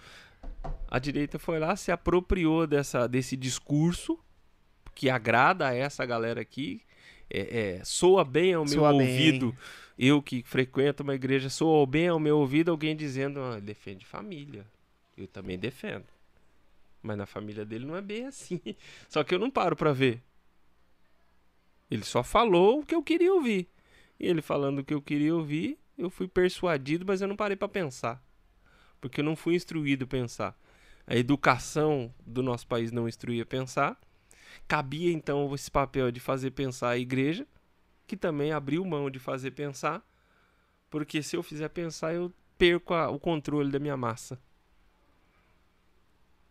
[0.91, 4.19] A direita foi lá, se apropriou dessa, desse discurso
[4.95, 6.83] que agrada a essa galera aqui.
[7.31, 9.01] É, é, soa bem ao meu Soa bem.
[9.01, 9.57] ouvido.
[9.99, 14.66] Eu que frequento uma igreja, soa bem ao meu ouvido alguém dizendo: ah, defende família.
[15.16, 16.05] Eu também defendo.
[17.03, 18.61] Mas na família dele não é bem assim.
[19.09, 20.23] Só que eu não paro pra ver.
[21.91, 23.69] Ele só falou o que eu queria ouvir.
[24.19, 27.57] E ele falando o que eu queria ouvir, eu fui persuadido, mas eu não parei
[27.57, 28.23] para pensar.
[29.01, 30.59] Porque eu não fui instruído a pensar.
[31.07, 34.01] A educação do nosso país não instruía a pensar.
[34.69, 37.47] Cabia então esse papel de fazer pensar a igreja,
[38.07, 40.07] que também abriu mão de fazer pensar,
[40.91, 44.39] porque se eu fizer pensar, eu perco a- o controle da minha massa.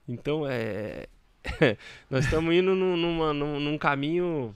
[0.08, 1.06] Então é.
[2.10, 4.54] Nós estamos indo num, numa- num- num caminho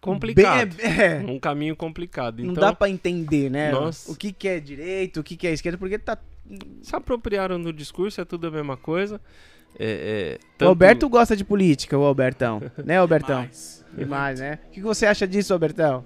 [0.00, 0.74] complicado.
[0.76, 2.42] Bem, é, Um caminho complicado.
[2.42, 3.70] não Então, dá pra entender, né?
[3.72, 4.10] Nossa.
[4.10, 6.16] O que, que é direito, o que, que é esquerda, porque tá.
[6.82, 9.20] se apropriaram do discurso, é tudo a mesma coisa.
[9.78, 12.62] É, é, O tanto- Alberto gosta de política, o Albertão.
[12.84, 13.42] né, Albertão?
[13.42, 14.58] Mas, Demais, né?
[14.66, 16.04] O que, que você acha disso, Albertão?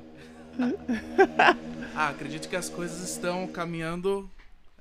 [1.95, 4.29] ah, acredito que as coisas estão caminhando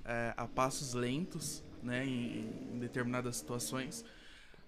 [0.06, 4.04] é, a passos lentos, né, em, em determinadas situações.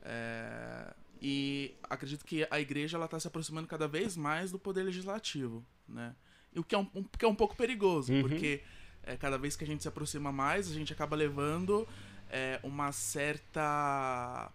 [0.04, 4.84] É, e acredito que a igreja ela está se aproximando cada vez mais do poder
[4.84, 6.16] legislativo, né?
[6.54, 8.22] E o que é um, um- que é um pouco perigoso, Uhum.
[8.22, 8.62] porque
[9.04, 11.88] é, cada vez que a gente se aproxima mais, a gente acaba levando
[12.30, 14.52] é, uma certa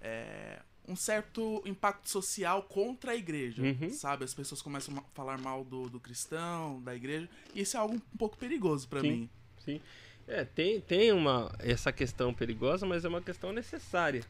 [0.00, 3.88] é, um certo impacto social contra a igreja, Uhum.
[3.88, 4.22] sabe?
[4.24, 7.94] As pessoas começam a falar mal do, do cristão, da igreja, e isso é algo
[7.94, 9.30] um pouco perigoso para mim.
[9.64, 9.80] Sim.
[10.26, 14.22] É, tem, tem uma, essa questão perigosa, mas é uma questão necessária.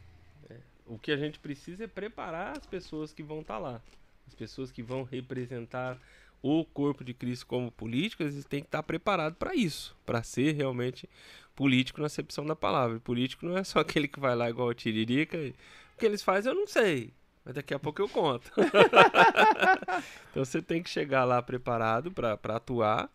[0.51, 0.57] É,
[0.87, 3.81] o que a gente precisa é preparar as pessoas que vão estar lá.
[4.27, 5.99] As pessoas que vão representar
[6.43, 10.53] o corpo de Cristo como políticos, eles têm que estar preparados para isso, para ser
[10.55, 11.09] realmente
[11.55, 12.99] político na acepção da palavra.
[13.01, 15.37] Político não é só aquele que vai lá igual o Tiririca.
[15.37, 15.55] e-
[15.95, 17.12] O que eles fazem eu não sei,
[17.45, 18.51] mas daqui a pouco eu conto.
[20.31, 23.09] então você tem que chegar lá preparado para atuar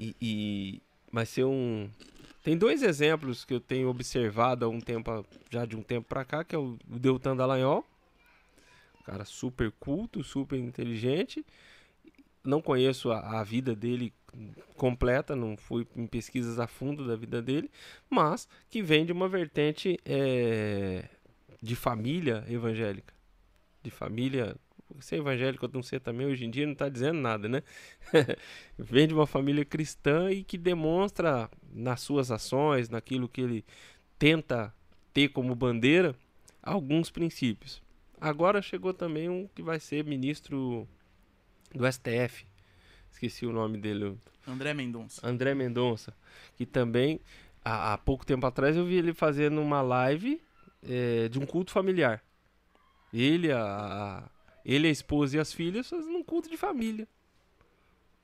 [0.00, 1.90] e, e vai ser um
[2.42, 6.24] tem dois exemplos que eu tenho observado há um tempo já de um tempo para
[6.24, 7.86] cá que é o Deltan Dallagnol
[9.00, 11.44] um cara super culto super inteligente.
[12.44, 14.12] Não conheço a, a vida dele
[14.76, 17.70] completa não fui em pesquisas a fundo da vida dele
[18.08, 21.04] mas que vem de uma vertente eh,
[21.62, 23.14] de família evangélica.
[23.82, 24.56] De família
[25.00, 27.62] ser evangélico ou não ser também hoje em dia não está dizendo nada né
[28.78, 33.64] vem de uma família cristã e que demonstra nas suas ações, naquilo que ele
[34.18, 34.72] tenta
[35.12, 36.14] ter como bandeira,
[36.62, 37.82] alguns princípios.
[38.20, 40.86] Agora chegou também um que vai ser ministro
[41.74, 42.46] do STF.
[43.10, 44.16] Esqueci o nome dele,
[44.46, 45.26] André Mendonça.
[45.26, 46.14] André Mendonça,
[46.56, 47.20] que também
[47.64, 50.40] há, há pouco tempo atrás eu vi ele fazendo uma live
[50.82, 52.22] eh, de um culto familiar.
[53.12, 54.24] Ele, a-
[54.64, 57.06] ele, a esposa e as filhas fazendo um culto de família.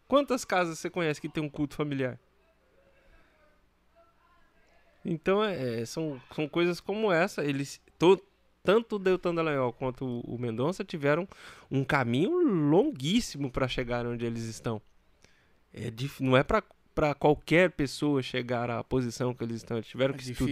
[0.07, 2.19] Quantas casas você conhece que tem um culto familiar?
[5.05, 7.45] Então, é, são, são coisas como essa.
[7.45, 8.21] Eles, to,
[8.63, 11.29] tanto o Deltan Dallagnol quanto o, o Mendonça tiveram
[11.71, 14.81] um caminho longuíssimo para chegar onde eles estão.
[15.73, 16.63] É, não é para
[17.15, 19.77] qualquer pessoa chegar à posição que eles estão.
[19.77, 20.47] Eles tiveram É que estu-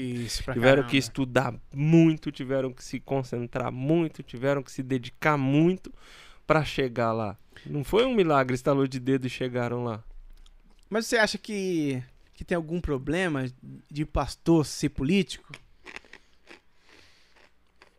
[0.52, 5.92] tiveram que estudar muito, tiveram que se concentrar muito, tiveram que se dedicar muito
[6.46, 7.36] para chegar lá.
[7.64, 10.02] Não foi um milagre, estalou de dedo e chegaram lá.
[10.88, 12.00] Mas você acha que,
[12.34, 13.46] que tem algum problema
[13.90, 15.52] de pastor ser político?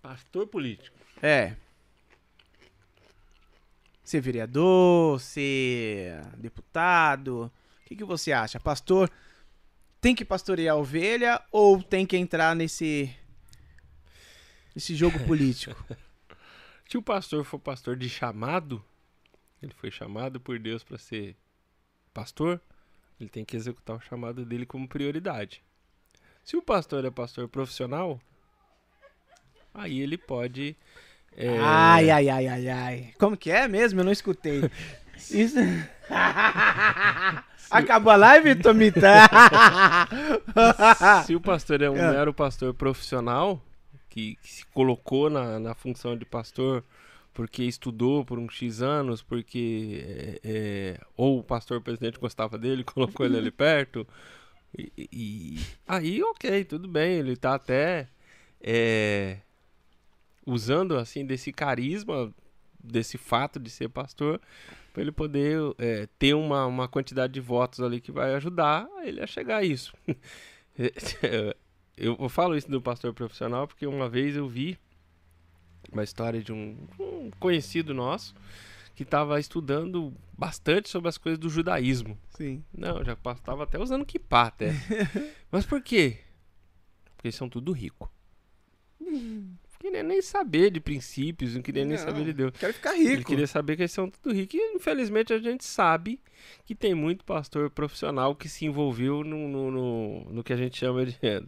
[0.02, 0.96] Pastor político.
[1.22, 1.54] É.
[4.04, 7.52] Ser vereador, ser deputado.
[7.88, 8.60] O que, que você acha?
[8.60, 9.10] Pastor
[10.02, 13.10] tem que pastorear a ovelha ou tem que entrar nesse.
[14.76, 15.74] nesse jogo político?
[16.90, 18.84] Se o pastor for pastor de chamado,
[19.64, 21.34] ele foi chamado por Deus para ser
[22.14, 22.62] pastor,
[23.22, 25.64] ele tem que executar o chamado dele como prioridade.
[26.44, 28.20] Se o pastor é pastor profissional,
[29.74, 30.76] aí ele pode.
[31.38, 33.14] é, Ai, ai, ai, ai, ai.
[33.18, 34.02] Como que é mesmo?
[34.02, 34.62] Eu não escutei.
[35.32, 35.58] Isso.
[37.70, 39.02] Acabou a live, Tomita?
[41.26, 42.12] Se o pastor é um É.
[42.12, 43.62] mero pastor profissional,
[44.10, 46.84] que, que se colocou na, na função de pastor
[47.34, 52.84] porque estudou por uns X anos, porque é, é, ou o pastor presidente gostava dele,
[52.86, 54.08] colocou ele ali perto.
[54.78, 58.08] E, e- aí, ok, tudo bem, ele tá até
[58.62, 59.38] é,
[60.46, 62.34] usando assim desse carisma,
[62.80, 64.42] desse fato de ser pastor,
[64.98, 69.22] para ele poder é, ter uma, uma quantidade de votos ali que vai ajudar ele
[69.22, 69.94] a chegar a isso.
[71.96, 74.76] eu, falo isso do pastor profissional porque uma vez eu vi
[75.92, 78.34] uma história de um, um conhecido nosso
[78.96, 82.18] que estava estudando bastante sobre as coisas do judaísmo.
[82.32, 82.64] Sim.
[82.76, 84.74] Não, já estava até usando kippah até.
[85.52, 86.22] Mas por quê?
[87.16, 88.12] Porque eles são tudo rico.
[89.78, 92.52] Não queria nem saber de princípios, não queria nem Não, saber de Deus.
[92.60, 93.30] Quero ficar Ele rico.
[93.30, 94.60] queria saber que eles são tudo ricos.
[94.60, 96.20] E infelizmente a gente sabe
[96.66, 100.78] que tem muito pastor profissional que se envolveu no, no, no, no que a gente
[100.78, 101.42] chama de é,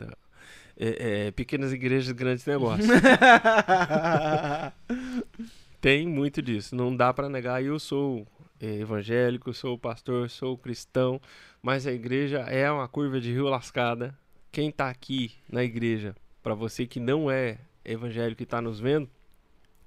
[1.28, 2.88] é, pequenas igrejas, grandes negócios.
[5.82, 6.76] tem muito disso.
[6.76, 7.64] Não dá pra negar.
[7.64, 8.28] Eu sou
[8.62, 11.20] é, evangélico, sou pastor, sou cristão,
[11.62, 14.16] mas a igreja é uma curva de rio lascada.
[14.52, 19.10] Quem tá aqui na igreja, pra você que não é evangélico e tá nos vendo,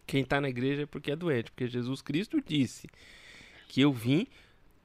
[0.06, 2.88] quem tá na igreja é porque é doente, porque Jesus Cristo disse
[3.68, 4.26] que eu vim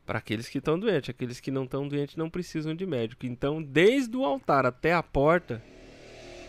[0.06, 3.26] para aqueles que estão doentes, aqueles que não estão doentes não precisam de médico.
[3.26, 5.62] Então, desde o altar até a porta,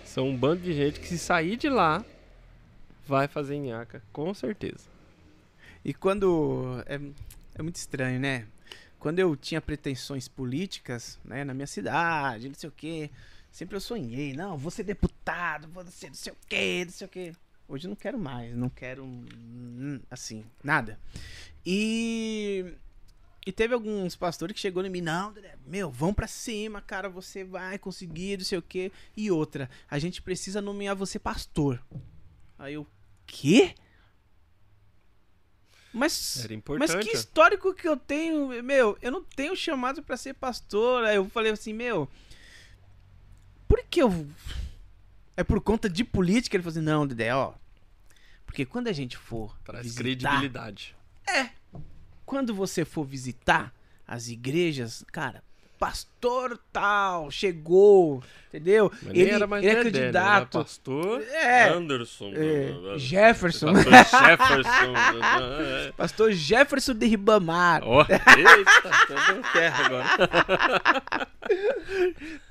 [0.05, 2.05] são um bando de gente que se sair de lá
[3.07, 4.89] vai fazer nhaca, com certeza.
[5.85, 6.83] E quando.
[6.87, 7.01] É,
[7.55, 8.47] é muito estranho, né?
[8.99, 13.11] Quando eu tinha pretensões políticas, né, na minha cidade, não sei o quê,
[13.59, 17.07] sempre eu sonhei, não, vou ser deputado, vou ser não sei o quê, não sei
[17.07, 17.33] o quê.
[17.67, 19.05] Hoje eu não quero mais, não quero,
[20.09, 20.99] assim, nada.
[21.67, 22.75] E.
[23.45, 25.35] E teve alguns pastores que chegou em mim, não,
[25.67, 28.93] meu, vão pra cima, cara, você vai conseguir, não sei o quê.
[29.17, 31.83] E outra, a gente precisa nomear você pastor.
[32.59, 32.87] Aí eu,
[33.27, 33.75] quê?
[35.93, 36.47] Mas
[36.79, 41.05] mas que histórico que eu tenho, meu, eu não tenho chamado pra ser pastor.
[41.05, 42.09] Aí eu falei assim, meu,
[43.69, 44.27] por que eu
[45.37, 46.57] é por conta de política?
[46.57, 47.53] Ele falou assim, não, Dedé, ó.
[48.45, 50.97] Porque quando a gente for Traz visitar, credibilidade.
[52.25, 53.73] quando você for visitar
[54.07, 55.45] as igrejas, cara,
[55.79, 58.91] pastor tal chegou, entendeu?
[59.03, 59.81] Mas nem era mais ele é né?
[59.81, 60.59] Era candidato.
[60.59, 62.33] pastor É, Anderson.
[62.35, 64.95] é, Jefferson, Pastor Jefferson.
[65.89, 65.93] é.
[65.97, 67.83] pastor Jefferson de Ribamar.
[67.85, 68.91] Ó, eita,
[69.27, 71.29] dando terra agora.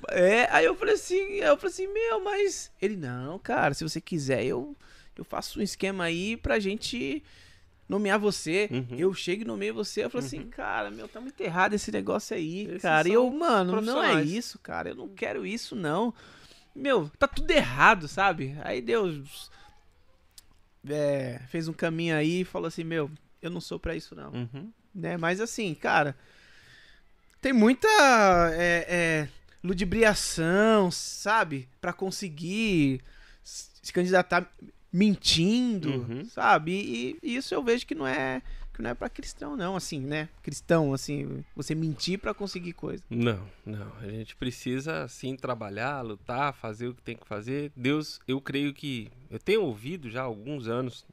[0.10, 4.00] É, aí eu falei assim, eu falei assim, meu, mas ele não, cara, se você
[4.02, 4.76] quiser, eu
[5.18, 7.24] eu faço um esquema aí pra gente
[7.88, 8.70] nomear você.
[8.72, 8.98] Uhum.
[8.98, 10.04] Eu chego e nomeio você.
[10.04, 13.08] Eu falei assim, cara, meu, tá muito errado esse negócio aí, Esses cara.
[13.08, 14.90] E eu, mano, não é isso, cara.
[14.90, 16.14] Eu não quero isso, não.
[16.76, 18.56] Meu, tá tudo errado, sabe?
[18.64, 19.50] Aí Deus
[20.88, 23.10] é, fez um caminho aí e falou assim, meu,
[23.42, 24.72] eu não sou pra isso, não Uhum.
[24.94, 25.18] né?
[25.18, 26.16] Mas assim, cara,
[27.42, 27.88] tem muita
[28.54, 29.30] é, é,
[29.64, 31.68] ludibriação, sabe?
[31.82, 33.02] Pra conseguir
[33.44, 34.52] se candidatar
[34.92, 36.26] mentindo, Uhum.
[36.26, 36.72] sabe?
[36.72, 38.42] E, e isso eu vejo que não é
[38.74, 40.30] que não é para cristão não, assim, né?
[40.44, 43.04] Cristão, assim, você mentir pra conseguir coisa.
[43.10, 43.92] Não, não.
[44.00, 47.72] A gente precisa sim trabalhar, lutar, fazer o que tem que fazer.
[47.76, 49.10] Deus, eu creio que.
[49.32, 51.04] Eu tenho ouvido já há alguns anos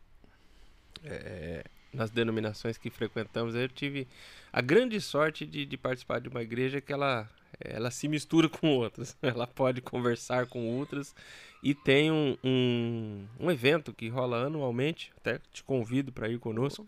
[1.03, 3.55] é, nas denominações que frequentamos.
[3.55, 4.07] Eu tive
[4.53, 7.27] a grande sorte de, de participar de uma igreja que ela
[7.65, 9.17] ela se mistura com outras.
[9.23, 11.15] Ela pode conversar com outras.
[11.63, 16.85] E tem um, um, um evento que rola anualmente, até te convido para ir conosco.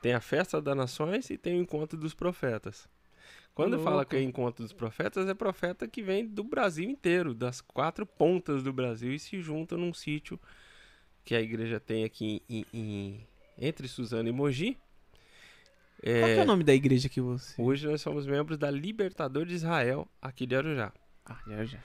[0.00, 2.88] Tem a Festa das Nações e tem o Encontro dos Profetas.
[3.54, 3.84] Quando Louco.
[3.84, 8.04] fala que é Encontro dos Profetas, é profeta que vem do Brasil inteiro, das quatro
[8.04, 10.40] pontas do Brasil, e se junta num sítio
[11.24, 13.26] que a igreja tem aqui em, em-
[13.56, 14.76] entre Suzano e Mogi.
[16.02, 17.60] Qual que é o nome da igreja que você.
[17.60, 20.92] Hoje nós somos membros da Libertador de Israel, aqui de Arujá.
[21.24, 21.78] Ah, já, já.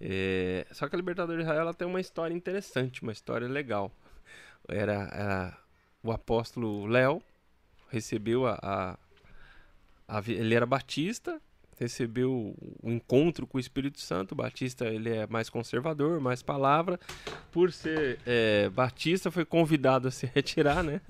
[0.00, 3.90] É, só que a Libertador de Israel ela tem uma história interessante, uma história legal.
[4.68, 5.58] Era, era
[6.02, 7.22] o apóstolo Léo,
[7.88, 8.98] recebeu a, a-
[10.08, 11.40] a Ele era batista,
[11.78, 14.32] recebeu o encontro com o Espírito Santo.
[14.32, 16.98] O batista ele é mais conservador, mais palavra.
[17.50, 21.00] Por ser é, batista, foi convidado a se retirar, né?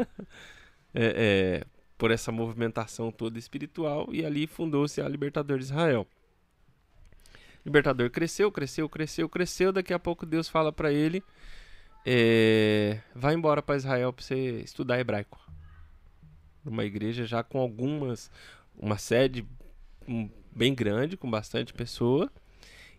[0.94, 1.64] É, é,
[2.02, 4.08] por essa movimentação toda espiritual.
[4.10, 6.04] E ali fundou-se a Libertador de Israel.
[7.64, 9.70] Libertador cresceu, cresceu, cresceu, cresceu.
[9.70, 11.22] Daqui a pouco Deus fala para ele:
[12.04, 15.38] é, vai embora para Israel para você estudar hebraico.
[16.64, 18.32] Numa igreja já com algumas,
[18.76, 19.46] uma sede
[20.08, 22.28] hum, bem grande, com bastante pessoa.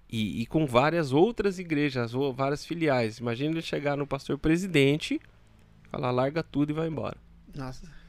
[0.10, 3.18] E, e com várias outras igrejas, várias filiais.
[3.18, 5.20] Imagina ele chegar no pastor presidente,
[5.92, 7.18] falar larga tudo e vai embora.
[7.54, 8.03] Nossa.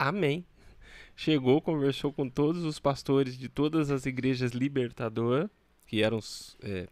[0.00, 0.46] Amém.
[1.14, 5.50] Chegou, conversou com todos os pastores de todas as igrejas Libertador,
[5.86, 6.20] que eram
[6.62, 6.88] é,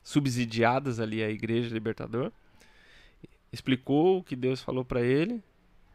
[0.00, 2.30] subsidiadas ali à igreja Libertador.
[3.52, 5.42] Explicou o que Deus falou para ele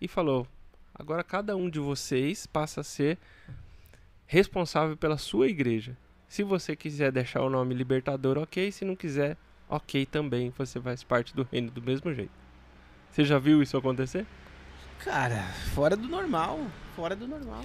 [0.01, 0.45] e falou:
[0.93, 3.17] agora cada um de vocês passa a ser
[4.27, 5.95] responsável pela sua igreja.
[6.27, 8.69] Se você quiser deixar o nome Libertador, ok.
[8.73, 9.37] Se não quiser,
[9.69, 10.49] ok também.
[10.57, 12.33] Você faz parte do reino do mesmo jeito.
[13.09, 14.27] Você já viu isso acontecer?
[15.03, 15.43] Cara,
[15.73, 16.59] fora do normal.
[16.95, 17.63] Fora do normal.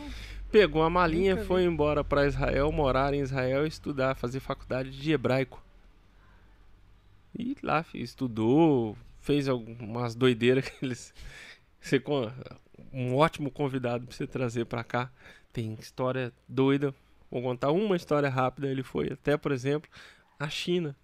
[0.53, 5.13] Pegou a malinha, Nunca foi embora para Israel, morar em Israel, estudar, fazer faculdade de
[5.13, 5.61] hebraico.
[7.37, 11.13] E lá estudou, fez algumas doideiras que eles.
[11.81, 12.03] Você,
[12.93, 15.11] um ótimo convidado para você trazer para cá.
[15.53, 16.95] Tem história doida.
[17.31, 18.69] Vou contar uma história rápida.
[18.69, 19.91] Ele foi até, por exemplo,
[20.39, 20.95] a China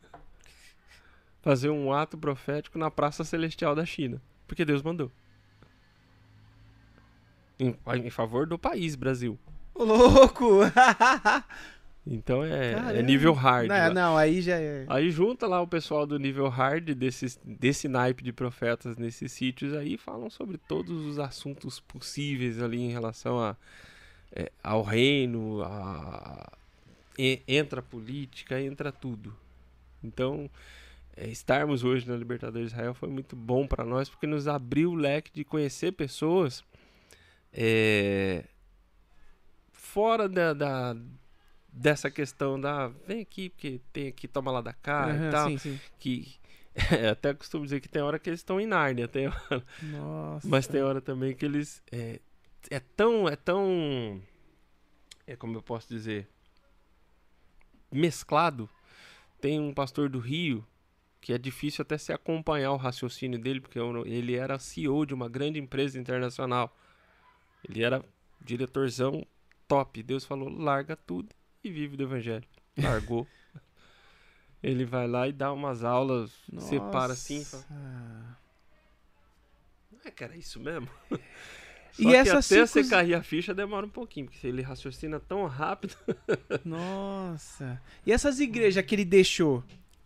[1.43, 5.11] fazer um ato profético na Praça Celestial da China, porque Deus mandou.
[7.61, 7.77] Em,
[8.07, 9.39] em favor do país, Brasil.
[9.75, 10.61] Ô, louco!
[12.07, 13.69] Então é, é nível hard.
[13.69, 13.91] não, lá.
[13.91, 14.87] não, aí já é.
[14.89, 19.75] Aí junta lá o pessoal do nível hard desses, desse naipe de profetas nesses sítios
[19.75, 23.55] aí falam sobre todos os assuntos possíveis ali em relação a,
[24.33, 26.51] é, ao reino, a,
[27.19, 29.37] e- entra a política, entra tudo.
[30.03, 30.49] Então
[31.15, 34.93] é, estarmos hoje na Libertadores de Israel foi muito bom para nós porque nos abriu
[34.93, 36.65] o leque de conhecer pessoas
[37.53, 38.45] é,
[39.73, 40.97] fora da, da-
[41.73, 45.51] dessa questão da vem aqui porque tem aqui toma lá da cá Aham, e tal
[45.51, 45.81] Sim, sim.
[45.99, 46.35] que
[47.11, 50.49] até costumo dizer que tem hora que eles estão em Nárnia tem hora- Nossa.
[50.49, 52.21] mas tem hora também que eles é,
[52.71, 54.21] é tão é tão
[55.27, 56.29] é como eu posso dizer
[57.91, 58.69] mesclado
[59.41, 60.65] tem um pastor do Rio
[61.21, 65.29] que é difícil até se acompanhar o raciocínio dele porque ele era CEO de uma
[65.29, 66.75] grande empresa internacional
[67.69, 68.05] ele era
[68.41, 69.25] diretorzão
[69.69, 71.29] top Deus falou larga tudo
[71.63, 72.45] e vive do evangelho
[72.79, 73.27] largou
[74.63, 78.39] ele vai lá e dá umas aulas separa assim e fala, Nossa.
[80.05, 80.89] é que era isso mesmo
[81.99, 84.63] E Só que essa até você circun- cair a ficha demora um pouquinho, porque ele
[84.63, 85.97] raciocina tão rápido.
[86.65, 87.83] Nossa.
[88.07, 89.63] E essas igrejas que ele deixou,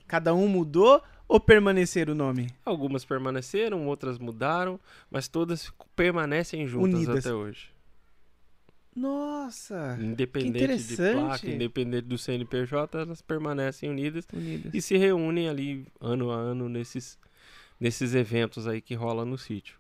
[0.07, 2.49] cada um mudou ou permaneceram o nome?
[2.65, 4.79] Algumas permaneceram, outras mudaram,
[5.11, 7.27] mas todas permanecem juntas Unidas.
[7.27, 7.69] até hoje.
[8.95, 9.99] Nossa.
[10.01, 11.17] Independente de interessante.
[11.17, 14.73] placa, independente do CNPJ, elas permanecem unidas Unidas.
[14.73, 17.19] e se reúnem ali ano a ano nesses,
[17.81, 19.77] nesses eventos aí que rola no sítio.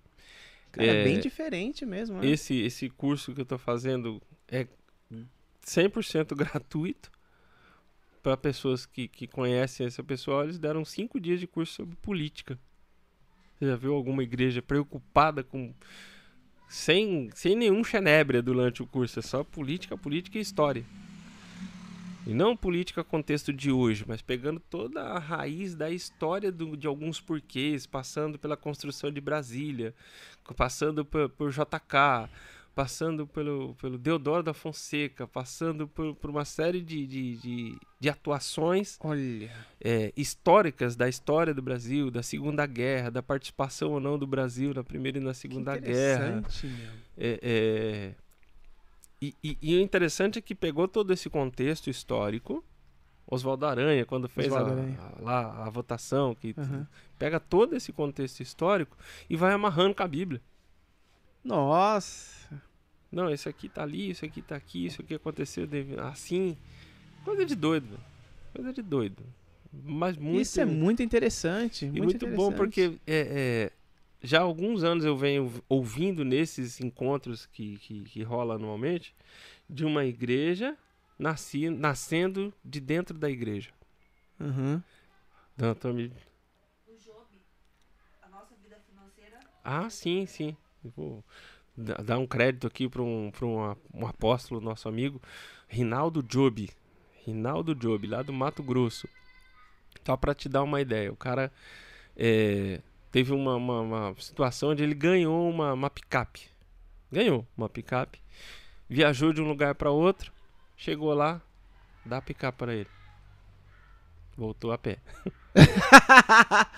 [0.72, 2.26] Cara, É, bem diferente mesmo, né?
[2.26, 4.66] Esse, esse curso que eu tô fazendo é
[5.64, 7.12] 100% gratuito
[8.24, 10.44] para pessoas que, que conhecem esse pessoal.
[10.44, 12.58] Eles deram cinco dias de curso sobre política.
[13.58, 15.72] Você já viu alguma igreja preocupada com.
[16.66, 19.18] Sem, sem nenhum xenébria durante o curso?
[19.18, 20.84] É só política, política e história.
[22.26, 26.86] E não política contexto de hoje, mas pegando toda a raiz da história do- de
[26.86, 29.94] alguns porquês, passando pela construção de Brasília,
[30.56, 32.30] passando por, por JK,
[32.74, 38.08] passando pelo, pelo Deodoro da Fonseca, passando por, por uma série de, de, de, de
[38.08, 38.96] atuações
[39.80, 44.74] é, históricas da história do Brasil, da Segunda Guerra, da participação ou não do Brasil
[44.74, 46.42] na Primeira e na Segunda Guerra.
[47.16, 48.14] É, é,
[49.22, 52.64] E, e- e o interessante é que pegou todo esse contexto histórico.
[53.26, 54.98] Oswaldo Aranha, quando fez a, Aranha.
[55.00, 56.86] a- lá a votação, que Aham.
[57.18, 58.96] pega todo esse contexto histórico
[59.30, 60.42] e vai amarrando com a Bíblia.
[61.44, 62.62] Nossa.
[63.12, 66.56] Não, isso aqui tá ali, isso aqui tá aqui, isso aqui aconteceu deve- assim.
[67.24, 68.02] Coisa de doido, velho.
[68.52, 69.22] coisa de doido.
[69.72, 71.84] Mas muito Isso é muito interessante.
[71.84, 72.56] E muito, muito bom interessante.
[72.56, 73.72] porque é, é,
[74.22, 79.14] já há alguns anos eu venho ouvindo nesses encontros que, que, que rola anualmente
[79.68, 80.76] de uma igreja
[81.18, 83.70] nasci, nascendo de dentro da igreja.
[84.40, 84.82] Uhum.
[85.56, 86.12] Dona Tomi-
[86.86, 87.26] O Job,
[88.22, 89.38] a nossa vida financeira.
[89.62, 90.56] Ah, sim, sim.
[90.96, 91.24] Vou
[91.76, 95.20] da- dar um crédito aqui para um, um, um apóstolo, nosso amigo,
[95.68, 96.68] Rinaldo Job.
[97.26, 99.08] Rinaldo Job, lá do Mato Grosso.
[100.04, 101.50] Só para te dar uma ideia, o cara
[102.16, 102.80] é,
[103.10, 106.48] teve uma, uma, uma situação onde ele ganhou uma, uma picape.
[107.10, 108.20] Ganhou uma picape.
[108.88, 110.32] Viajou de um lugar para outro.
[110.76, 111.40] Chegou lá,
[112.04, 112.90] dá picape para ele.
[114.36, 114.98] Voltou a pé.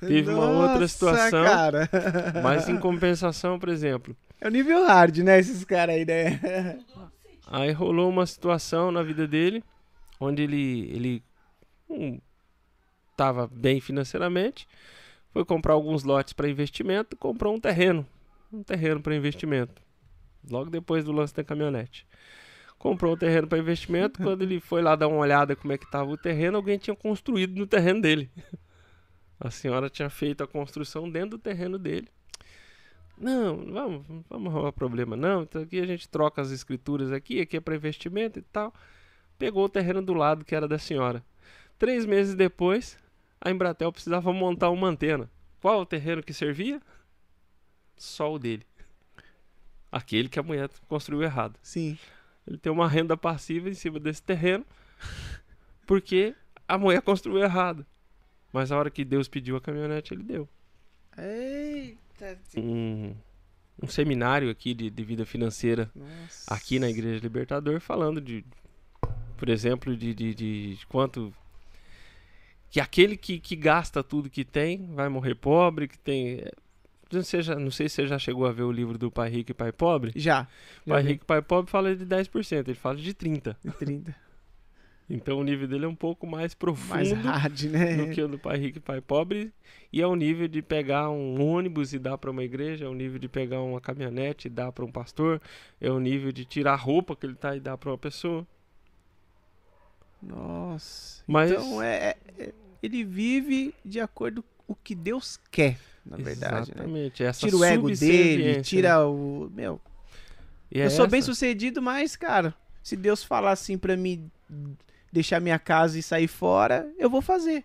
[0.00, 1.88] Teve uma outra Nossa, situação, Cara.
[2.42, 5.38] Mas em compensação, por exemplo, É o nível hard, né?
[5.38, 6.80] Esses caras aí, né?
[7.46, 9.62] Aí rolou uma situação na vida dele
[10.20, 11.22] onde ele ele
[11.88, 12.20] hum,
[13.16, 14.68] tava bem financeiramente,
[15.32, 18.06] foi comprar alguns lotes para investimento, comprou um terreno,
[18.52, 19.82] um terreno para investimento.
[20.48, 22.06] Logo depois do lance da caminhonete.
[22.78, 25.90] Comprou um terreno para investimento, quando ele foi lá dar uma olhada como é que
[25.90, 28.30] tava o terreno, alguém tinha construído no terreno dele.
[29.40, 32.08] A senhora tinha feito a construção dentro do terreno dele.
[33.16, 35.42] Não, vamos, vamos arrumar problema não.
[35.42, 38.72] Então aqui a gente troca as escrituras aqui, aqui é para investimento e tal.
[39.38, 41.24] Pegou o terreno do lado que era da senhora.
[41.78, 42.98] Três meses depois,
[43.40, 45.30] a Embratel precisava montar uma antena.
[45.60, 46.80] Qual o terreno que servia?
[47.96, 48.66] Só o dele.
[49.90, 51.58] Aquele que a mulher construiu errado.
[51.62, 51.98] Sim.
[52.46, 54.64] Ele tem uma renda passiva em cima desse terreno,
[55.86, 56.34] porque
[56.68, 57.86] a mulher construiu errado.
[58.52, 60.48] Mas a hora que Deus pediu a caminhonete, ele deu.
[61.16, 62.38] Eita.
[62.56, 63.14] Um,
[63.82, 66.54] um seminário aqui de, de vida financeira Nossa.
[66.54, 68.44] aqui na Igreja Libertador falando de,
[69.36, 71.32] por exemplo, de, de, de quanto
[72.70, 76.44] que aquele que, que gasta tudo que tem vai morrer pobre, que tem
[77.12, 79.54] não não sei se você já chegou a ver o livro do Pai Rico e
[79.54, 80.12] Pai Pobre.
[80.14, 80.46] Já.
[80.86, 81.08] já Pai vi.
[81.08, 83.56] Rico e Pai Pobre fala de 10%, ele fala de 30%.
[83.78, 84.29] 30.
[85.12, 87.96] Então o nível dele é um pouco mais profundo Mais hard, né?
[87.96, 89.52] do que o do Pai Rico e Pai Pobre.
[89.92, 92.94] E é o nível de pegar um ônibus e dar para uma igreja, é o
[92.94, 95.42] nível de pegar uma caminhonete e dar para um pastor,
[95.80, 98.46] é o nível de tirar a roupa que ele tá e dar para uma pessoa.
[100.22, 101.22] Nossa.
[101.26, 106.70] Mas- Então é, é- ele vive de acordo com o que Deus quer, na verdade,
[106.70, 106.76] né?
[106.76, 107.24] Exatamente.
[107.24, 108.62] Essa Tira o ego dele, subserviência.
[108.62, 109.50] tira o.
[109.54, 109.80] Meu,
[110.72, 114.30] é eu sou bem sucedido, mas, cara, se Deus falar assim pra mim
[115.12, 117.64] deixar minha casa e sair fora, eu vou fazer.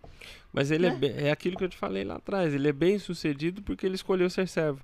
[0.51, 0.95] Mas ele é, né?
[0.95, 2.53] bem- é aquilo que eu te falei lá atrás.
[2.53, 4.81] Ele é bem sucedido porque ele escolheu ser servo.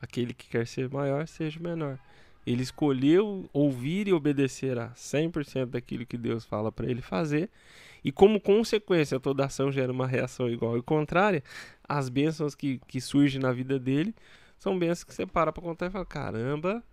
[0.00, 1.98] Aquele que quer ser maior, seja menor.
[2.46, 7.50] Ele escolheu ouvir e obedecer a 100% daquilo que Deus fala para ele fazer.
[8.04, 11.42] E como consequência, toda ação gera uma reação igual e contrária.
[11.88, 14.14] As bênçãos que, que surgem na vida dele
[14.58, 16.84] são bênçãos que você para para contar e fala: caramba.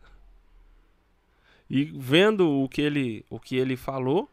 [1.70, 4.30] E vendo o que ele, o que ele falou,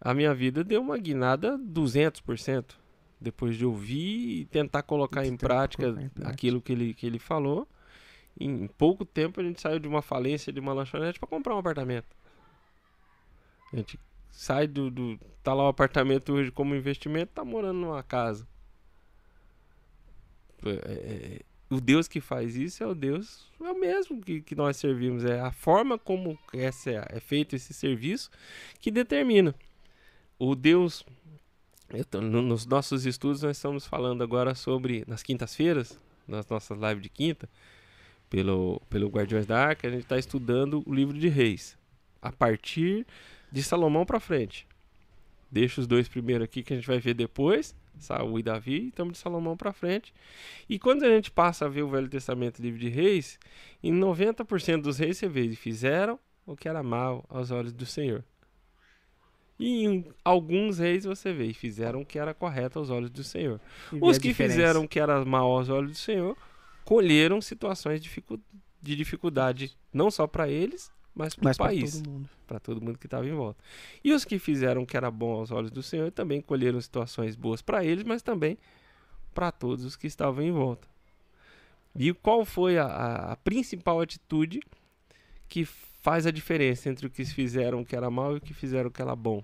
[0.00, 2.74] a minha vida deu uma guinada 200%.
[3.18, 6.30] Depois de ouvir e tentar colocar em prática colocar em prática.
[6.30, 7.66] aquilo que ele, que ele falou.
[8.38, 11.58] Em pouco tempo a gente saiu de uma falência de uma lanchonete para comprar um
[11.58, 12.14] apartamento.
[13.72, 13.98] A gente
[14.30, 15.18] sai do, do.
[15.42, 18.46] Tá lá o apartamento hoje como investimento, tá morando numa casa.
[20.64, 21.40] É, é,
[21.70, 25.24] o Deus que faz isso é o Deus, é o mesmo que, que nós servimos.
[25.24, 28.30] É a forma como essa, é feito esse serviço
[28.80, 29.54] que determina.
[30.38, 31.04] O Deus.
[31.88, 35.04] eu tô- no- nos nossos estudos, nós estamos falando agora sobre.
[35.06, 37.48] Nas quintas-feiras, nas nossas lives de quinta,
[38.28, 41.76] pelo, pelo Guardiões da Arca, a gente está estudando o livro de Reis.
[42.20, 43.06] A partir
[43.52, 44.66] de Salomão para frente.
[45.50, 47.72] Deixa os dois primeiro aqui que a gente vai ver depois.
[47.98, 50.12] Saul e Davi, e estamos de Salomão para frente.
[50.68, 53.38] E quando a gente passa a ver o Velho Testamento livro de Reis,
[53.82, 58.24] em 90% dos reis você vê, fizeram o que era mal aos olhos do Senhor.
[59.58, 63.24] E em alguns reis você vê, e fizeram o que era correto aos olhos do
[63.24, 63.58] Senhor.
[63.92, 64.54] E Os que diferença.
[64.54, 66.36] fizeram o que era mal aos olhos do Senhor
[66.84, 72.02] colheram situações de dificuldade, não só para eles, mas para o país
[72.46, 73.60] para todo mundo que estava em volta.
[74.04, 77.34] E os que fizeram o que era bom aos olhos do Senhor também colheram situações
[77.34, 78.56] boas para eles, mas também
[79.34, 80.86] para todos os que estavam em volta.
[81.98, 84.60] E qual foi a, a- a principal atitude
[85.48, 88.90] que faz a diferença entre o que fizeram que era mal e o que fizeram
[88.90, 89.42] que era bom?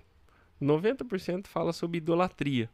[0.61, 2.69] 90% fala sobre idolatria.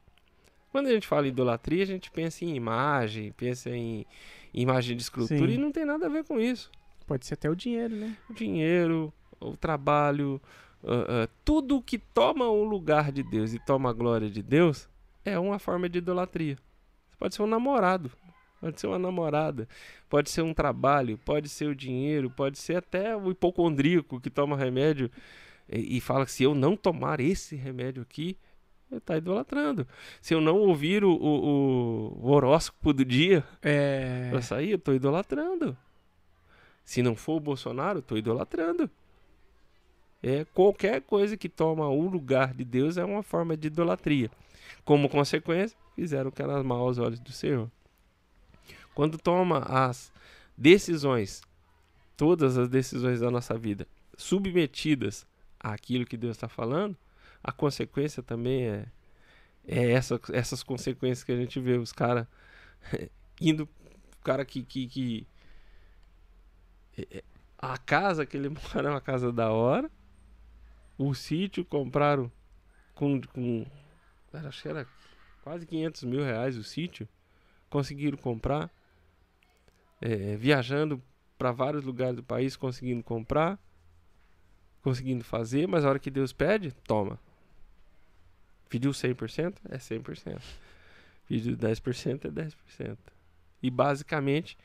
[0.72, 4.06] Quando a gente fala em idolatria, a gente pensa em imagem, pensa em
[4.54, 5.54] imagem de escultura Sim.
[5.56, 6.70] e não tem nada a ver com isso.
[7.10, 8.16] Pode ser até o dinheiro, né?
[8.30, 9.12] O dinheiro,
[9.42, 10.40] o trabalho,
[10.84, 14.88] ah, ah, tudo que toma o lugar de Deus e toma a glória de Deus
[15.26, 16.56] é uma forma de idolatria.
[16.56, 18.12] Você pode ser um namorado,
[18.62, 19.68] pode ser uma namorada,
[20.08, 24.56] pode ser um trabalho, pode ser o dinheiro, pode ser até o hipocondríaco que toma
[24.56, 25.10] remédio
[25.68, 28.38] e, e fala que se eu não tomar esse remédio aqui,
[28.92, 29.88] ele está idolatrando.
[30.22, 34.30] Se eu não ouvir o, o- o- horóscopo do dia, É.
[34.32, 35.76] Pra sair, eu tô idolatrando.
[36.90, 38.90] Se não for o Bolsonaro, tô idolatrando.
[40.24, 44.32] É qualquer coisa que toma o lugar de Deus é uma forma de idolatria.
[44.84, 47.70] Como consequência, fizeram que aos olhos do Senhor.
[48.96, 50.12] Quando toma as
[50.58, 51.44] decisões,
[52.18, 53.88] todas as decisões da nossa vida,
[54.18, 55.28] submetidas
[55.60, 56.98] àquilo que Deus está falando,
[57.44, 58.86] a consequência também é,
[59.68, 62.26] é essa, essas consequências que a gente vê, os caras
[63.40, 65.28] indo o cara que, que, que-
[67.58, 69.90] a casa que ele mora é uma casa da hora.
[70.98, 72.32] O sítio compraram
[72.94, 73.66] com, com
[74.34, 74.88] acho que era
[75.44, 77.08] quase 500 mil reais o sítio.
[77.70, 78.70] Conseguiram comprar
[80.02, 81.02] é, viajando
[81.38, 83.58] para vários lugares do país conseguindo comprar
[84.82, 87.20] conseguindo fazer mas a hora que Deus pede toma.
[88.68, 90.42] Pediu 100% é 100%
[91.28, 92.98] pediu 10% é 10%
[93.62, 94.58] e basicamente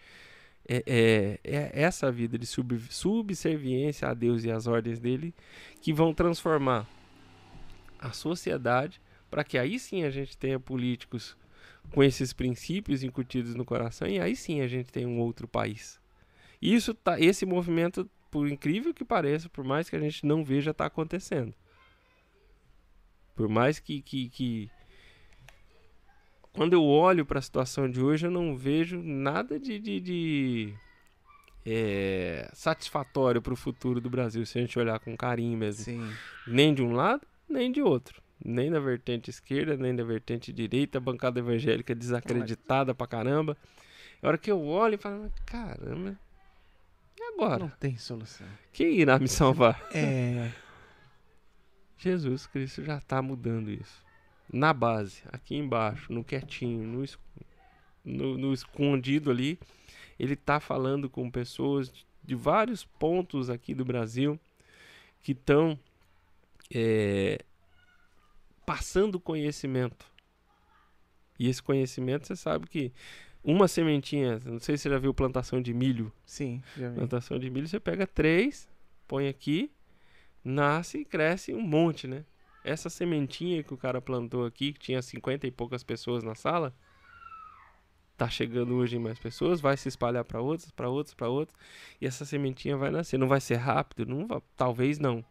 [0.68, 5.34] é, é, é essa vida de sub, subserviência a Deus e às ordens dele
[5.80, 6.88] que vão transformar
[7.98, 9.00] a sociedade
[9.30, 11.36] para que aí sim a gente tenha políticos
[11.90, 16.00] com esses princípios incutidos no coração e aí sim a gente tem um outro país.
[16.60, 20.70] Isso tá, esse movimento, por incrível que pareça, por mais que a gente não veja,
[20.70, 21.54] está acontecendo.
[23.34, 24.70] Por mais que, que, que
[26.54, 30.74] quando eu olho para a situação de hoje, eu não vejo nada de, de, de,
[31.66, 35.84] é, satisfatório para o futuro do Brasil, se a gente olhar com carinho mesmo.
[35.84, 36.12] Sim.
[36.46, 38.22] Nem de um lado, nem de outro.
[38.42, 43.56] Nem da vertente esquerda, nem da vertente direita, a bancada evangélica desacreditada pra caramba.
[44.22, 46.16] A hora que eu olho e falo, caramba,
[47.18, 47.58] e agora?
[47.58, 48.46] Não tem solução.
[48.72, 49.88] Quem irá me salvar?
[49.92, 50.52] É.
[51.98, 54.03] Jesus Cristo já está mudando isso.
[54.54, 57.04] Na base, aqui embaixo, no quietinho, no,
[58.04, 59.58] no, no escondido ali,
[60.16, 64.38] ele está falando com pessoas de, de vários pontos aqui do Brasil
[65.20, 65.76] que estão
[68.64, 70.06] passando conhecimento.
[71.36, 72.92] E esse conhecimento, você sabe que
[73.42, 76.94] uma sementinha, não sei se você já viu plantação de milho, Sim, já vi.
[76.94, 78.68] Plantação de milho, você pega três,
[79.08, 79.68] põe aqui,
[80.44, 82.24] nasce e cresce um monte, né?
[82.64, 86.74] Essa sementinha que o cara plantou aqui, que tinha 50 e poucas pessoas na sala,
[88.16, 91.56] tá chegando hoje em mais pessoas, vai se espalhar para outras, para outras, para outras,
[92.00, 93.18] e essa sementinha vai nascer.
[93.18, 95.24] Não vai ser rápido, não vai- talvez não,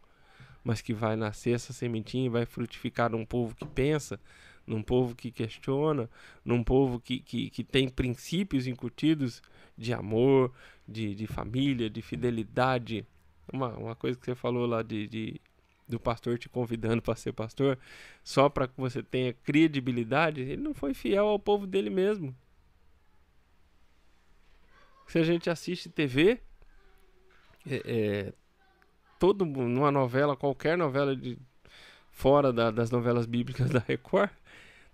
[0.64, 4.20] mas que vai nascer essa sementinha e vai frutificar num povo que pensa,
[4.66, 6.08] num povo que questiona,
[6.44, 9.42] num povo que, que, que tem princípios incutidos
[9.76, 10.52] de amor,
[10.88, 13.06] de, de família, de fidelidade.
[13.52, 15.40] Uma, uma coisa que você falou lá de, de-
[15.86, 17.78] do pastor te convidando para ser pastor,
[18.22, 22.34] só para que você tenha credibilidade, ele não foi fiel ao povo dele mesmo.
[25.06, 26.40] Se a gente assiste TV,
[27.66, 28.32] é, é,
[29.18, 31.38] todo numa novela, qualquer novela de
[32.10, 34.30] fora da- das novelas bíblicas da Record,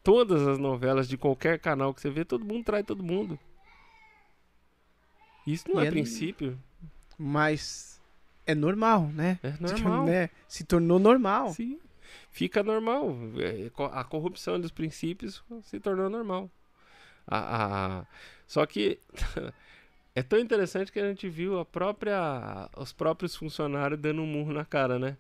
[0.03, 3.39] todas as novelas de qualquer canal que você vê, todo mundo trai todo mundo.
[5.47, 6.59] Isso não E é, é- princípio,
[7.19, 8.00] Mas
[8.47, 9.39] é normal, né?
[9.43, 10.05] é normal.
[10.07, 10.31] Né?
[10.49, 11.51] Se tornou normal.
[11.53, 11.79] Sim,
[12.31, 13.17] fica normal.
[13.39, 16.51] É, A corrupção dos princípios se tornou normal.
[17.27, 18.07] A, a-
[18.47, 18.99] Só que
[20.15, 24.53] é tão interessante que a gente viu a própria, os próprios funcionários dando um murro
[24.53, 25.17] na cara, né?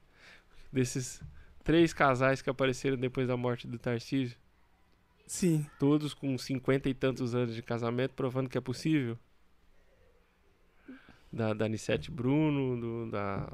[0.72, 1.20] Desses
[1.62, 4.36] três casais que apareceram depois da morte do Tarcísio,
[5.26, 5.66] Sim.
[5.78, 9.16] todos com cinquenta e tantos anos de casamento, provando que é possível.
[11.32, 13.52] Da, da Anissete Bruno, do- da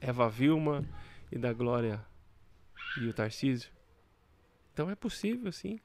[0.00, 0.84] Eva Vilma
[1.30, 2.04] e da Glória
[3.00, 3.70] e o Tarcísio.
[4.72, 5.78] Então é possível, sim.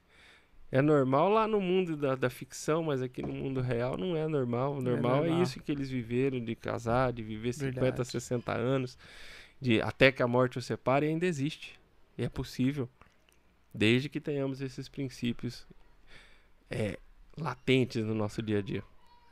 [0.71, 4.27] É normal lá no mundo da, da ficção, mas aqui no mundo real não é
[4.27, 4.75] normal.
[4.75, 5.43] O é normal é, normal.
[5.43, 8.09] isso que eles viveram, de casar, de viver 50, Verdade.
[8.09, 8.97] 60 anos,
[9.61, 11.79] de até que a morte os separe, ainda existe.
[12.17, 12.89] E é possível.
[13.73, 15.65] Desde que tenhamos esses princípios
[16.69, 16.97] é,
[17.37, 18.83] latentes no nosso dia a dia.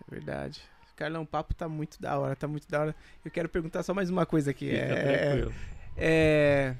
[0.08, 0.62] É verdade.
[0.96, 2.96] Carlão, o papo tá muito da hora, tá muito da hora.
[3.24, 4.70] Eu quero perguntar só mais uma coisa aqui.
[4.70, 5.54] Fica É, tranquilo.
[5.98, 6.76] é...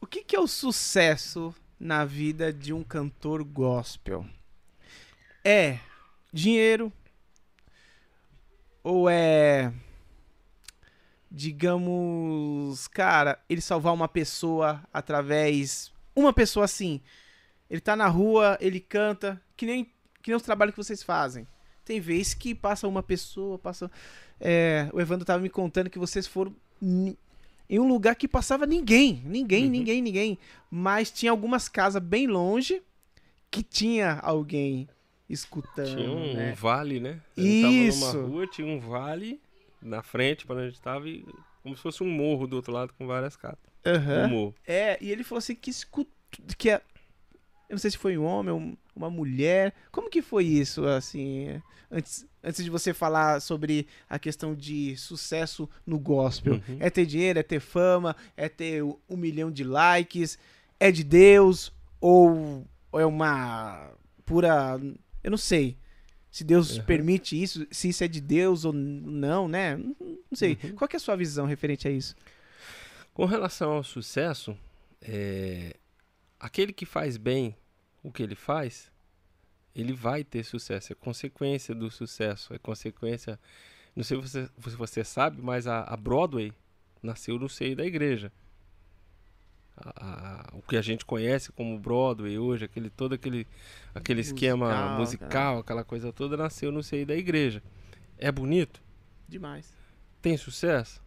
[0.00, 4.26] O que, que é o sucesso na vida de um cantor gospel?
[5.44, 5.78] É
[6.32, 6.92] dinheiro?
[8.82, 9.72] Ou é.
[11.30, 12.88] Digamos.
[12.88, 15.92] Cara, ele salvar uma pessoa através.
[16.14, 17.00] Uma pessoa assim.
[17.68, 19.84] Ele tá na rua, ele canta, que nem,
[20.22, 21.46] que nem os trabalhos que vocês fazem.
[21.90, 23.90] Tem vez que passa uma pessoa, passa.
[24.40, 27.16] É, o Evandro tava me contando que vocês foram em
[27.80, 29.20] um lugar que passava ninguém.
[29.24, 29.70] Ninguém, Uhum.
[29.70, 30.38] ninguém, ninguém.
[30.70, 32.80] Mas tinha algumas casas bem longe
[33.50, 34.88] que tinha alguém
[35.28, 35.96] escutando.
[35.96, 36.52] Tinha um, né?
[36.52, 37.20] um vale, né?
[37.36, 38.16] A gente tava Isso.
[38.18, 39.40] numa rua, tinha um vale
[39.82, 41.26] na frente para onde a gente tava e
[41.64, 43.58] como se fosse um morro do outro lado com várias casas.
[43.84, 44.26] Aham.
[44.26, 44.54] Um morro.
[44.64, 46.12] É, e ele falou assim que escutou.
[46.56, 46.74] Que é,
[47.68, 49.74] eu não sei se foi um homem ou uma mulher.
[49.90, 51.60] Como que foi isso, assim?
[51.90, 56.54] Antes, antes de você falar sobre a questão de sucesso no gospel.
[56.54, 56.76] Uhum.
[56.78, 60.38] É ter dinheiro, é ter fama, é ter um milhão de likes,
[60.78, 63.90] é de Deus, ou, ou é uma
[64.24, 64.80] pura.
[65.22, 65.76] Eu não sei.
[66.30, 66.84] Se Deus Uhum.
[66.84, 69.76] permite isso, se isso é de Deus ou não, né?
[69.76, 70.56] Não sei.
[70.62, 70.72] Uhum.
[70.76, 72.14] Qual é a sua visão referente a isso?
[73.12, 74.56] Com relação ao sucesso,
[75.02, 75.74] é,
[76.38, 77.56] aquele que faz bem
[78.02, 78.89] o que ele faz,
[79.74, 80.92] ele vai ter sucesso.
[80.92, 82.52] É consequência do sucesso.
[82.54, 83.38] É consequência.
[83.94, 86.52] Não sei se você, se você sabe, mas a, a Broadway
[87.02, 88.32] nasceu no seio da igreja.
[89.76, 93.46] A- a- o que a gente conhece como Broadway hoje, aquele todo aquele,
[93.94, 97.62] aquele esquema Musical, musical, aquela coisa toda, nasceu no seio da igreja.
[98.18, 98.82] É bonito?
[99.28, 99.72] Demais.
[100.20, 101.02] Tem sucesso?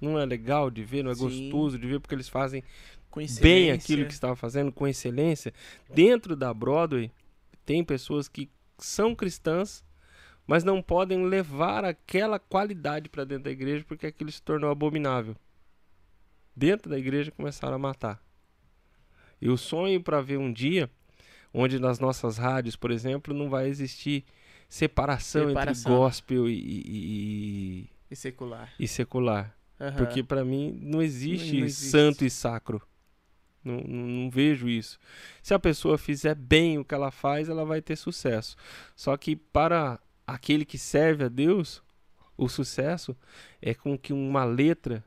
[0.00, 1.22] Não é legal de ver, não é Sim.
[1.22, 2.62] gostoso de ver, porque eles fazem
[3.10, 5.52] Com bem aquilo que estava fazendo com excelência.
[5.92, 7.10] Dentro da Broadway,
[7.68, 9.84] tem pessoas que são cristãs,
[10.46, 15.36] mas não podem levar aquela qualidade para dentro da igreja porque aquilo se tornou abominável.
[16.56, 18.22] Dentro da igreja começaram a matar.
[19.38, 20.90] E o sonho para ver um dia
[21.52, 24.24] onde nas nossas rádios, por exemplo, não vai existir
[24.66, 25.92] separação, Separação.
[25.92, 28.72] entre gospel e- e- e, E secular.
[28.80, 29.54] e secular.
[29.78, 29.94] Aham.
[29.98, 31.90] Porque para mim não existe, Não- não existe.
[31.90, 32.80] santo e sacro.
[33.62, 34.98] Não, não, não vejo isso.
[35.42, 38.56] Se a pessoa fizer bem o que ela faz, ela vai ter sucesso.
[38.94, 41.82] Só que para aquele que serve a Deus,
[42.36, 43.16] o sucesso
[43.60, 45.04] é com que uma letra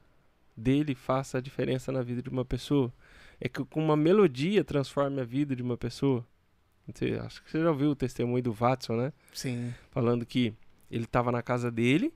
[0.56, 2.94] dele faça a diferença na vida de uma pessoa.
[3.40, 6.26] É que com uma melodia transforme a vida de uma pessoa.
[6.88, 9.14] Você, acho que você já ouviu o testemunho do Watson, né?
[9.34, 9.74] Sim.
[9.92, 10.54] falando que
[10.90, 12.14] ele estava na casa dele,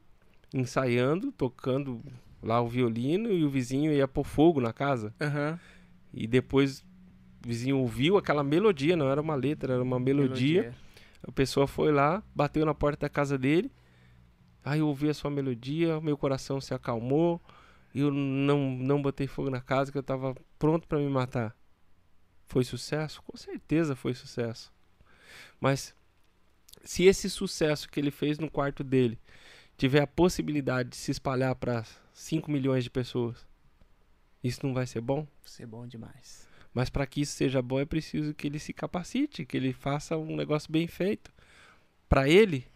[0.54, 2.04] ensaiando, tocando
[2.44, 5.14] lá o violino e o vizinho ia pôr fogo na casa.
[5.20, 5.60] Aham.
[6.16, 6.80] E depois
[7.44, 10.74] o vizinho ouviu aquela melodia, não era uma letra, era uma melodia.
[11.22, 13.70] A pessoa foi lá, bateu na porta da casa dele.
[14.64, 17.42] Aí eu ouvi a sua melodia, meu coração se acalmou.
[17.94, 21.54] Eu não, não botei fogo na casa, que eu estava pronto para me matar.
[22.48, 23.22] Foi sucesso?
[23.24, 24.74] Com certeza foi sucesso.
[25.60, 25.94] Mas
[26.84, 29.20] se esse sucesso que ele fez no quarto dele
[29.78, 31.84] tiver a possibilidade de se espalhar para
[32.14, 33.46] 5 milhões de pessoas,
[34.48, 35.28] isso não vai ser bom?
[35.44, 36.48] Isso é bom demais.
[36.74, 40.18] Mas para que isso seja bom é preciso que ele se capacite, que ele faça
[40.18, 41.32] um negócio bem feito.
[42.08, 42.68] Para ele?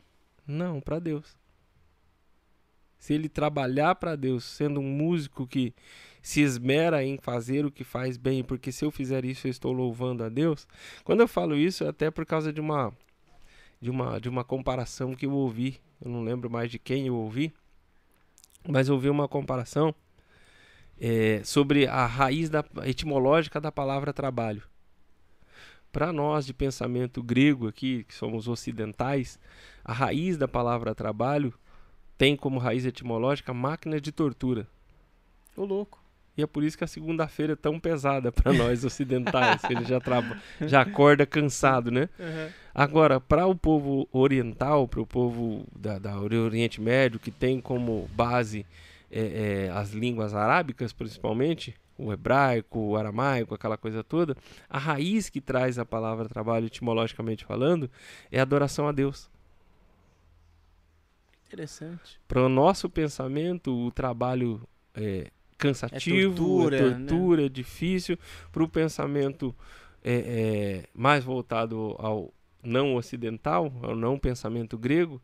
[0.48, 1.38] Não, para Deus.
[2.98, 5.74] Se ele trabalhar para Deus, sendo um músico que
[6.22, 9.72] se esmera em fazer o que faz bem, porque se eu fizer isso eu estou
[9.72, 10.68] louvando a Deus.
[11.04, 12.92] Quando eu falo isso é até por causa de uma
[13.82, 17.16] de uma de uma comparação que eu ouvi, eu não lembro mais de quem eu
[17.16, 17.54] ouvi,
[18.68, 19.94] mas eu ouvi uma comparação
[21.00, 24.64] é, sobre a raiz da, etimológica da palavra trabalho.
[25.92, 29.40] Para nós de pensamento grego aqui, que somos ocidentais,
[29.84, 31.54] a raiz da palavra trabalho
[32.18, 34.68] tem como raiz etimológica máquina de tortura.
[35.58, 35.98] Ô, louco.
[36.38, 39.62] E é por isso que a segunda-feira é tão pesada para nós ocidentais.
[39.62, 40.00] que ele já,
[40.62, 42.08] já acorda cansado, né?
[42.74, 47.60] Agora, para o povo oriental, para o povo da, da Ori- Oriente Médio, que tem
[47.60, 48.66] como base
[49.12, 54.36] é, é, as línguas arábicas, principalmente, o hebraico, o aramaico, aquela coisa toda,
[54.70, 57.90] a raiz que traz a palavra trabalho, etimologicamente falando,
[58.32, 59.30] é adoração a Deus.
[61.48, 62.20] Interessante.
[62.28, 64.62] Para o nosso pensamento, o trabalho
[64.94, 67.08] é cansativo, é tortura, tortura, né?
[67.08, 68.18] tortura é difícil.
[68.52, 69.56] Para o pensamento
[70.04, 72.34] é, é, mais voltado ao
[72.64, 75.22] não ocidental, ao não pensamento grego,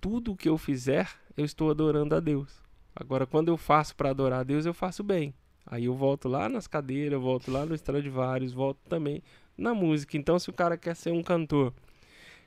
[0.00, 2.67] tudo o que eu fizer, eu estou adorando a Deus.
[3.00, 5.32] Agora, quando eu faço para adorar a Deus, eu faço bem.
[5.64, 9.22] Aí eu volto lá nas cadeiras, eu volto lá no Stradivarius, volto também
[9.56, 10.16] na música.
[10.16, 11.72] Então, se o cara quer ser um cantor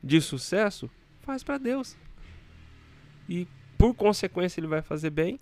[0.03, 0.89] de sucesso,
[1.21, 1.95] faz para Deus.
[3.29, 3.47] e
[3.77, 5.39] por consequência ele vai fazer bem.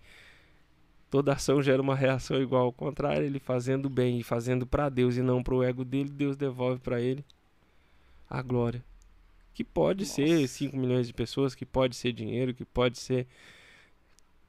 [1.09, 5.17] Toda ação gera uma reação igual ao contrário, ele fazendo bem e fazendo para Deus
[5.17, 7.25] e não para o ego dele, Deus devolve para ele
[8.29, 8.83] a glória.
[9.55, 10.13] Que pode Nossa.
[10.13, 13.25] ser 5 milhões de pessoas, que pode ser dinheiro, que pode ser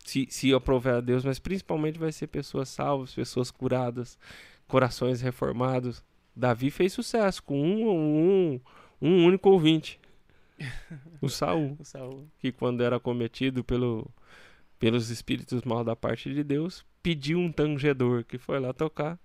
[0.04, 4.18] se, se aprover a Deus, mas principalmente vai ser pessoas salvas, pessoas curadas,
[4.66, 6.02] corações reformados.
[6.34, 8.60] Davi fez sucesso com um, um,
[9.00, 10.00] um único ouvinte,
[11.20, 12.26] o Saul, O Saul.
[12.38, 14.06] que quando era cometido pelo,
[14.78, 19.18] pelos espíritos mal da parte de Deus, pediu um tangedor que foi lá tocar,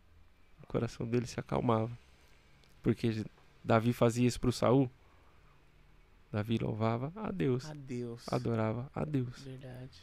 [0.64, 1.92] o coração dele se acalmava,
[2.82, 3.24] porque
[3.64, 4.90] Davi fazia isso para o Saul.
[6.32, 8.24] Davi louvava a Deus, Adeus.
[8.28, 9.42] adorava a Deus.
[9.42, 10.02] Verdade.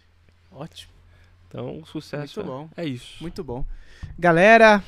[0.55, 0.93] Ótimo.
[1.49, 2.69] Então, o sucesso Muito bom.
[2.77, 3.16] é isso.
[3.23, 3.65] Muito bom.
[4.19, 4.83] Galera,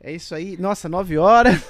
[0.00, 0.56] é isso aí.
[0.56, 1.60] Nossa, nove horas.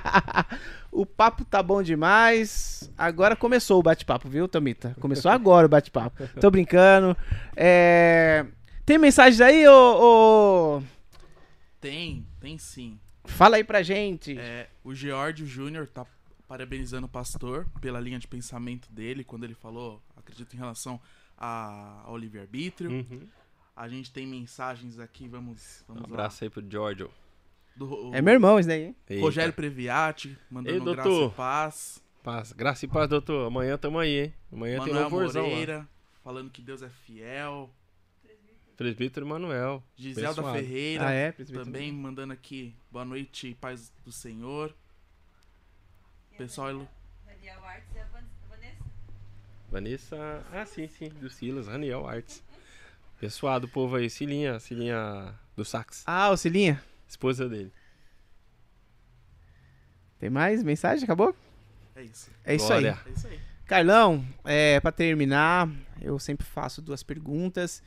[0.90, 2.90] o papo tá bom demais.
[2.96, 4.96] Agora começou o bate-papo, viu, Tomita?
[5.00, 6.26] Começou agora o bate-papo.
[6.40, 7.16] Tô brincando.
[7.56, 8.46] É,
[8.86, 10.82] Tem mensagens aí, ô, ô-
[11.80, 12.98] Tem, tem sim.
[13.24, 14.38] Fala aí pra gente.
[14.38, 16.06] É, o George Júnior tá
[16.48, 20.98] parabenizando o pastor pela linha de pensamento dele, quando ele falou, acredito, em relação
[21.38, 22.90] a- ao livre-arbítrio.
[22.90, 23.26] Uhum.
[23.76, 26.14] A gente tem mensagens aqui, vamos, Um vamos lá.
[26.16, 27.10] abraço aí pro Giorgio.
[27.76, 28.96] Do, É meu irmão isso daí, hein?
[29.08, 29.22] Eita.
[29.22, 31.32] Rogério Previati, mandando Ei, graça doutor.
[31.32, 32.04] e paz.
[32.24, 32.52] Paz.
[32.52, 33.46] Graça e paz, doutor.
[33.46, 34.34] Amanhã tamo aí, hein?
[34.52, 35.48] Amanhã tem Manuel louvorzão lá.
[35.48, 35.88] Moreira,
[36.24, 37.70] falando que Deus é fiel.
[38.76, 39.82] Presbítero Manuel.
[39.96, 40.58] Giselda Abençoado.
[40.58, 41.32] Ferreira, Ah, é?
[41.32, 41.64] presbítero?
[41.64, 44.74] também mandando aqui boa noite, paz do Senhor.
[46.36, 46.86] Pessoal,
[47.26, 48.84] Daniel Artes e a Van- Vanessa.
[49.70, 50.44] Vanessa.
[50.52, 51.08] Ah, sim, sim.
[51.10, 52.42] Do Silas, Raniel Artes.
[53.20, 54.08] Pessoal do povo aí.
[54.08, 56.04] Cilinha, Cilinha do Sax.
[56.06, 56.82] Ah, ô Cilinha.
[57.06, 57.72] Esposa dele.
[60.18, 61.04] Tem mais mensagem?
[61.04, 61.34] Acabou?
[61.94, 62.30] é isso.
[62.44, 62.82] É isso aí.
[62.82, 62.98] Glória.
[63.06, 63.40] É isso aí.
[63.66, 65.68] Carlão, é, para terminar,
[66.00, 67.82] eu sempre faço duas perguntas.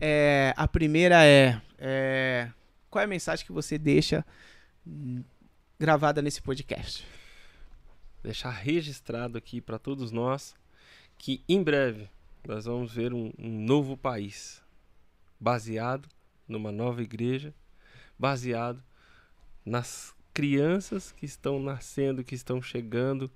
[0.00, 2.50] É, a primeira é, é,
[2.88, 4.24] qual é a mensagem que você deixa
[4.86, 5.24] hum,
[5.78, 7.06] gravada nesse podcast?
[8.22, 10.54] Deixar registrado aqui para todos nós
[11.18, 12.08] que em breve
[12.46, 14.62] nós vamos ver um, um novo país
[15.40, 16.08] baseado
[16.46, 17.54] numa nova igreja,
[18.18, 18.82] baseado
[19.64, 23.30] nas crianças que estão nascendo, que estão chegando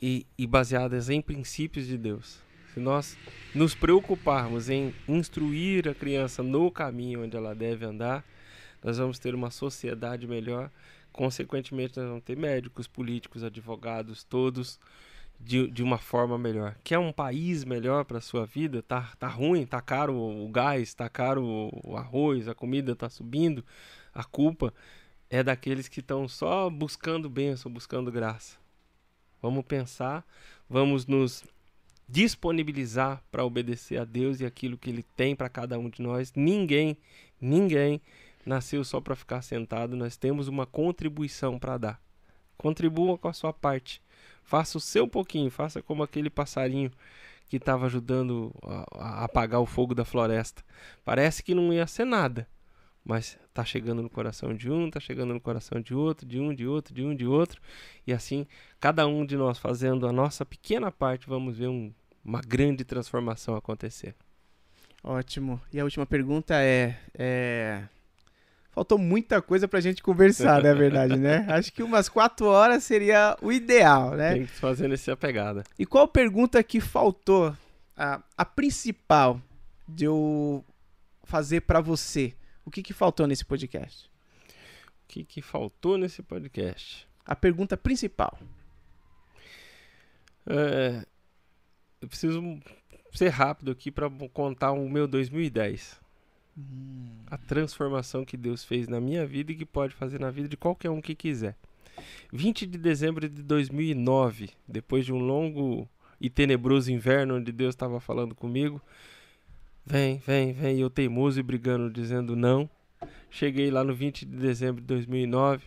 [0.00, 2.42] e, e baseadas em princípios de Deus.
[2.74, 3.16] Se nós
[3.54, 8.24] nos preocuparmos em instruir a criança no caminho onde ela deve andar,
[8.82, 10.70] nós vamos ter uma sociedade melhor.
[11.12, 14.80] Consequentemente, nós vamos ter médicos, políticos, advogados, todos
[15.44, 16.74] de, de uma forma melhor.
[16.82, 18.82] Quer um país melhor para sua vida?
[18.82, 23.62] Tá, tá ruim, tá caro o gás, tá caro o arroz, a comida tá subindo.
[24.14, 24.72] A culpa
[25.28, 28.56] é daqueles que estão só buscando bênção, buscando graça.
[29.42, 30.24] Vamos pensar,
[30.68, 31.44] vamos nos
[32.08, 36.32] disponibilizar para obedecer a Deus e aquilo que Ele tem para cada um de nós.
[36.34, 36.96] Ninguém,
[37.38, 38.00] ninguém
[38.46, 39.94] nasceu só para ficar sentado.
[39.94, 42.00] Nós temos uma contribuição para dar.
[42.56, 44.00] Contribua com a sua parte.
[44.44, 45.50] Faça o seu pouquinho.
[45.50, 46.90] Faça como aquele passarinho
[47.48, 50.62] que estava ajudando a, apagar o fogo da floresta.
[51.04, 52.46] Parece que não ia ser nada,
[53.04, 56.54] mas está chegando no coração de um, está chegando no coração de outro, de um,
[56.54, 57.60] de outro, de um, de outro.
[58.06, 58.46] E assim,
[58.80, 61.92] cada um de nós fazendo a nossa pequena parte, vamos ver um-
[62.24, 64.14] uma grande transformação acontecer.
[65.02, 65.60] Ótimo.
[65.70, 67.84] E a última pergunta é, é,
[68.74, 71.46] faltou muita coisa pra gente conversar, não é verdade, né?
[71.48, 74.34] Acho que umas quatro horas seria o ideal, né?
[74.34, 75.62] Tem que fazer nessa pegada.
[75.78, 77.56] E qual pergunta que faltou?
[77.96, 79.40] A, a principal
[79.88, 80.64] de eu
[81.22, 82.34] fazer pra você.
[82.64, 84.10] O que, que faltou nesse podcast?
[84.48, 87.06] O que, que faltou nesse podcast?
[87.24, 88.36] A pergunta principal.
[90.46, 91.06] É,
[92.00, 92.60] eu preciso
[93.12, 96.00] ser rápido aqui para contar o meu 2010.
[97.26, 100.56] A transformação que Deus fez na minha vida e que pode fazer na vida de
[100.56, 101.56] qualquer um que quiser.
[102.32, 105.88] 20 de dezembro de 2009, depois de um longo
[106.20, 108.80] e tenebroso inverno onde Deus estava falando comigo,
[109.84, 112.68] vem, vem, vem, eu teimoso e brigando, dizendo não.
[113.30, 115.64] Cheguei lá no 20 de dezembro de 2009.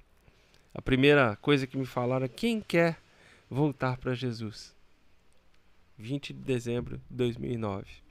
[0.74, 2.98] A primeira coisa que me falaram é: quem quer
[3.50, 4.74] voltar para Jesus?
[5.98, 8.07] 20 de dezembro de 2009.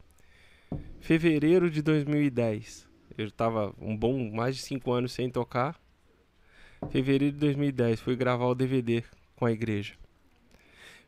[1.00, 2.88] Fevereiro de 2010.
[3.16, 5.80] Eu estava um bom mais de cinco anos sem tocar.
[6.90, 9.02] Fevereiro de 2010 fui gravar o DVD
[9.34, 9.94] com a igreja.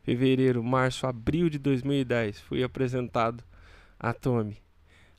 [0.03, 3.43] Fevereiro, março, abril de 2010 fui apresentado
[3.99, 4.57] a Tommy.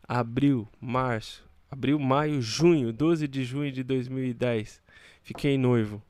[0.08, 4.80] Abril, março, abril, maio, junho, 12 de junho de 2010
[5.22, 6.02] fiquei noivo.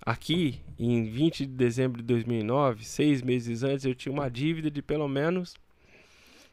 [0.00, 4.80] Aqui, em 20 de dezembro de 2009, seis meses antes, eu tinha uma dívida de
[4.80, 5.54] pelo menos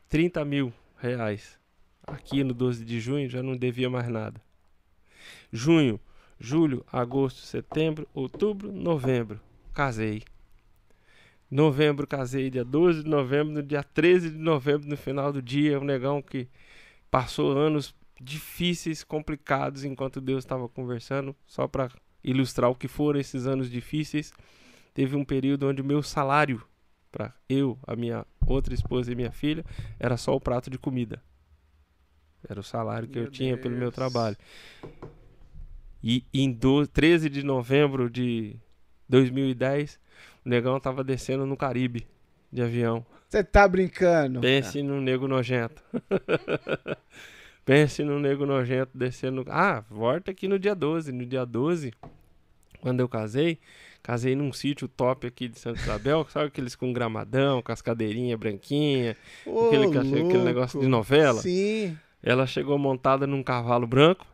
[0.10, 1.60] 30 mil reais.
[2.06, 4.42] Aqui no 12 de junho já não devia mais nada.
[5.52, 6.00] Junho,
[6.40, 9.40] julho, agosto, setembro, outubro, novembro.
[9.74, 10.24] Casei.
[11.50, 15.80] Novembro casei, dia 12 de novembro, no dia 13 de novembro, no final do dia,
[15.80, 16.48] um negão que
[17.10, 21.90] passou anos difíceis, complicados, enquanto Deus estava conversando, só para
[22.24, 24.34] ilustrar o que foram esses anos difíceis.
[24.94, 26.62] Teve um período onde meu salário
[27.16, 29.64] para eu, a minha outra esposa e minha filha
[29.98, 31.24] era só o prato de comida.
[32.48, 33.96] Era o salário que Meu eu tinha pelo meu Deus.
[33.96, 34.36] trabalho.
[36.04, 38.58] E em do, 13 de novembro de
[39.08, 39.98] 2010,
[40.46, 42.06] o negão tava descendo no Caribe
[42.52, 43.06] de avião.
[43.30, 44.42] Você tá brincando?
[44.42, 45.82] Pense num nego nojento.
[47.64, 49.46] Pense num nego nojento descendo.
[49.48, 51.14] Ah, volta aqui no dia 12.
[51.14, 51.94] No dia 12,
[52.82, 53.58] quando eu casei,
[54.06, 58.40] casei num sítio top aqui de Santa Isabel, sabe aqueles com gramadão, com as cadeirinhas
[58.40, 61.42] branquinhas, Ô, aquele, aquele negócio de novela.
[61.42, 61.98] Sim.
[62.22, 64.28] Ela chegou montada num cavalo branco,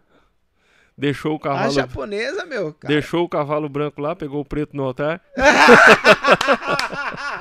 [0.97, 2.73] deixou o A cavalo, japonesa, meu.
[2.73, 2.93] Cara.
[2.93, 5.21] deixou o cavalo branco lá, pegou o preto no altar.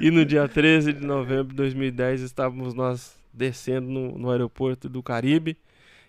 [0.00, 5.00] E no dia 13 de novembro de 2010 estávamos nós descendo no, no aeroporto do
[5.00, 5.56] Caribe,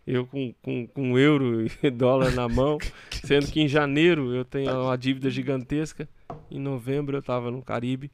[0.06, 2.78] eu com, com, com euro e dólar na mão,
[3.24, 6.08] sendo que em janeiro eu tenho uma dívida gigantesca,
[6.52, 8.12] em novembro eu estava no Caribe,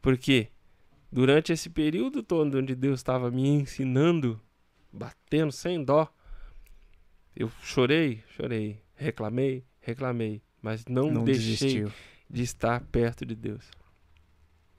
[0.00, 0.48] porque
[1.10, 4.40] durante esse período todo onde Deus estava me ensinando,
[4.92, 6.08] batendo sem dó,
[7.34, 11.92] eu chorei, chorei, reclamei, reclamei, mas não, Não deixei desistiu.
[12.30, 13.68] de estar perto de Deus.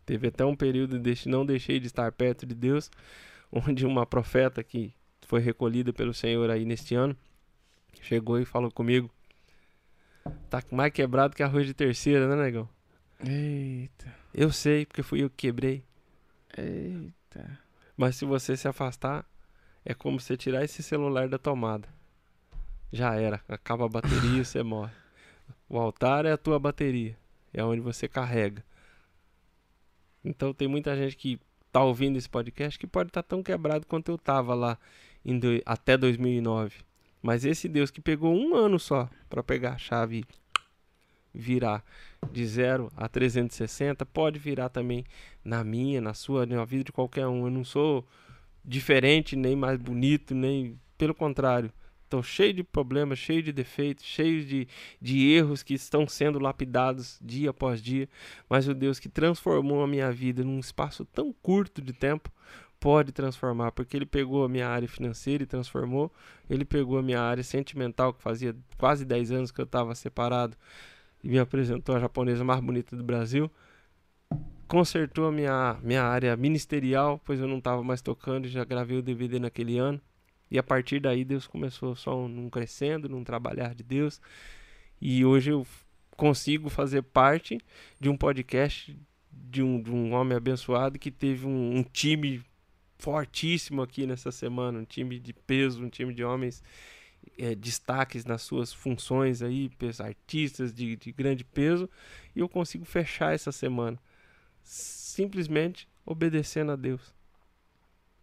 [0.06, 2.90] Teve até um período de não deixei de estar perto de Deus,
[3.52, 4.94] onde uma profeta que
[5.26, 7.16] foi recolhida pelo Senhor aí neste ano
[8.04, 9.10] chegou e falou comigo:
[10.50, 12.70] Tá mais quebrado que arroz de terceira, né, negão?
[13.26, 15.84] Eita, Eu sei, porque fui eu que quebrei.
[16.58, 17.60] eita.
[17.96, 19.26] Mas se você se afastar,
[19.86, 21.88] é como você tirar esse celular da tomada.
[22.92, 24.94] Já era, acaba a bateria e você morre.
[25.70, 27.18] O altar é a tua bateria,
[27.54, 28.64] é onde você carrega.
[30.24, 31.40] Então tem muita gente que
[31.72, 34.78] tá ouvindo esse podcast que pode estar tão quebrado quanto eu tava lá
[35.38, 36.78] do- até 2009.
[37.22, 40.26] Mas esse Deus que pegou um ano só para pegar a chave
[41.34, 41.84] e virar
[42.32, 45.06] de 0 a 360, pode virar também
[45.44, 47.46] na minha, na sua, na vida de qualquer um.
[47.46, 48.06] Eu não sou
[48.64, 51.72] diferente, nem mais bonito, nem pelo contrário.
[52.04, 54.68] Estou cheio de problemas, cheio de defeitos, cheio de,
[55.02, 58.08] de erros que estão sendo lapidados dia após dia.
[58.48, 62.32] Mas o Deus que transformou a minha vida num espaço tão curto de tempo
[62.84, 66.12] pode transformar, porque Ele pegou a minha área financeira e transformou.
[66.50, 70.58] Ele pegou a minha área sentimental, que fazia quase 10 anos que eu estava separado,
[71.24, 73.50] e me apresentou a japonesa mais bonita do Brasil
[74.68, 79.04] consertou a minha, minha área ministerial, pois eu não estava mais tocando já gravei o
[79.04, 80.02] DVD naquele ano.
[80.50, 84.20] E a partir daí Deus começou só num crescendo, num trabalhar de Deus.
[85.00, 85.68] E hoje eu
[86.18, 87.60] consigo fazer parte
[88.00, 88.98] de um podcast
[89.32, 92.44] de um, de um homem abençoado que teve um, um time
[92.98, 96.64] fortíssimo aqui nessa semana, um time de peso, um time de homens
[97.38, 101.90] eh, destaques nas suas funções aí, artistas de, de grande peso,
[102.36, 104.00] e eu consigo fechar essa semana
[104.64, 107.14] simplesmente obedecendo a Deus.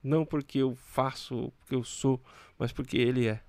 [0.03, 2.23] Não porque eu faço, porque eu sou,
[2.59, 3.41] mas porque Ele é.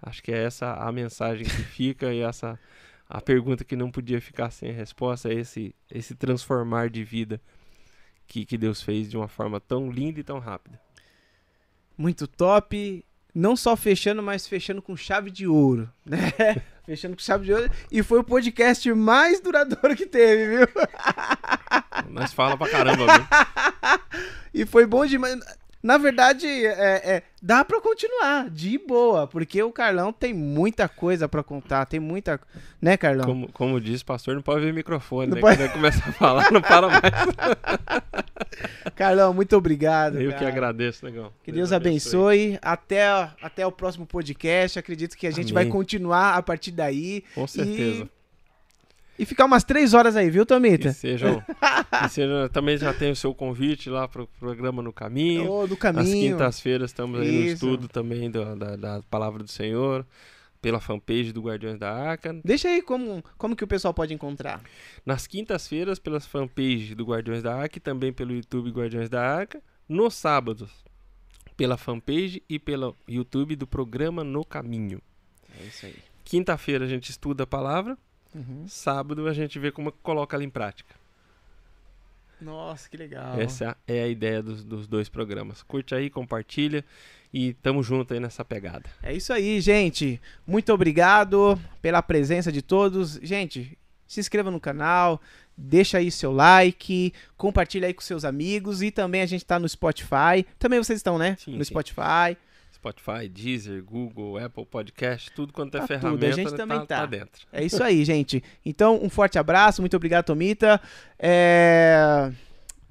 [0.00, 2.58] Acho que é essa a mensagem que fica e essa
[3.08, 7.40] a pergunta que não podia ficar sem resposta, é esse, esse transformar de vida
[8.28, 10.78] que, que Deus fez de uma forma tão linda e tão rápida.
[11.96, 13.04] Muito top.
[13.34, 16.32] Não só fechando, mas fechando com chave de ouro, né?
[16.84, 17.70] fechando com chave de ouro.
[17.90, 20.68] E foi o podcast mais duradouro que teve, viu?
[22.10, 23.26] Nós fala pra caramba, viu?
[24.54, 25.38] E foi bom demais.
[25.80, 26.70] Na verdade, é,
[27.16, 32.00] é, dá pra continuar, de boa, porque o Carlão tem muita coisa pra contar, tem
[32.00, 32.40] muita.
[32.82, 33.24] Né, Carlão?
[33.24, 35.40] Como, como diz o pastor, não pode ver microfone, Não né?
[35.40, 37.00] pode- Quando ele começa a falar, não para mais.
[38.94, 40.20] Carlão, muito obrigado.
[40.20, 40.48] Eu que cara.
[40.48, 41.32] agradeço, negão.
[41.44, 42.58] Que Deus abençoe.
[42.60, 43.06] Até,
[43.40, 44.78] até o próximo podcast.
[44.78, 45.72] Acredito que a gente vai Amém.
[45.72, 47.22] continuar a partir daí.
[47.34, 48.04] Com certeza.
[48.04, 48.17] E
[49.26, 50.88] ficar umas três horas aí, viu, Tomita?
[50.88, 51.42] E sejam,
[52.04, 55.50] e sejam- também já tem o seu convite lá pro programa No Caminho.
[55.50, 56.32] Ô, do Às caminho.
[56.36, 60.06] quintas-feiras estamos aí no estudo também do- da, da Palavra do Senhor,
[60.60, 62.38] pela fanpage do Guardiões da Arca.
[62.44, 64.60] Deixa aí como, como que o pessoal pode encontrar.
[65.06, 69.62] Nas quintas-feiras, pelas fanpages do Guardiões da Arca e também pelo YouTube Guardiões da Arca.
[69.88, 70.70] Nos sábados,
[71.56, 75.00] pela fanpage e pelo YouTube do programa No Caminho.
[75.60, 75.94] É isso aí.
[76.24, 77.96] Quinta-feira a gente estuda a palavra.
[78.34, 78.66] Uhum.
[78.68, 80.94] Sábado a gente vê como coloca ela em prática.
[82.40, 83.38] Nossa, que legal.
[83.40, 85.62] Essa é a ideia dos, dos dois programas.
[85.62, 86.84] Curte aí, compartilha
[87.32, 88.88] e tamo junto aí nessa pegada.
[89.02, 90.20] É isso aí, gente.
[90.46, 93.18] Muito obrigado pela presença de todos.
[93.22, 93.76] Gente,
[94.06, 95.20] se inscreva no canal,
[95.56, 99.68] deixa aí seu like, compartilha aí com seus amigos e também a gente tá no
[99.68, 100.46] Spotify.
[100.58, 101.36] Também vocês estão, né?
[101.40, 101.70] Sim, no sim.
[101.70, 102.36] Spotify.
[102.88, 107.04] Spotify, Deezer, Google, Apple Podcast, tudo quanto é Tá tudo, ferramenta a gente também tá.
[107.06, 107.46] dentro.
[107.52, 108.42] É isso aí, gente.
[108.64, 110.80] Então, um forte abraço, muito obrigado, Tomita.
[111.18, 112.30] É...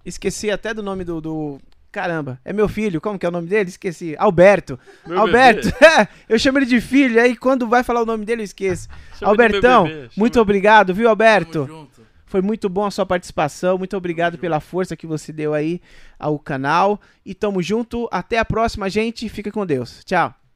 [0.05, 1.59] Esqueci até do nome do, do-
[1.91, 3.69] Caramba, é meu filho, como que é o nome dele?
[3.69, 4.15] Esqueci.
[4.19, 4.79] Alberto.
[5.05, 5.67] Meu Alberto,
[6.29, 8.87] eu chamo ele de filho, aí quando vai falar o nome dele eu esqueço.
[9.17, 11.65] Chama Albertão, bebê, muito obrigado, viu, Alberto?
[11.65, 12.06] Tamo junto.
[12.27, 13.77] Foi muito bom a sua participação.
[13.77, 15.81] Muito obrigado pela força que você deu aí
[16.19, 16.99] ao canal.
[17.25, 18.07] E tamo junto.
[18.11, 19.27] Até a próxima, gente.
[19.29, 20.03] Fica com Deus.
[20.03, 20.46] Tchau.